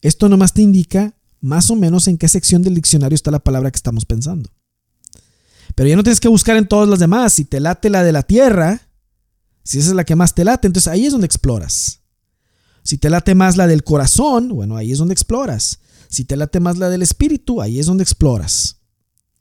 Esto 0.01 0.29
nomás 0.29 0.53
te 0.53 0.61
indica 0.61 1.15
más 1.39 1.69
o 1.71 1.75
menos 1.75 2.07
en 2.07 2.17
qué 2.17 2.27
sección 2.27 2.61
del 2.61 2.75
diccionario 2.75 3.15
está 3.15 3.31
la 3.31 3.39
palabra 3.39 3.71
que 3.71 3.77
estamos 3.77 4.05
pensando. 4.05 4.51
Pero 5.75 5.89
ya 5.89 5.95
no 5.95 6.03
tienes 6.03 6.19
que 6.19 6.27
buscar 6.27 6.57
en 6.57 6.67
todas 6.67 6.87
las 6.87 6.99
demás. 6.99 7.33
Si 7.33 7.45
te 7.45 7.59
late 7.59 7.89
la 7.89 8.03
de 8.03 8.11
la 8.11 8.23
tierra, 8.23 8.81
si 9.63 9.79
esa 9.79 9.89
es 9.89 9.95
la 9.95 10.03
que 10.03 10.15
más 10.15 10.35
te 10.35 10.43
late, 10.43 10.67
entonces 10.67 10.91
ahí 10.91 11.05
es 11.05 11.11
donde 11.11 11.25
exploras. 11.25 12.01
Si 12.83 12.97
te 12.97 13.09
late 13.09 13.35
más 13.35 13.57
la 13.57 13.67
del 13.67 13.83
corazón, 13.83 14.49
bueno, 14.49 14.75
ahí 14.75 14.91
es 14.91 14.97
donde 14.97 15.13
exploras. 15.13 15.79
Si 16.09 16.25
te 16.25 16.35
late 16.35 16.59
más 16.59 16.77
la 16.77 16.89
del 16.89 17.03
espíritu, 17.03 17.61
ahí 17.61 17.79
es 17.79 17.85
donde 17.85 18.03
exploras. 18.03 18.81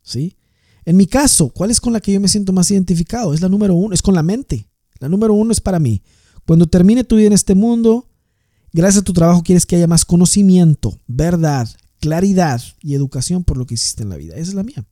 ¿sí? 0.03 0.37
En 0.85 0.97
mi 0.97 1.07
caso, 1.07 1.51
¿cuál 1.51 1.71
es 1.71 1.81
con 1.81 1.93
la 1.93 2.01
que 2.01 2.13
yo 2.13 2.21
me 2.21 2.29
siento 2.29 2.53
más 2.53 2.71
identificado? 2.71 3.33
Es 3.35 3.41
la 3.41 3.49
número 3.49 3.75
uno, 3.75 3.95
es 3.95 4.03
con 4.03 4.15
la 4.15 4.23
mente. 4.23 4.69
La 4.99 5.09
número 5.09 5.35
uno 5.35 5.53
es 5.53 5.61
para 5.61 5.79
mí. 5.79 6.03
Cuando 6.47 6.67
termine 6.67 7.05
tu 7.05 7.17
vida 7.17 7.29
en 7.29 7.33
este 7.33 7.55
mundo, 7.55 8.10
gracias 8.73 9.03
a 9.03 9.05
tu 9.05 9.13
trabajo 9.13 9.43
quieres 9.43 9.67
que 9.67 9.77
haya 9.77 9.87
más 9.87 10.05
conocimiento, 10.05 10.99
verdad, 11.07 11.69
claridad 12.01 12.63
y 12.83 12.95
educación 12.95 13.45
por 13.45 13.57
lo 13.57 13.67
que 13.67 13.75
hiciste 13.75 14.03
en 14.03 14.11
la 14.11 14.17
vida. 14.17 14.35
Esa 14.35 14.51
es 14.51 14.55
la 14.55 14.63
mía. 14.63 14.85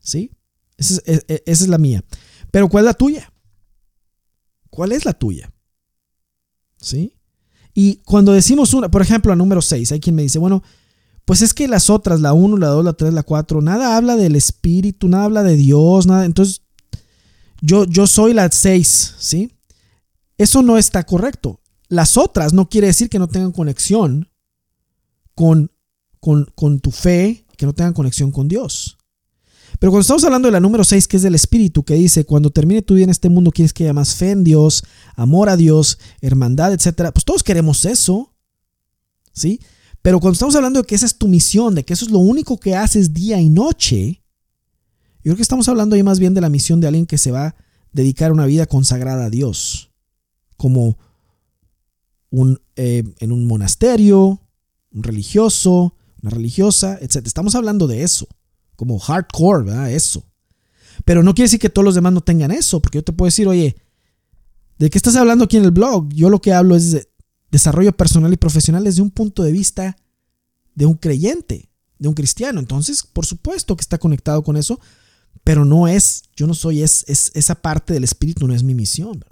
¿Sí? 0.00 0.30
Esa 0.76 1.00
es, 1.04 1.24
e, 1.28 1.42
e, 1.44 1.68
la 1.68 1.78
mía. 1.78 2.04
Pero 2.50 2.68
¿cuál 2.68 2.84
es 2.84 2.86
la 2.86 2.94
tuya? 2.94 3.32
¿Cuál 4.70 4.92
es 4.92 5.04
la 5.04 5.12
tuya? 5.12 5.52
¿Sí? 6.80 7.14
Y 7.74 7.96
cuando 8.04 8.32
decimos 8.32 8.74
una, 8.74 8.90
por 8.90 9.02
ejemplo, 9.02 9.30
la 9.30 9.36
número 9.36 9.62
6, 9.62 9.92
hay 9.92 10.00
quien 10.00 10.16
me 10.16 10.22
dice, 10.22 10.38
bueno, 10.38 10.62
pues 11.24 11.42
es 11.42 11.52
que 11.52 11.68
las 11.68 11.90
otras, 11.90 12.20
la 12.20 12.32
1, 12.32 12.56
la 12.56 12.68
2, 12.68 12.84
la 12.84 12.92
3, 12.94 13.12
la 13.12 13.22
4, 13.22 13.60
nada 13.60 13.96
habla 13.96 14.16
del 14.16 14.34
espíritu, 14.34 15.08
nada 15.08 15.24
habla 15.24 15.42
de 15.42 15.56
Dios, 15.56 16.06
nada. 16.06 16.24
Entonces, 16.24 16.62
yo, 17.60 17.84
yo 17.84 18.06
soy 18.06 18.34
la 18.34 18.50
6, 18.50 19.14
¿sí? 19.18 19.52
Eso 20.38 20.62
no 20.62 20.78
está 20.78 21.04
correcto. 21.04 21.60
Las 21.88 22.16
otras 22.16 22.52
no 22.52 22.68
quiere 22.68 22.88
decir 22.88 23.08
que 23.08 23.18
no 23.18 23.28
tengan 23.28 23.52
conexión 23.52 24.30
con, 25.34 25.70
con, 26.20 26.80
tu 26.80 26.90
fe, 26.90 27.46
que 27.56 27.66
no 27.66 27.72
tengan 27.72 27.94
conexión 27.94 28.30
con 28.30 28.48
Dios. 28.48 28.98
Pero 29.78 29.92
cuando 29.92 30.02
estamos 30.02 30.24
hablando 30.24 30.48
de 30.48 30.52
la 30.52 30.60
número 30.60 30.84
6, 30.84 31.06
que 31.06 31.16
es 31.16 31.22
del 31.22 31.34
Espíritu, 31.34 31.84
que 31.84 31.94
dice, 31.94 32.24
cuando 32.24 32.50
termine 32.50 32.82
tu 32.82 32.94
vida 32.94 33.04
en 33.04 33.10
este 33.10 33.28
mundo, 33.28 33.52
quieres 33.52 33.72
que 33.72 33.84
haya 33.84 33.92
más 33.92 34.14
fe 34.16 34.32
en 34.32 34.44
Dios, 34.44 34.82
amor 35.14 35.48
a 35.48 35.56
Dios, 35.56 35.98
hermandad, 36.20 36.72
etc. 36.72 37.10
Pues 37.12 37.24
todos 37.24 37.42
queremos 37.42 37.84
eso. 37.84 38.34
¿Sí? 39.32 39.60
Pero 40.02 40.20
cuando 40.20 40.32
estamos 40.32 40.56
hablando 40.56 40.80
de 40.80 40.86
que 40.86 40.94
esa 40.94 41.06
es 41.06 41.16
tu 41.16 41.28
misión, 41.28 41.74
de 41.74 41.84
que 41.84 41.92
eso 41.92 42.04
es 42.04 42.10
lo 42.10 42.18
único 42.18 42.58
que 42.58 42.74
haces 42.74 43.14
día 43.14 43.40
y 43.40 43.48
noche, 43.48 44.22
yo 45.16 45.22
creo 45.30 45.36
que 45.36 45.42
estamos 45.42 45.68
hablando 45.68 45.94
ahí 45.94 46.02
más 46.02 46.18
bien 46.18 46.34
de 46.34 46.40
la 46.40 46.48
misión 46.48 46.80
de 46.80 46.88
alguien 46.88 47.06
que 47.06 47.18
se 47.18 47.30
va 47.30 47.46
a 47.46 47.56
dedicar 47.92 48.32
una 48.32 48.46
vida 48.46 48.66
consagrada 48.66 49.26
a 49.26 49.30
Dios, 49.30 49.90
como 50.56 50.98
un, 52.30 52.60
eh, 52.76 53.04
en 53.18 53.32
un 53.32 53.46
monasterio, 53.46 54.40
un 54.92 55.02
religioso, 55.02 55.94
una 56.22 56.30
religiosa, 56.30 56.98
etc. 57.00 57.26
Estamos 57.26 57.54
hablando 57.54 57.86
de 57.86 58.02
eso, 58.02 58.26
como 58.76 58.98
hardcore, 58.98 59.64
¿verdad? 59.64 59.90
Eso. 59.90 60.24
Pero 61.04 61.22
no 61.22 61.34
quiere 61.34 61.46
decir 61.46 61.60
que 61.60 61.70
todos 61.70 61.84
los 61.84 61.94
demás 61.94 62.12
no 62.12 62.20
tengan 62.20 62.50
eso, 62.50 62.80
porque 62.80 62.98
yo 62.98 63.04
te 63.04 63.12
puedo 63.12 63.28
decir, 63.28 63.46
oye, 63.48 63.76
¿de 64.78 64.90
qué 64.90 64.98
estás 64.98 65.16
hablando 65.16 65.44
aquí 65.44 65.56
en 65.56 65.64
el 65.64 65.70
blog? 65.70 66.08
Yo 66.12 66.28
lo 66.28 66.40
que 66.40 66.52
hablo 66.52 66.76
es 66.76 66.90
de, 66.92 67.08
desarrollo 67.50 67.92
personal 67.92 68.32
y 68.32 68.36
profesional 68.36 68.84
desde 68.84 69.02
un 69.02 69.10
punto 69.10 69.42
de 69.42 69.52
vista 69.52 69.96
de 70.74 70.86
un 70.86 70.94
creyente, 70.94 71.70
de 71.98 72.08
un 72.08 72.14
cristiano. 72.14 72.60
Entonces, 72.60 73.02
por 73.02 73.26
supuesto 73.26 73.76
que 73.76 73.82
está 73.82 73.98
conectado 73.98 74.42
con 74.42 74.56
eso, 74.56 74.80
pero 75.44 75.64
no 75.64 75.88
es, 75.88 76.24
yo 76.36 76.46
no 76.46 76.54
soy, 76.54 76.82
es, 76.82 77.04
esa 77.06 77.54
parte 77.54 77.94
del 77.94 78.04
espíritu 78.04 78.46
no 78.46 78.54
es 78.54 78.62
mi 78.62 78.74
misión, 78.74 79.24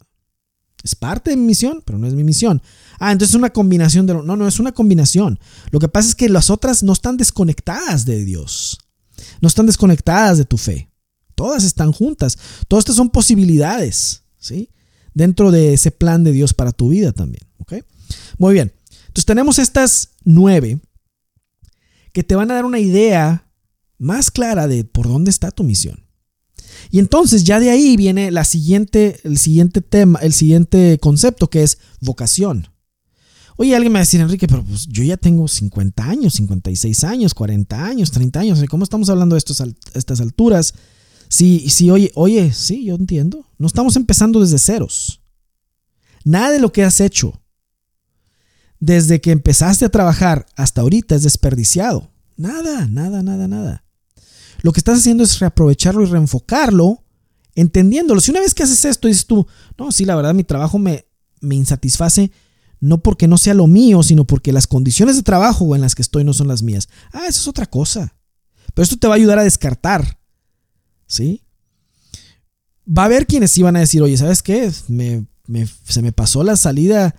Es 0.87 0.95
parte 0.95 1.31
de 1.31 1.37
mi 1.37 1.47
misión, 1.47 1.83
pero 1.85 1.99
no 1.99 2.07
es 2.07 2.15
mi 2.15 2.23
misión. 2.23 2.63
Ah, 3.01 3.11
entonces 3.11 3.35
es 3.35 3.39
una 3.39 3.53
combinación 3.53 4.07
de... 4.07 4.15
No, 4.15 4.37
no, 4.37 4.47
es 4.47 4.61
una 4.61 4.71
combinación. 4.71 5.41
Lo 5.73 5.81
que 5.81 5.89
pasa 5.89 6.09
es 6.09 6.15
que 6.15 6.29
las 6.29 6.49
otras 6.49 6.85
no 6.85 6.93
están 6.93 7.17
desconectadas 7.17 8.05
de 8.05 8.25
Dios. 8.25 8.79
No 9.41 9.49
están 9.49 9.67
desconectadas 9.67 10.39
de 10.39 10.45
tu 10.45 10.59
fe. 10.59 10.89
Todas 11.35 11.65
están 11.65 11.91
juntas. 11.91 12.39
Todas 12.69 12.83
estas 12.83 12.95
son 12.95 13.11
posibilidades, 13.11 14.23
¿sí? 14.39 14.71
Dentro 15.13 15.51
de 15.51 15.75
ese 15.75 15.91
plan 15.91 16.23
de 16.23 16.31
Dios 16.31 16.55
para 16.55 16.71
tu 16.71 16.91
vida 16.91 17.11
también, 17.11 17.43
¿ok? 17.59 17.85
Muy 18.39 18.55
bien. 18.55 18.73
Entonces 19.09 19.27
tenemos 19.27 19.59
estas 19.59 20.11
nueve 20.23 20.79
que 22.13 22.23
te 22.23 22.37
van 22.37 22.53
a 22.53 22.55
dar 22.55 22.65
una 22.65 22.79
idea 22.79 23.51
más 23.99 24.31
clara 24.31 24.69
de 24.69 24.85
por 24.85 25.09
dónde 25.09 25.33
está 25.33 25.51
tu 25.51 25.65
misión. 25.65 26.06
Y 26.91 26.99
entonces 26.99 27.45
ya 27.45 27.61
de 27.61 27.71
ahí 27.71 27.97
viene 27.97 28.31
la 28.31 28.45
siguiente, 28.45 29.21
el 29.25 29.39
siguiente 29.39 29.81
tema, 29.81 30.19
el 30.21 30.33
siguiente 30.33 30.99
concepto 31.01 31.51
que 31.51 31.63
es 31.63 31.79
vocación. 32.01 32.69
Oye, 33.57 33.75
alguien 33.75 33.93
me 33.93 33.99
va 33.99 34.01
a 34.01 34.07
decir, 34.07 34.21
Enrique, 34.21 34.47
pero 34.47 34.63
pues 34.63 34.87
yo 34.87 35.03
ya 35.03 35.17
tengo 35.17 35.49
50 35.49 36.05
años, 36.05 36.35
56 36.35 37.05
años, 37.05 37.33
40 37.35 37.85
años, 37.85 38.11
30 38.11 38.41
años. 38.41 38.65
¿Cómo 38.69 38.85
estamos 38.85 39.09
hablando 39.09 39.35
de 39.35 39.39
estos, 39.39 39.63
estas 39.95 40.21
alturas? 40.21 40.75
Sí, 41.29 41.67
sí, 41.71 41.91
oye, 41.91 42.13
oye, 42.15 42.53
sí, 42.53 42.85
yo 42.85 42.95
entiendo. 42.95 43.47
No 43.59 43.67
estamos 43.67 43.97
empezando 43.97 44.41
desde 44.41 44.59
ceros. 44.59 45.23
Nada 46.25 46.51
de 46.51 46.61
lo 46.61 46.73
que 46.73 46.85
has 46.85 47.01
hecho 47.01 47.41
desde 48.79 49.21
que 49.23 49.31
empezaste 49.31 49.87
a 49.87 49.91
trabajar 49.91 50.47
hasta 50.57 50.83
ahorita 50.83 51.15
es 51.15 51.23
desperdiciado. 51.23 52.13
Nada, 52.37 52.87
nada, 52.87 53.23
nada, 53.23 53.49
nada. 53.49 53.86
Lo 54.63 54.73
que 54.73 54.81
estás 54.81 54.99
haciendo 54.99 55.25
es 55.25 55.39
reaprovecharlo 55.39 56.03
y 56.03 56.07
reenfocarlo, 56.07 57.05
entendiéndolo. 57.55 58.21
Si 58.21 58.31
una 58.31 58.41
vez 58.41 58.55
que 58.55 58.63
haces 58.63 58.85
esto 58.85 59.09
dices 59.09 59.27
tú, 59.27 59.47
no, 59.79 59.93
sí, 59.93 60.05
la 60.05 60.17
verdad 60.17 60.35
mi 60.35 60.45
trabajo 60.45 60.79
me, 60.79 61.07
me 61.41 61.55
insatisface, 61.55 62.31
no 62.81 63.03
porque 63.03 63.29
no 63.29 63.39
sea 63.39 63.55
lo 63.55 63.67
mío, 63.67 64.03
sino 64.03 64.27
porque 64.27 64.53
las 64.53 64.67
condiciones 64.67 65.17
de 65.17 65.23
trabajo 65.23 65.75
en 65.75 65.81
las 65.81 65.95
que 65.95 66.03
estoy 66.03 66.25
no 66.25 66.33
son 66.33 66.49
las 66.49 66.63
mías. 66.63 66.89
Ah, 67.13 67.27
eso 67.29 67.41
es 67.41 67.49
otra 67.49 67.67
cosa. 67.67 68.15
Pero 68.75 68.85
esto 68.85 68.97
te 68.97 69.07
va 69.07 69.15
a 69.15 69.17
ayudar 69.17 69.39
a 69.39 69.45
descartar. 69.45 70.19
¿Sí? 71.07 71.43
Va 72.87 73.03
a 73.03 73.07
haber 73.07 73.27
quienes 73.27 73.57
iban 73.57 73.77
a 73.77 73.81
decir, 73.81 74.03
oye, 74.03 74.17
¿sabes 74.17 74.43
qué? 74.43 74.71
se 74.71 76.03
me 76.03 76.13
pasó 76.13 76.43
la 76.43 76.57
salida 76.57 77.15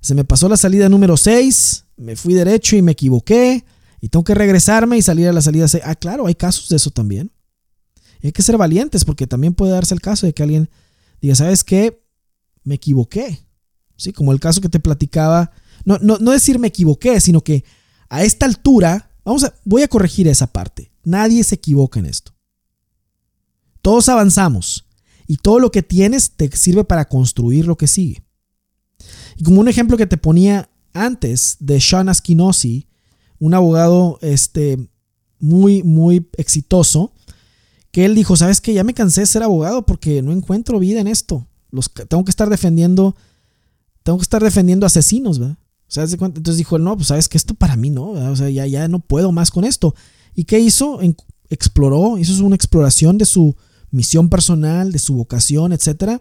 se 0.00 0.14
me 0.14 0.24
pasó 0.24 0.48
la 0.48 0.56
salida 0.56 0.88
número 0.88 1.16
6, 1.16 1.84
me 1.98 2.16
fui 2.16 2.34
derecho 2.34 2.76
y 2.76 2.82
me 2.82 2.92
equivoqué 2.92 3.64
y 4.00 4.08
tengo 4.08 4.24
que 4.24 4.34
regresarme 4.34 4.96
y 4.96 5.02
salir 5.02 5.28
a 5.28 5.32
la 5.32 5.42
salida 5.42 5.68
6. 5.68 5.82
Ah, 5.86 5.94
claro, 5.94 6.26
hay 6.26 6.34
casos 6.34 6.68
de 6.68 6.76
eso 6.76 6.90
también. 6.90 7.30
hay 8.22 8.32
que 8.32 8.42
ser 8.42 8.56
valientes 8.56 9.04
porque 9.04 9.26
también 9.26 9.54
puede 9.54 9.72
darse 9.72 9.94
el 9.94 10.00
caso 10.00 10.26
de 10.26 10.32
que 10.32 10.42
alguien 10.42 10.70
diga, 11.20 11.34
¿sabes 11.34 11.64
qué? 11.64 12.02
Me 12.64 12.76
equivoqué. 12.76 13.46
Sí, 13.96 14.12
como 14.12 14.32
el 14.32 14.40
caso 14.40 14.60
que 14.60 14.68
te 14.68 14.80
platicaba, 14.80 15.52
no, 15.84 15.98
no, 16.00 16.18
no 16.18 16.30
decir 16.30 16.58
me 16.58 16.68
equivoqué, 16.68 17.20
sino 17.20 17.42
que 17.42 17.64
a 18.08 18.24
esta 18.24 18.46
altura, 18.46 19.12
vamos 19.24 19.44
a, 19.44 19.54
voy 19.64 19.82
a 19.82 19.88
corregir 19.88 20.28
esa 20.28 20.46
parte. 20.46 20.92
Nadie 21.04 21.44
se 21.44 21.56
equivoca 21.56 22.00
en 22.00 22.06
esto. 22.06 22.34
Todos 23.82 24.08
avanzamos 24.08 24.86
y 25.26 25.36
todo 25.36 25.58
lo 25.58 25.70
que 25.70 25.82
tienes 25.82 26.32
te 26.32 26.50
sirve 26.56 26.84
para 26.84 27.08
construir 27.08 27.66
lo 27.66 27.76
que 27.76 27.86
sigue. 27.86 28.22
Y 29.36 29.44
como 29.44 29.60
un 29.60 29.68
ejemplo 29.68 29.96
que 29.96 30.06
te 30.06 30.16
ponía 30.16 30.70
antes 30.92 31.56
de 31.60 31.80
Sean 31.80 32.08
Askinosi, 32.08 32.89
un 33.40 33.54
abogado 33.54 34.18
este, 34.22 34.78
muy, 35.40 35.82
muy 35.82 36.28
exitoso, 36.36 37.12
que 37.90 38.04
él 38.04 38.14
dijo, 38.14 38.36
sabes 38.36 38.60
que 38.60 38.72
ya 38.72 38.84
me 38.84 38.94
cansé 38.94 39.22
de 39.22 39.26
ser 39.26 39.42
abogado 39.42 39.84
porque 39.84 40.22
no 40.22 40.30
encuentro 40.30 40.78
vida 40.78 41.00
en 41.00 41.08
esto. 41.08 41.46
Los, 41.72 41.90
tengo 41.90 42.24
que 42.24 42.30
estar 42.30 42.48
defendiendo, 42.48 43.16
tengo 44.04 44.18
que 44.18 44.22
estar 44.22 44.42
defendiendo 44.42 44.86
asesinos, 44.86 45.40
¿verdad? 45.40 45.56
O 45.88 45.92
sea, 45.92 46.04
entonces 46.04 46.56
dijo 46.56 46.76
él, 46.76 46.84
no, 46.84 46.96
pues 46.96 47.08
sabes 47.08 47.28
que 47.28 47.36
esto 47.36 47.54
para 47.54 47.74
mí 47.74 47.90
no, 47.90 48.10
o 48.10 48.36
sea, 48.36 48.48
ya, 48.48 48.64
ya 48.66 48.86
no 48.86 49.00
puedo 49.00 49.32
más 49.32 49.50
con 49.50 49.64
esto. 49.64 49.94
¿Y 50.36 50.44
qué 50.44 50.60
hizo? 50.60 51.00
exploró, 51.48 52.16
hizo 52.16 52.44
una 52.46 52.54
exploración 52.54 53.18
de 53.18 53.24
su 53.24 53.56
misión 53.90 54.28
personal, 54.28 54.92
de 54.92 55.00
su 55.00 55.14
vocación, 55.14 55.72
etc. 55.72 56.20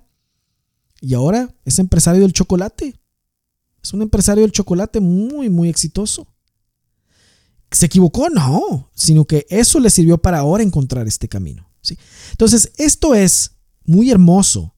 Y 1.01 1.13
ahora 1.13 1.53
es 1.65 1.77
empresario 1.77 2.23
del 2.23 2.33
chocolate. 2.33 2.99
Es 3.81 3.93
un 3.93 4.01
empresario 4.01 4.41
del 4.41 4.51
chocolate 4.51 4.99
muy, 4.99 5.49
muy 5.49 5.69
exitoso. 5.69 6.27
¿Se 7.71 7.85
equivocó? 7.85 8.29
No, 8.29 8.89
sino 8.95 9.25
que 9.25 9.45
eso 9.49 9.79
le 9.79 9.89
sirvió 9.89 10.17
para 10.17 10.39
ahora 10.39 10.63
encontrar 10.63 11.07
este 11.07 11.27
camino. 11.27 11.69
¿sí? 11.81 11.97
Entonces, 12.31 12.71
esto 12.77 13.13
es 13.13 13.51
muy 13.85 14.09
hermoso 14.09 14.75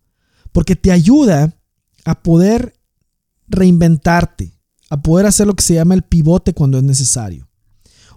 porque 0.52 0.76
te 0.76 0.92
ayuda 0.92 1.58
a 2.04 2.22
poder 2.22 2.74
reinventarte, 3.48 4.60
a 4.90 5.02
poder 5.02 5.26
hacer 5.26 5.48
lo 5.48 5.56
que 5.56 5.64
se 5.64 5.76
llama 5.76 5.94
el 5.94 6.04
pivote 6.04 6.54
cuando 6.54 6.78
es 6.78 6.84
necesario, 6.84 7.50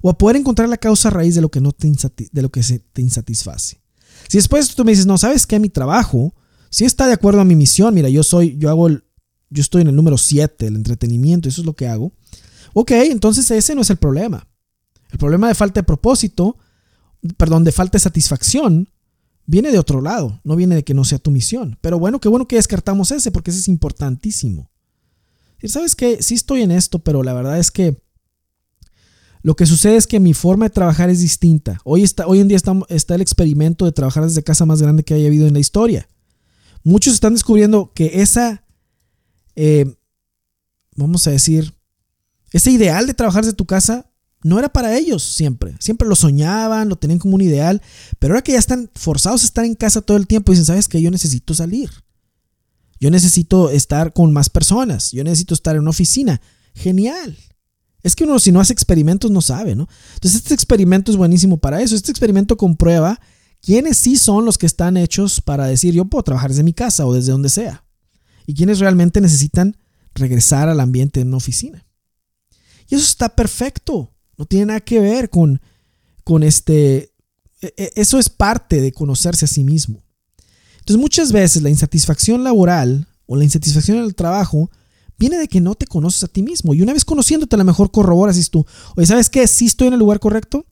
o 0.03 0.11
a 0.11 0.18
poder 0.18 0.37
encontrar 0.37 0.68
la 0.68 0.77
causa 0.77 1.11
raíz 1.11 1.35
de 1.35 1.41
lo 1.41 1.51
que, 1.51 1.61
no 1.61 1.72
te, 1.72 1.93
de 2.33 2.43
lo 2.43 2.51
que 2.51 2.62
se 2.62 2.81
te 2.81 3.03
insatisface. 3.03 3.81
Si 4.29 4.39
después 4.39 4.75
tú 4.75 4.85
me 4.85 4.93
dices, 4.93 5.07
no, 5.07 5.18
¿sabes 5.18 5.47
qué? 5.47 5.59
Mi 5.61 5.68
trabajo 5.68 6.35
si 6.75 6.85
está 6.85 7.07
de 7.07 7.12
acuerdo 7.12 7.41
a 7.41 7.45
mi 7.45 7.55
misión. 7.55 7.95
Mira, 7.95 8.09
yo 8.09 8.25
soy, 8.25 8.57
yo 8.59 8.68
hago 8.68 8.89
el, 8.89 9.05
yo 9.49 9.61
estoy 9.61 9.83
en 9.83 9.89
el 9.89 9.95
número 9.95 10.18
7, 10.18 10.66
el 10.66 10.75
entretenimiento, 10.75 11.49
eso 11.49 11.61
es 11.61 11.66
lo 11.66 11.77
que 11.77 11.87
hago. 11.87 12.12
Ok, 12.72 12.91
entonces 12.91 13.49
ese 13.53 13.77
no 13.77 13.83
es 13.83 13.91
el 13.91 13.97
problema. 13.97 14.49
El 15.15 15.19
problema 15.19 15.47
de 15.47 15.55
falta 15.55 15.79
de 15.79 15.85
propósito, 15.85 16.59
perdón, 17.37 17.62
de 17.62 17.71
falta 17.71 17.99
de 17.99 18.01
satisfacción, 18.01 18.89
viene 19.47 19.71
de 19.71 19.79
otro 19.79 20.01
lado, 20.01 20.41
no 20.43 20.57
viene 20.57 20.75
de 20.75 20.83
que 20.83 20.93
no 20.93 21.05
sea 21.05 21.21
tu 21.21 21.31
misión. 21.31 21.79
Pero 21.81 22.01
bueno, 22.01 22.19
qué 22.19 22.29
bueno 22.29 22.49
que 22.49 22.57
descartamos 22.57 23.12
ese, 23.12 23.31
porque 23.31 23.53
ese 23.53 23.61
es 23.61 23.69
importantísimo. 23.69 24.73
¿Sabes 25.62 25.95
qué? 25.95 26.21
Sí 26.21 26.35
estoy 26.35 26.62
en 26.62 26.73
esto, 26.73 26.99
pero 26.99 27.23
la 27.23 27.33
verdad 27.33 27.61
es 27.61 27.71
que 27.71 28.03
lo 29.43 29.55
que 29.55 29.67
sucede 29.67 29.95
es 29.95 30.09
que 30.09 30.19
mi 30.19 30.35
forma 30.35 30.65
de 30.65 30.71
trabajar 30.71 31.11
es 31.11 31.21
distinta. 31.21 31.81
Hoy, 31.85 32.03
está, 32.03 32.27
hoy 32.27 32.41
en 32.41 32.49
día 32.49 32.57
está, 32.57 33.15
el 33.15 33.21
experimento 33.21 33.85
de 33.85 33.93
trabajar 33.93 34.25
desde 34.25 34.43
casa 34.43 34.67
más 34.67 34.83
grande 34.83 35.05
que 35.05 35.15
haya 35.15 35.29
habido 35.29 35.47
en 35.47 35.55
la 35.55 35.61
historia. 35.61 36.09
Muchos 36.83 37.15
están 37.15 37.35
descubriendo 37.35 37.93
que 37.95 38.21
esa 38.21 38.65
eh, 39.55 39.95
vamos 40.97 41.25
a 41.29 41.31
decir, 41.31 41.73
ese 42.51 42.73
ideal 42.73 43.07
de 43.07 43.15
trabajar 43.15 43.45
desde 43.45 43.57
tu 43.57 43.65
casa 43.65 44.11
no 44.45 44.59
era 44.59 44.68
para 44.68 44.97
ellos 44.97 45.22
siempre. 45.22 45.74
Siempre 45.80 46.07
lo 46.07 46.14
soñaban, 46.14 46.88
lo 46.88 46.97
tenían 46.97 47.18
como 47.18 47.34
un 47.34 47.40
ideal, 47.40 47.82
pero 48.20 48.34
ahora 48.34 48.42
que 48.42 48.53
ya 48.53 48.59
están 48.59 48.90
forzados 48.95 49.42
a 49.42 49.47
estar 49.47 49.64
en 49.64 49.74
casa 49.74 50.03
todo 50.03 50.16
el 50.16 50.26
tiempo, 50.26 50.53
dicen, 50.53 50.66
¿sabes 50.66 50.86
qué? 50.86 51.03
Yo 51.03 51.11
necesito 51.11 51.55
salir. 51.55 51.90
Yo 53.01 53.11
necesito 53.11 53.70
estar 53.70 54.12
con 54.12 54.32
más 54.32 54.51
personas. 54.51 55.11
Yo 55.11 55.24
necesito 55.24 55.55
estar 55.55 55.74
en 55.74 55.82
una 55.82 55.90
oficina. 55.90 56.40
Genial. 56.74 57.36
Es 58.03 58.14
que 58.14 58.24
uno 58.24 58.38
si 58.38 58.53
no 58.53 58.61
hace 58.61 58.72
experimentos 58.72 59.30
no 59.30 59.40
sabe, 59.40 59.74
¿no? 59.74 59.88
Entonces 60.14 60.42
este 60.42 60.55
experimento 60.55 61.11
es 61.11 61.16
buenísimo 61.16 61.57
para 61.57 61.80
eso. 61.80 61.97
Este 61.97 62.11
experimento 62.11 62.57
comprueba 62.57 63.18
quiénes 63.62 63.97
sí 63.97 64.16
son 64.16 64.45
los 64.45 64.59
que 64.59 64.66
están 64.66 64.99
hechos 64.99 65.40
para 65.40 65.66
decir 65.66 65.95
yo 65.95 66.05
puedo 66.05 66.22
trabajar 66.22 66.51
desde 66.51 66.62
mi 66.62 66.74
casa 66.74 67.07
o 67.07 67.14
desde 67.14 67.32
donde 67.32 67.49
sea 67.49 67.84
y 68.47 68.55
quienes 68.55 68.78
realmente 68.78 69.22
necesitan 69.22 69.76
regresar 70.14 70.68
al 70.68 70.80
ambiente 70.80 71.20
de 71.20 71.26
una 71.26 71.38
oficina. 71.38 71.86
Y 72.88 72.95
eso 72.95 73.05
está 73.05 73.30
perfecto, 73.30 74.14
no 74.37 74.47
tiene 74.47 74.66
nada 74.66 74.80
que 74.80 75.01
ver 75.01 75.30
con, 75.30 75.61
con 76.24 76.43
este, 76.43 77.12
e, 77.61 77.74
e, 77.76 77.93
eso 77.97 78.18
es 78.18 78.28
parte 78.28 78.80
de 78.80 78.93
conocerse 78.93 79.45
a 79.45 79.49
sí 79.49 79.64
mismo. 79.64 80.03
Entonces 80.80 81.01
muchas 81.01 81.32
veces 81.32 81.62
la 81.62 81.70
insatisfacción 81.70 82.45
laboral 82.45 83.09
o 83.26 83.37
la 83.37 83.45
insatisfacción 83.45 83.99
en 83.99 84.05
el 84.05 84.14
trabajo 84.14 84.70
viene 85.18 85.39
de 85.39 85.49
que 85.49 85.61
no 85.61 85.74
te 85.74 85.87
conoces 85.87 86.24
a 86.24 86.28
ti 86.28 86.43
mismo. 86.43 86.74
Y 86.74 86.82
una 86.82 86.93
vez 86.93 87.05
conociéndote, 87.05 87.57
a 87.57 87.59
lo 87.59 87.64
mejor 87.64 87.91
corroboras 87.91 88.37
y 88.37 88.45
tú, 88.51 88.66
oye, 88.97 89.07
¿sabes 89.07 89.30
qué? 89.30 89.47
Sí 89.47 89.66
estoy 89.66 89.89
en 89.89 89.95
el 89.95 90.01
lugar 90.01 90.20
correcto, 90.20 90.66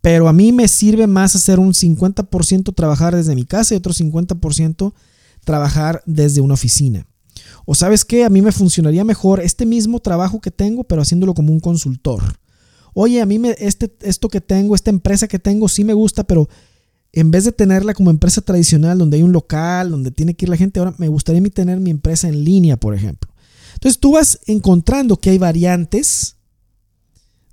pero 0.00 0.28
a 0.28 0.32
mí 0.32 0.50
me 0.52 0.66
sirve 0.66 1.06
más 1.06 1.36
hacer 1.36 1.60
un 1.60 1.72
50% 1.72 2.74
trabajar 2.74 3.14
desde 3.14 3.36
mi 3.36 3.44
casa 3.44 3.74
y 3.74 3.76
otro 3.76 3.92
50% 3.92 4.92
trabajar 5.44 6.02
desde 6.06 6.40
una 6.40 6.54
oficina. 6.54 7.06
O 7.64 7.74
sabes 7.74 8.04
qué, 8.04 8.24
a 8.24 8.30
mí 8.30 8.42
me 8.42 8.52
funcionaría 8.52 9.04
mejor 9.04 9.40
este 9.40 9.66
mismo 9.66 10.00
trabajo 10.00 10.40
que 10.40 10.50
tengo, 10.50 10.84
pero 10.84 11.02
haciéndolo 11.02 11.34
como 11.34 11.52
un 11.52 11.60
consultor. 11.60 12.22
Oye, 12.94 13.20
a 13.20 13.26
mí 13.26 13.38
me, 13.38 13.54
este, 13.58 13.92
esto 14.00 14.28
que 14.28 14.40
tengo, 14.40 14.74
esta 14.74 14.90
empresa 14.90 15.28
que 15.28 15.38
tengo, 15.38 15.68
sí 15.68 15.84
me 15.84 15.94
gusta, 15.94 16.24
pero 16.24 16.48
en 17.12 17.30
vez 17.30 17.44
de 17.44 17.52
tenerla 17.52 17.94
como 17.94 18.10
empresa 18.10 18.40
tradicional, 18.40 18.98
donde 18.98 19.18
hay 19.18 19.22
un 19.22 19.32
local, 19.32 19.90
donde 19.90 20.10
tiene 20.10 20.34
que 20.34 20.46
ir 20.46 20.48
la 20.48 20.56
gente, 20.56 20.80
ahora 20.80 20.94
me 20.98 21.08
gustaría 21.08 21.42
tener 21.50 21.78
mi 21.80 21.90
empresa 21.90 22.28
en 22.28 22.44
línea, 22.44 22.76
por 22.76 22.94
ejemplo. 22.94 23.30
Entonces 23.74 23.98
tú 23.98 24.12
vas 24.12 24.40
encontrando 24.46 25.16
que 25.16 25.30
hay 25.30 25.38
variantes 25.38 26.36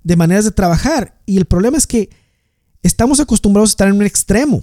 de 0.02 0.16
maneras 0.16 0.44
de 0.44 0.50
trabajar 0.50 1.20
y 1.26 1.36
el 1.36 1.44
problema 1.44 1.76
es 1.76 1.86
que 1.86 2.10
estamos 2.82 3.20
acostumbrados 3.20 3.70
a 3.70 3.72
estar 3.72 3.88
en 3.88 3.96
un 3.96 4.02
extremo. 4.02 4.62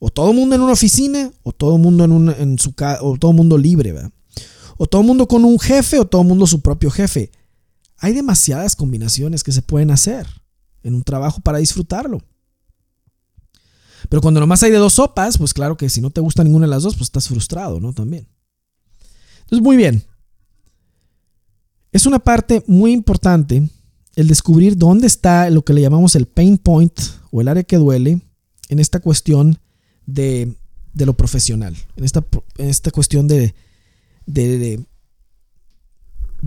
O 0.00 0.10
todo 0.10 0.30
el 0.30 0.36
mundo 0.36 0.54
en 0.54 0.60
una 0.60 0.72
oficina, 0.72 1.30
o 1.42 1.52
todo 1.52 1.76
el 1.76 1.82
mundo 1.82 2.04
en, 2.04 2.28
en 2.28 2.58
su 2.58 2.74
o 3.00 3.16
todo 3.16 3.32
mundo 3.32 3.56
libre, 3.56 3.92
¿verdad? 3.92 4.10
O 4.76 4.86
todo 4.86 5.02
mundo 5.02 5.28
con 5.28 5.44
un 5.44 5.58
jefe, 5.58 5.98
o 5.98 6.06
todo 6.06 6.24
mundo 6.24 6.46
su 6.46 6.60
propio 6.60 6.90
jefe. 6.90 7.30
Hay 7.98 8.12
demasiadas 8.12 8.76
combinaciones 8.76 9.44
que 9.44 9.52
se 9.52 9.62
pueden 9.62 9.90
hacer 9.90 10.26
en 10.82 10.94
un 10.94 11.02
trabajo 11.02 11.40
para 11.40 11.58
disfrutarlo. 11.58 12.22
Pero 14.08 14.20
cuando 14.20 14.40
nomás 14.40 14.62
hay 14.62 14.70
de 14.70 14.78
dos 14.78 14.94
sopas, 14.94 15.38
pues 15.38 15.54
claro 15.54 15.76
que 15.76 15.88
si 15.88 16.00
no 16.00 16.10
te 16.10 16.20
gusta 16.20 16.44
ninguna 16.44 16.66
de 16.66 16.70
las 16.70 16.82
dos, 16.82 16.94
pues 16.94 17.08
estás 17.08 17.28
frustrado, 17.28 17.80
¿no? 17.80 17.92
También. 17.92 18.28
Entonces, 19.44 19.62
muy 19.62 19.76
bien. 19.76 20.04
Es 21.92 22.06
una 22.06 22.18
parte 22.18 22.62
muy 22.66 22.92
importante 22.92 23.68
el 24.16 24.28
descubrir 24.28 24.76
dónde 24.76 25.06
está 25.06 25.48
lo 25.50 25.64
que 25.64 25.72
le 25.72 25.80
llamamos 25.80 26.16
el 26.16 26.26
pain 26.26 26.58
point 26.58 26.98
o 27.30 27.40
el 27.40 27.48
área 27.48 27.62
que 27.62 27.76
duele 27.76 28.20
en 28.68 28.78
esta 28.78 29.00
cuestión 29.00 29.58
de, 30.06 30.54
lo 30.94 31.14
profesional, 31.14 31.76
en 31.96 32.04
esta, 32.04 32.24
esta 32.58 32.90
cuestión 32.90 33.28
de, 33.28 33.54
de, 34.26 34.84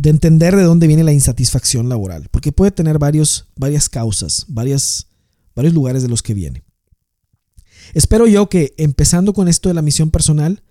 entender 0.04 0.56
de 0.56 0.64
dónde 0.64 0.88
viene 0.88 1.04
la 1.04 1.14
insatisfacción 1.14 1.90
laboral, 1.90 2.28
porque 2.32 2.52
puede 2.52 2.72
tener 2.72 3.00
varios, 3.00 3.48
varias 3.56 3.90
causas, 3.90 4.46
varios 4.48 5.08
lugares 5.56 6.04
de 6.04 6.10
los 6.10 6.22
que 6.22 6.34
viene. 6.34 6.64
Espero 7.94 8.28
yo 8.28 8.50
que 8.50 8.74
empezando 8.78 9.34
con 9.34 9.48
esto 9.48 9.70
de 9.70 9.76
la 9.76 9.82
misión 9.82 10.12
personal 10.12 10.64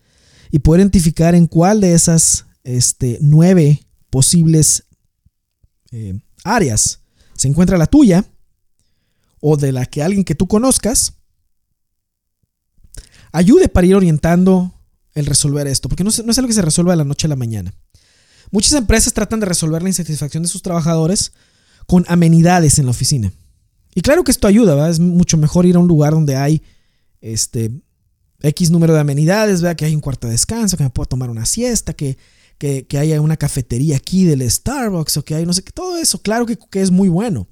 y 0.51 0.61
poder 0.61 0.81
identificar 0.81 1.35
en 1.35 1.47
cuál 1.47 1.81
de 1.81 1.95
esas 1.95 2.47
este, 2.65 3.19
nueve 3.21 3.87
posibles 4.11 4.85
eh, 5.93 6.19
áreas 6.45 7.01
se 7.35 7.49
encuentra 7.49 7.79
la 7.79 7.87
tuya 7.87 8.25
o 9.41 9.57
de 9.57 9.73
la 9.73 9.87
que 9.87 10.03
alguien 10.03 10.25
que 10.25 10.35
tú 10.35 10.49
conozcas, 10.49 11.15
ayude 13.33 13.69
para 13.69 13.87
ir 13.87 13.95
orientando 13.95 14.75
el 15.17 15.27
resolver 15.27 15.67
esto, 15.67 15.89
porque 15.89 16.05
no, 16.05 16.11
es 16.11 16.21
algo 16.21 16.47
que 16.47 16.55
se 16.55 16.63
resuelva 16.63 16.93
de 16.93 16.99
la 16.99 17.05
noche 17.05 17.27
a 17.27 17.31
la 17.31 17.37
mañana. 17.37 17.75
Muchas 18.51 18.75
empresas 18.75 19.13
tratan 19.13 19.41
de 19.41 19.47
resolver 19.47 19.83
la 19.83 19.89
insatisfacción 19.89 20.43
de 20.43 20.49
sus 20.49 20.63
trabajadores 20.63 21.33
con 21.87 22.05
amenidades 22.07 22.79
en 22.79 22.85
la 22.85 22.91
oficina. 22.91 23.33
Y 23.95 24.03
claro 24.03 24.25
que 24.25 24.31
esto 24.31 24.47
ayuda, 24.47 24.89
es 24.89 25.01
mucho 25.01 25.39
mejor 25.39 25.65
ir 25.65 25.77
a 25.77 25.79
un 25.79 25.89
lugar 25.89 26.13
donde 26.13 26.37
hay 26.37 26.63
este, 27.23 27.71
X 28.43 28.71
número 28.71 28.93
de 28.93 29.01
amenidades, 29.01 29.63
que 29.75 29.87
hay 29.87 29.95
un 29.95 30.03
cuarto 30.03 30.27
de 30.27 30.33
descanso, 30.33 30.77
que 30.77 30.85
me 30.85 30.91
puedo 30.91 31.07
tomar 31.07 31.31
una 31.31 31.47
siesta, 31.47 31.95
que, 31.95 32.19
que, 32.59 32.87
haya 32.99 33.21
una 33.23 33.39
cafetería 33.39 33.97
aquí 33.97 34.27
del 34.27 34.49
Starbucks, 34.49 35.17
o 35.17 35.25
que 35.25 35.35
hay 35.35 35.47
no 35.47 35.55
sé 35.55 35.63
qué, 35.63 35.73
todo 35.73 35.97
eso, 35.97 36.21
claro 36.21 36.45
que, 36.45 36.59
que 36.71 36.83
es 36.83 36.91
muy 36.91 37.09
bueno. 37.09 37.49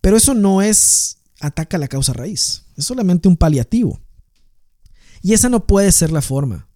Pero 0.00 0.16
eso 0.16 0.32
no 0.32 0.62
es 0.62 1.18
ataca 1.38 1.76
la 1.76 1.88
causa 1.88 2.14
raíz, 2.14 2.64
es 2.76 2.86
solamente 2.86 3.28
un 3.28 3.36
paliativo. 3.36 4.00
Y 5.20 5.34
esa 5.34 5.50
no 5.50 5.66
puede 5.66 5.92
ser 5.92 6.10
la 6.10 6.22
forma, 6.22 6.68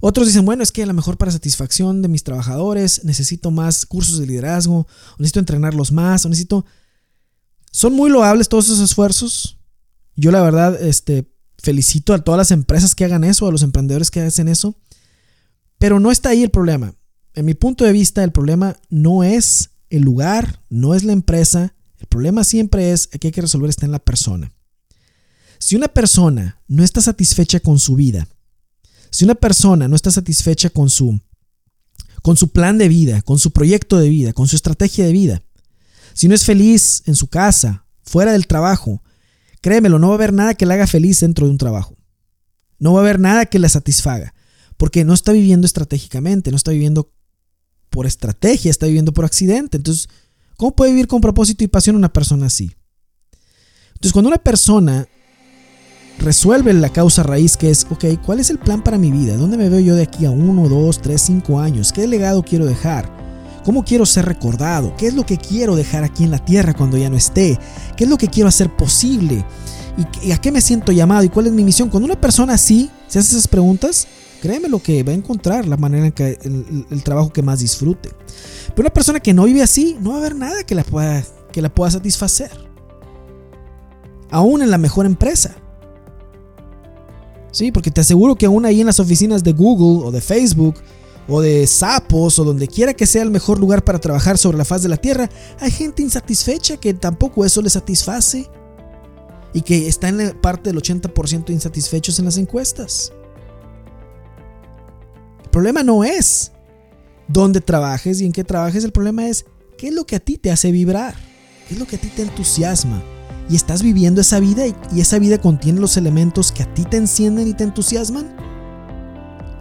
Otros 0.00 0.26
dicen, 0.26 0.44
bueno, 0.44 0.62
es 0.62 0.72
que 0.72 0.82
a 0.82 0.86
lo 0.86 0.94
mejor 0.94 1.18
para 1.18 1.30
satisfacción 1.30 2.00
de 2.00 2.08
mis 2.08 2.24
trabajadores 2.24 3.04
necesito 3.04 3.50
más 3.50 3.84
cursos 3.84 4.18
de 4.18 4.26
liderazgo, 4.26 4.86
necesito 5.18 5.40
entrenarlos 5.40 5.92
más, 5.92 6.24
o 6.24 6.28
necesito... 6.28 6.64
Son 7.70 7.92
muy 7.92 8.10
loables 8.10 8.48
todos 8.48 8.66
esos 8.66 8.80
esfuerzos. 8.80 9.58
Yo 10.16 10.32
la 10.32 10.42
verdad, 10.42 10.82
este, 10.82 11.30
felicito 11.58 12.14
a 12.14 12.24
todas 12.24 12.38
las 12.38 12.50
empresas 12.50 12.94
que 12.94 13.04
hagan 13.04 13.22
eso, 13.24 13.46
a 13.46 13.52
los 13.52 13.62
emprendedores 13.62 14.10
que 14.10 14.20
hacen 14.20 14.48
eso. 14.48 14.74
Pero 15.78 16.00
no 16.00 16.10
está 16.10 16.30
ahí 16.30 16.42
el 16.42 16.50
problema. 16.50 16.94
en 17.34 17.44
mi 17.44 17.54
punto 17.54 17.84
de 17.84 17.92
vista, 17.92 18.24
el 18.24 18.32
problema 18.32 18.76
no 18.88 19.22
es 19.22 19.70
el 19.88 20.02
lugar, 20.02 20.62
no 20.68 20.94
es 20.94 21.04
la 21.04 21.12
empresa, 21.12 21.74
el 21.98 22.06
problema 22.06 22.42
siempre 22.44 22.90
es 22.92 23.06
que 23.06 23.28
hay 23.28 23.32
que 23.32 23.40
resolver 23.40 23.70
está 23.70 23.86
en 23.86 23.92
la 23.92 23.98
persona. 23.98 24.52
Si 25.58 25.76
una 25.76 25.88
persona 25.88 26.60
no 26.66 26.82
está 26.82 27.00
satisfecha 27.00 27.60
con 27.60 27.78
su 27.78 27.94
vida, 27.94 28.26
si 29.10 29.24
una 29.24 29.34
persona 29.34 29.88
no 29.88 29.96
está 29.96 30.10
satisfecha 30.10 30.70
con 30.70 30.88
su 30.90 31.20
con 32.22 32.36
su 32.36 32.48
plan 32.48 32.76
de 32.76 32.88
vida, 32.88 33.22
con 33.22 33.38
su 33.38 33.50
proyecto 33.50 33.98
de 33.98 34.10
vida, 34.10 34.34
con 34.34 34.46
su 34.46 34.54
estrategia 34.54 35.06
de 35.06 35.12
vida, 35.12 35.42
si 36.12 36.28
no 36.28 36.34
es 36.34 36.44
feliz 36.44 37.02
en 37.06 37.14
su 37.14 37.28
casa, 37.28 37.86
fuera 38.02 38.32
del 38.32 38.46
trabajo, 38.46 39.02
créemelo, 39.62 39.98
no 39.98 40.08
va 40.08 40.14
a 40.14 40.16
haber 40.16 40.32
nada 40.32 40.54
que 40.54 40.66
le 40.66 40.74
haga 40.74 40.86
feliz 40.86 41.20
dentro 41.20 41.46
de 41.46 41.52
un 41.52 41.58
trabajo. 41.58 41.96
No 42.78 42.92
va 42.92 43.00
a 43.00 43.02
haber 43.02 43.20
nada 43.20 43.46
que 43.46 43.58
la 43.58 43.68
satisfaga, 43.68 44.34
porque 44.76 45.04
no 45.04 45.14
está 45.14 45.32
viviendo 45.32 45.66
estratégicamente, 45.66 46.50
no 46.50 46.56
está 46.56 46.72
viviendo 46.72 47.12
por 47.88 48.06
estrategia, 48.06 48.70
está 48.70 48.86
viviendo 48.86 49.12
por 49.12 49.24
accidente. 49.24 49.76
Entonces, 49.76 50.08
¿cómo 50.56 50.74
puede 50.74 50.92
vivir 50.92 51.06
con 51.06 51.20
propósito 51.20 51.64
y 51.64 51.68
pasión 51.68 51.96
una 51.96 52.12
persona 52.12 52.46
así? 52.46 52.72
Entonces, 53.94 54.12
cuando 54.12 54.28
una 54.28 54.38
persona 54.38 55.06
resuelve 56.20 56.72
la 56.74 56.90
causa 56.90 57.22
raíz 57.22 57.56
que 57.56 57.70
es, 57.70 57.86
ok, 57.90 58.04
¿cuál 58.24 58.40
es 58.40 58.50
el 58.50 58.58
plan 58.58 58.82
para 58.82 58.98
mi 58.98 59.10
vida? 59.10 59.36
¿Dónde 59.36 59.56
me 59.56 59.68
veo 59.68 59.80
yo 59.80 59.96
de 59.96 60.02
aquí 60.04 60.26
a 60.26 60.30
uno, 60.30 60.68
dos, 60.68 61.00
tres, 61.00 61.22
cinco 61.22 61.58
años? 61.58 61.92
¿Qué 61.92 62.06
legado 62.06 62.44
quiero 62.44 62.66
dejar? 62.66 63.10
¿Cómo 63.64 63.84
quiero 63.84 64.06
ser 64.06 64.26
recordado? 64.26 64.94
¿Qué 64.96 65.06
es 65.06 65.14
lo 65.14 65.26
que 65.26 65.36
quiero 65.36 65.76
dejar 65.76 66.04
aquí 66.04 66.24
en 66.24 66.30
la 66.30 66.44
tierra 66.44 66.74
cuando 66.74 66.96
ya 66.96 67.10
no 67.10 67.16
esté? 67.16 67.58
¿Qué 67.96 68.04
es 68.04 68.10
lo 68.10 68.16
que 68.16 68.28
quiero 68.28 68.48
hacer 68.48 68.74
posible? 68.74 69.44
¿Y 70.22 70.32
a 70.32 70.38
qué 70.38 70.50
me 70.50 70.60
siento 70.60 70.92
llamado? 70.92 71.24
¿Y 71.24 71.28
cuál 71.28 71.46
es 71.46 71.52
mi 71.52 71.64
misión? 71.64 71.88
Cuando 71.88 72.06
una 72.06 72.20
persona 72.20 72.54
así 72.54 72.90
se 73.06 73.18
hace 73.18 73.32
esas 73.32 73.48
preguntas, 73.48 74.06
créeme 74.40 74.68
lo 74.68 74.82
que 74.82 75.02
va 75.02 75.12
a 75.12 75.14
encontrar 75.14 75.66
la 75.66 75.76
manera 75.76 76.06
en 76.06 76.12
que 76.12 76.38
el, 76.42 77.02
trabajo 77.02 77.32
que 77.32 77.42
más 77.42 77.60
disfrute. 77.60 78.10
Pero 78.68 78.86
una 78.86 78.94
persona 78.94 79.20
que 79.20 79.34
no 79.34 79.44
vive 79.44 79.62
así, 79.62 79.96
no 80.00 80.10
va 80.10 80.16
a 80.16 80.18
haber 80.20 80.36
nada 80.36 80.64
que 80.64 80.74
la 80.74 80.84
pueda, 80.84 81.22
que 81.52 81.60
la 81.60 81.68
pueda 81.68 81.90
satisfacer. 81.90 82.50
Aún 84.30 84.62
en 84.62 84.70
la 84.70 84.78
mejor 84.78 85.06
empresa. 85.06 85.56
Sí, 87.50 87.72
porque 87.72 87.90
te 87.90 88.00
aseguro 88.00 88.36
que 88.36 88.46
aún 88.46 88.64
ahí 88.64 88.80
en 88.80 88.86
las 88.86 89.00
oficinas 89.00 89.42
de 89.42 89.52
Google 89.52 90.06
o 90.06 90.10
de 90.10 90.20
Facebook 90.20 90.76
o 91.28 91.40
de 91.40 91.66
Sapos 91.66 92.38
o 92.38 92.44
donde 92.44 92.68
quiera 92.68 92.94
que 92.94 93.06
sea 93.06 93.22
el 93.22 93.30
mejor 93.30 93.58
lugar 93.58 93.84
para 93.84 93.98
trabajar 93.98 94.38
sobre 94.38 94.58
la 94.58 94.64
faz 94.64 94.82
de 94.82 94.88
la 94.88 94.96
Tierra, 94.96 95.28
hay 95.58 95.70
gente 95.70 96.02
insatisfecha 96.02 96.76
que 96.76 96.94
tampoco 96.94 97.44
eso 97.44 97.62
le 97.62 97.70
satisface 97.70 98.48
y 99.52 99.62
que 99.62 99.88
está 99.88 100.08
en 100.08 100.18
la 100.18 100.40
parte 100.40 100.70
del 100.70 100.80
80% 100.80 101.50
insatisfechos 101.50 102.18
en 102.18 102.24
las 102.24 102.36
encuestas. 102.36 103.12
El 105.44 105.50
problema 105.50 105.82
no 105.82 106.04
es 106.04 106.52
dónde 107.26 107.60
trabajes 107.60 108.20
y 108.20 108.26
en 108.26 108.32
qué 108.32 108.44
trabajes, 108.44 108.84
el 108.84 108.92
problema 108.92 109.28
es 109.28 109.44
qué 109.76 109.88
es 109.88 109.94
lo 109.94 110.04
que 110.04 110.16
a 110.16 110.20
ti 110.20 110.36
te 110.36 110.50
hace 110.50 110.70
vibrar, 110.70 111.14
qué 111.66 111.74
es 111.74 111.80
lo 111.80 111.86
que 111.86 111.96
a 111.96 112.00
ti 112.00 112.08
te 112.08 112.22
entusiasma. 112.22 113.02
Y 113.50 113.56
estás 113.56 113.82
viviendo 113.82 114.20
esa 114.20 114.38
vida 114.38 114.62
y 114.94 115.00
esa 115.00 115.18
vida 115.18 115.38
contiene 115.38 115.80
los 115.80 115.96
elementos 115.96 116.52
que 116.52 116.62
a 116.62 116.72
ti 116.72 116.84
te 116.84 116.96
encienden 116.96 117.48
y 117.48 117.52
te 117.52 117.64
entusiasman. 117.64 118.26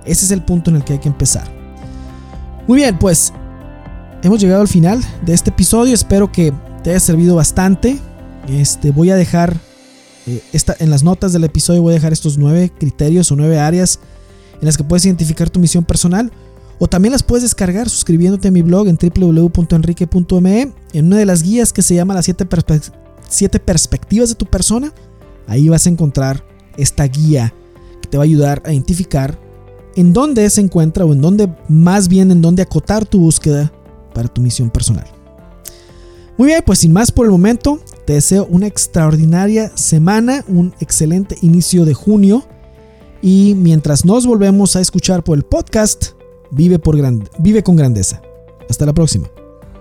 Ese 0.06 0.26
es 0.26 0.32
el 0.32 0.44
punto 0.44 0.70
en 0.70 0.78
el 0.78 0.84
que 0.84 0.94
hay 0.94 1.00
que 1.00 1.10
empezar. 1.10 1.52
Muy 2.68 2.78
bien, 2.78 3.00
pues 3.00 3.34
hemos 4.22 4.40
llegado 4.40 4.62
al 4.62 4.68
final 4.68 5.04
de 5.26 5.34
este 5.34 5.50
episodio. 5.50 5.96
Espero 5.96 6.32
que 6.32 6.54
te 6.84 6.92
haya 6.92 7.00
servido 7.00 7.36
bastante. 7.36 7.98
Este, 8.48 8.92
voy 8.92 9.10
a 9.10 9.16
dejar 9.16 9.58
eh, 10.28 10.44
en 10.80 10.90
las 10.92 11.02
notas 11.04 11.34
del 11.34 11.44
episodio 11.44 11.82
voy 11.82 11.94
a 11.94 11.96
dejar 11.96 12.14
estos 12.14 12.38
nueve 12.38 12.72
criterios 12.78 13.32
o 13.32 13.36
nueve 13.36 13.58
áreas 13.60 14.00
en 14.60 14.66
las 14.66 14.78
que 14.78 14.84
puedes 14.84 15.06
identificar 15.06 15.50
tu 15.50 15.60
misión 15.60 15.84
personal. 15.84 16.32
O 16.78 16.88
también 16.88 17.12
las 17.12 17.24
puedes 17.24 17.44
descargar 17.44 17.90
suscribiéndote 17.90 18.48
a 18.48 18.52
mi 18.52 18.62
blog 18.62 18.88
en 18.88 18.98
www.enrique.me 18.98 20.72
en 20.94 21.06
una 21.06 21.18
de 21.18 21.26
las 21.26 21.44
guías 21.44 21.74
que 21.74 21.82
se 21.82 21.96
llama 21.96 22.14
las 22.14 22.26
7 22.26 22.46
siete 23.30 23.60
perspectivas 23.60 24.30
de 24.30 24.36
tu 24.36 24.46
persona. 24.46 24.94
Ahí 25.48 25.70
vas 25.70 25.86
a 25.86 25.90
encontrar 25.90 26.44
esta 26.78 27.06
guía 27.06 27.54
que 28.02 28.10
te 28.10 28.18
va 28.18 28.24
a 28.24 28.26
ayudar 28.26 28.62
a 28.66 28.74
identificar 28.74 29.38
en 29.96 30.14
dónde 30.14 30.50
se 30.50 30.62
encuentra 30.62 31.06
o 31.06 31.14
en 31.14 31.22
dónde, 31.22 31.50
más 31.68 32.08
bien 32.08 32.32
en 32.32 32.42
dónde 32.42 32.62
acotar 32.62 33.06
tu 33.06 33.20
búsqueda 33.20 33.72
para 34.14 34.28
tu 34.28 34.42
misión 34.42 34.70
personal. 34.70 35.08
Muy 36.38 36.48
bien, 36.48 36.64
pues 36.66 36.80
sin 36.80 36.94
más 36.94 37.12
por 37.12 37.26
el 37.26 37.32
momento, 37.32 37.80
te 38.06 38.14
deseo 38.14 38.48
una 38.50 38.68
extraordinaria 38.68 39.76
semana, 39.76 40.46
un 40.48 40.74
excelente 40.80 41.38
inicio 41.42 41.84
de 41.84 41.94
junio 41.94 42.46
y 43.22 43.56
mientras 43.56 44.06
nos 44.06 44.26
volvemos 44.26 44.76
a 44.76 44.82
escuchar 44.82 45.24
por 45.24 45.38
el 45.38 45.44
podcast, 45.44 46.12
vive, 46.52 46.80
por 46.80 46.96
vive 47.40 47.64
con 47.64 47.76
grandeza. 47.76 48.22
Hasta 48.70 48.86
la 48.86 48.94
próxima. 48.94 49.30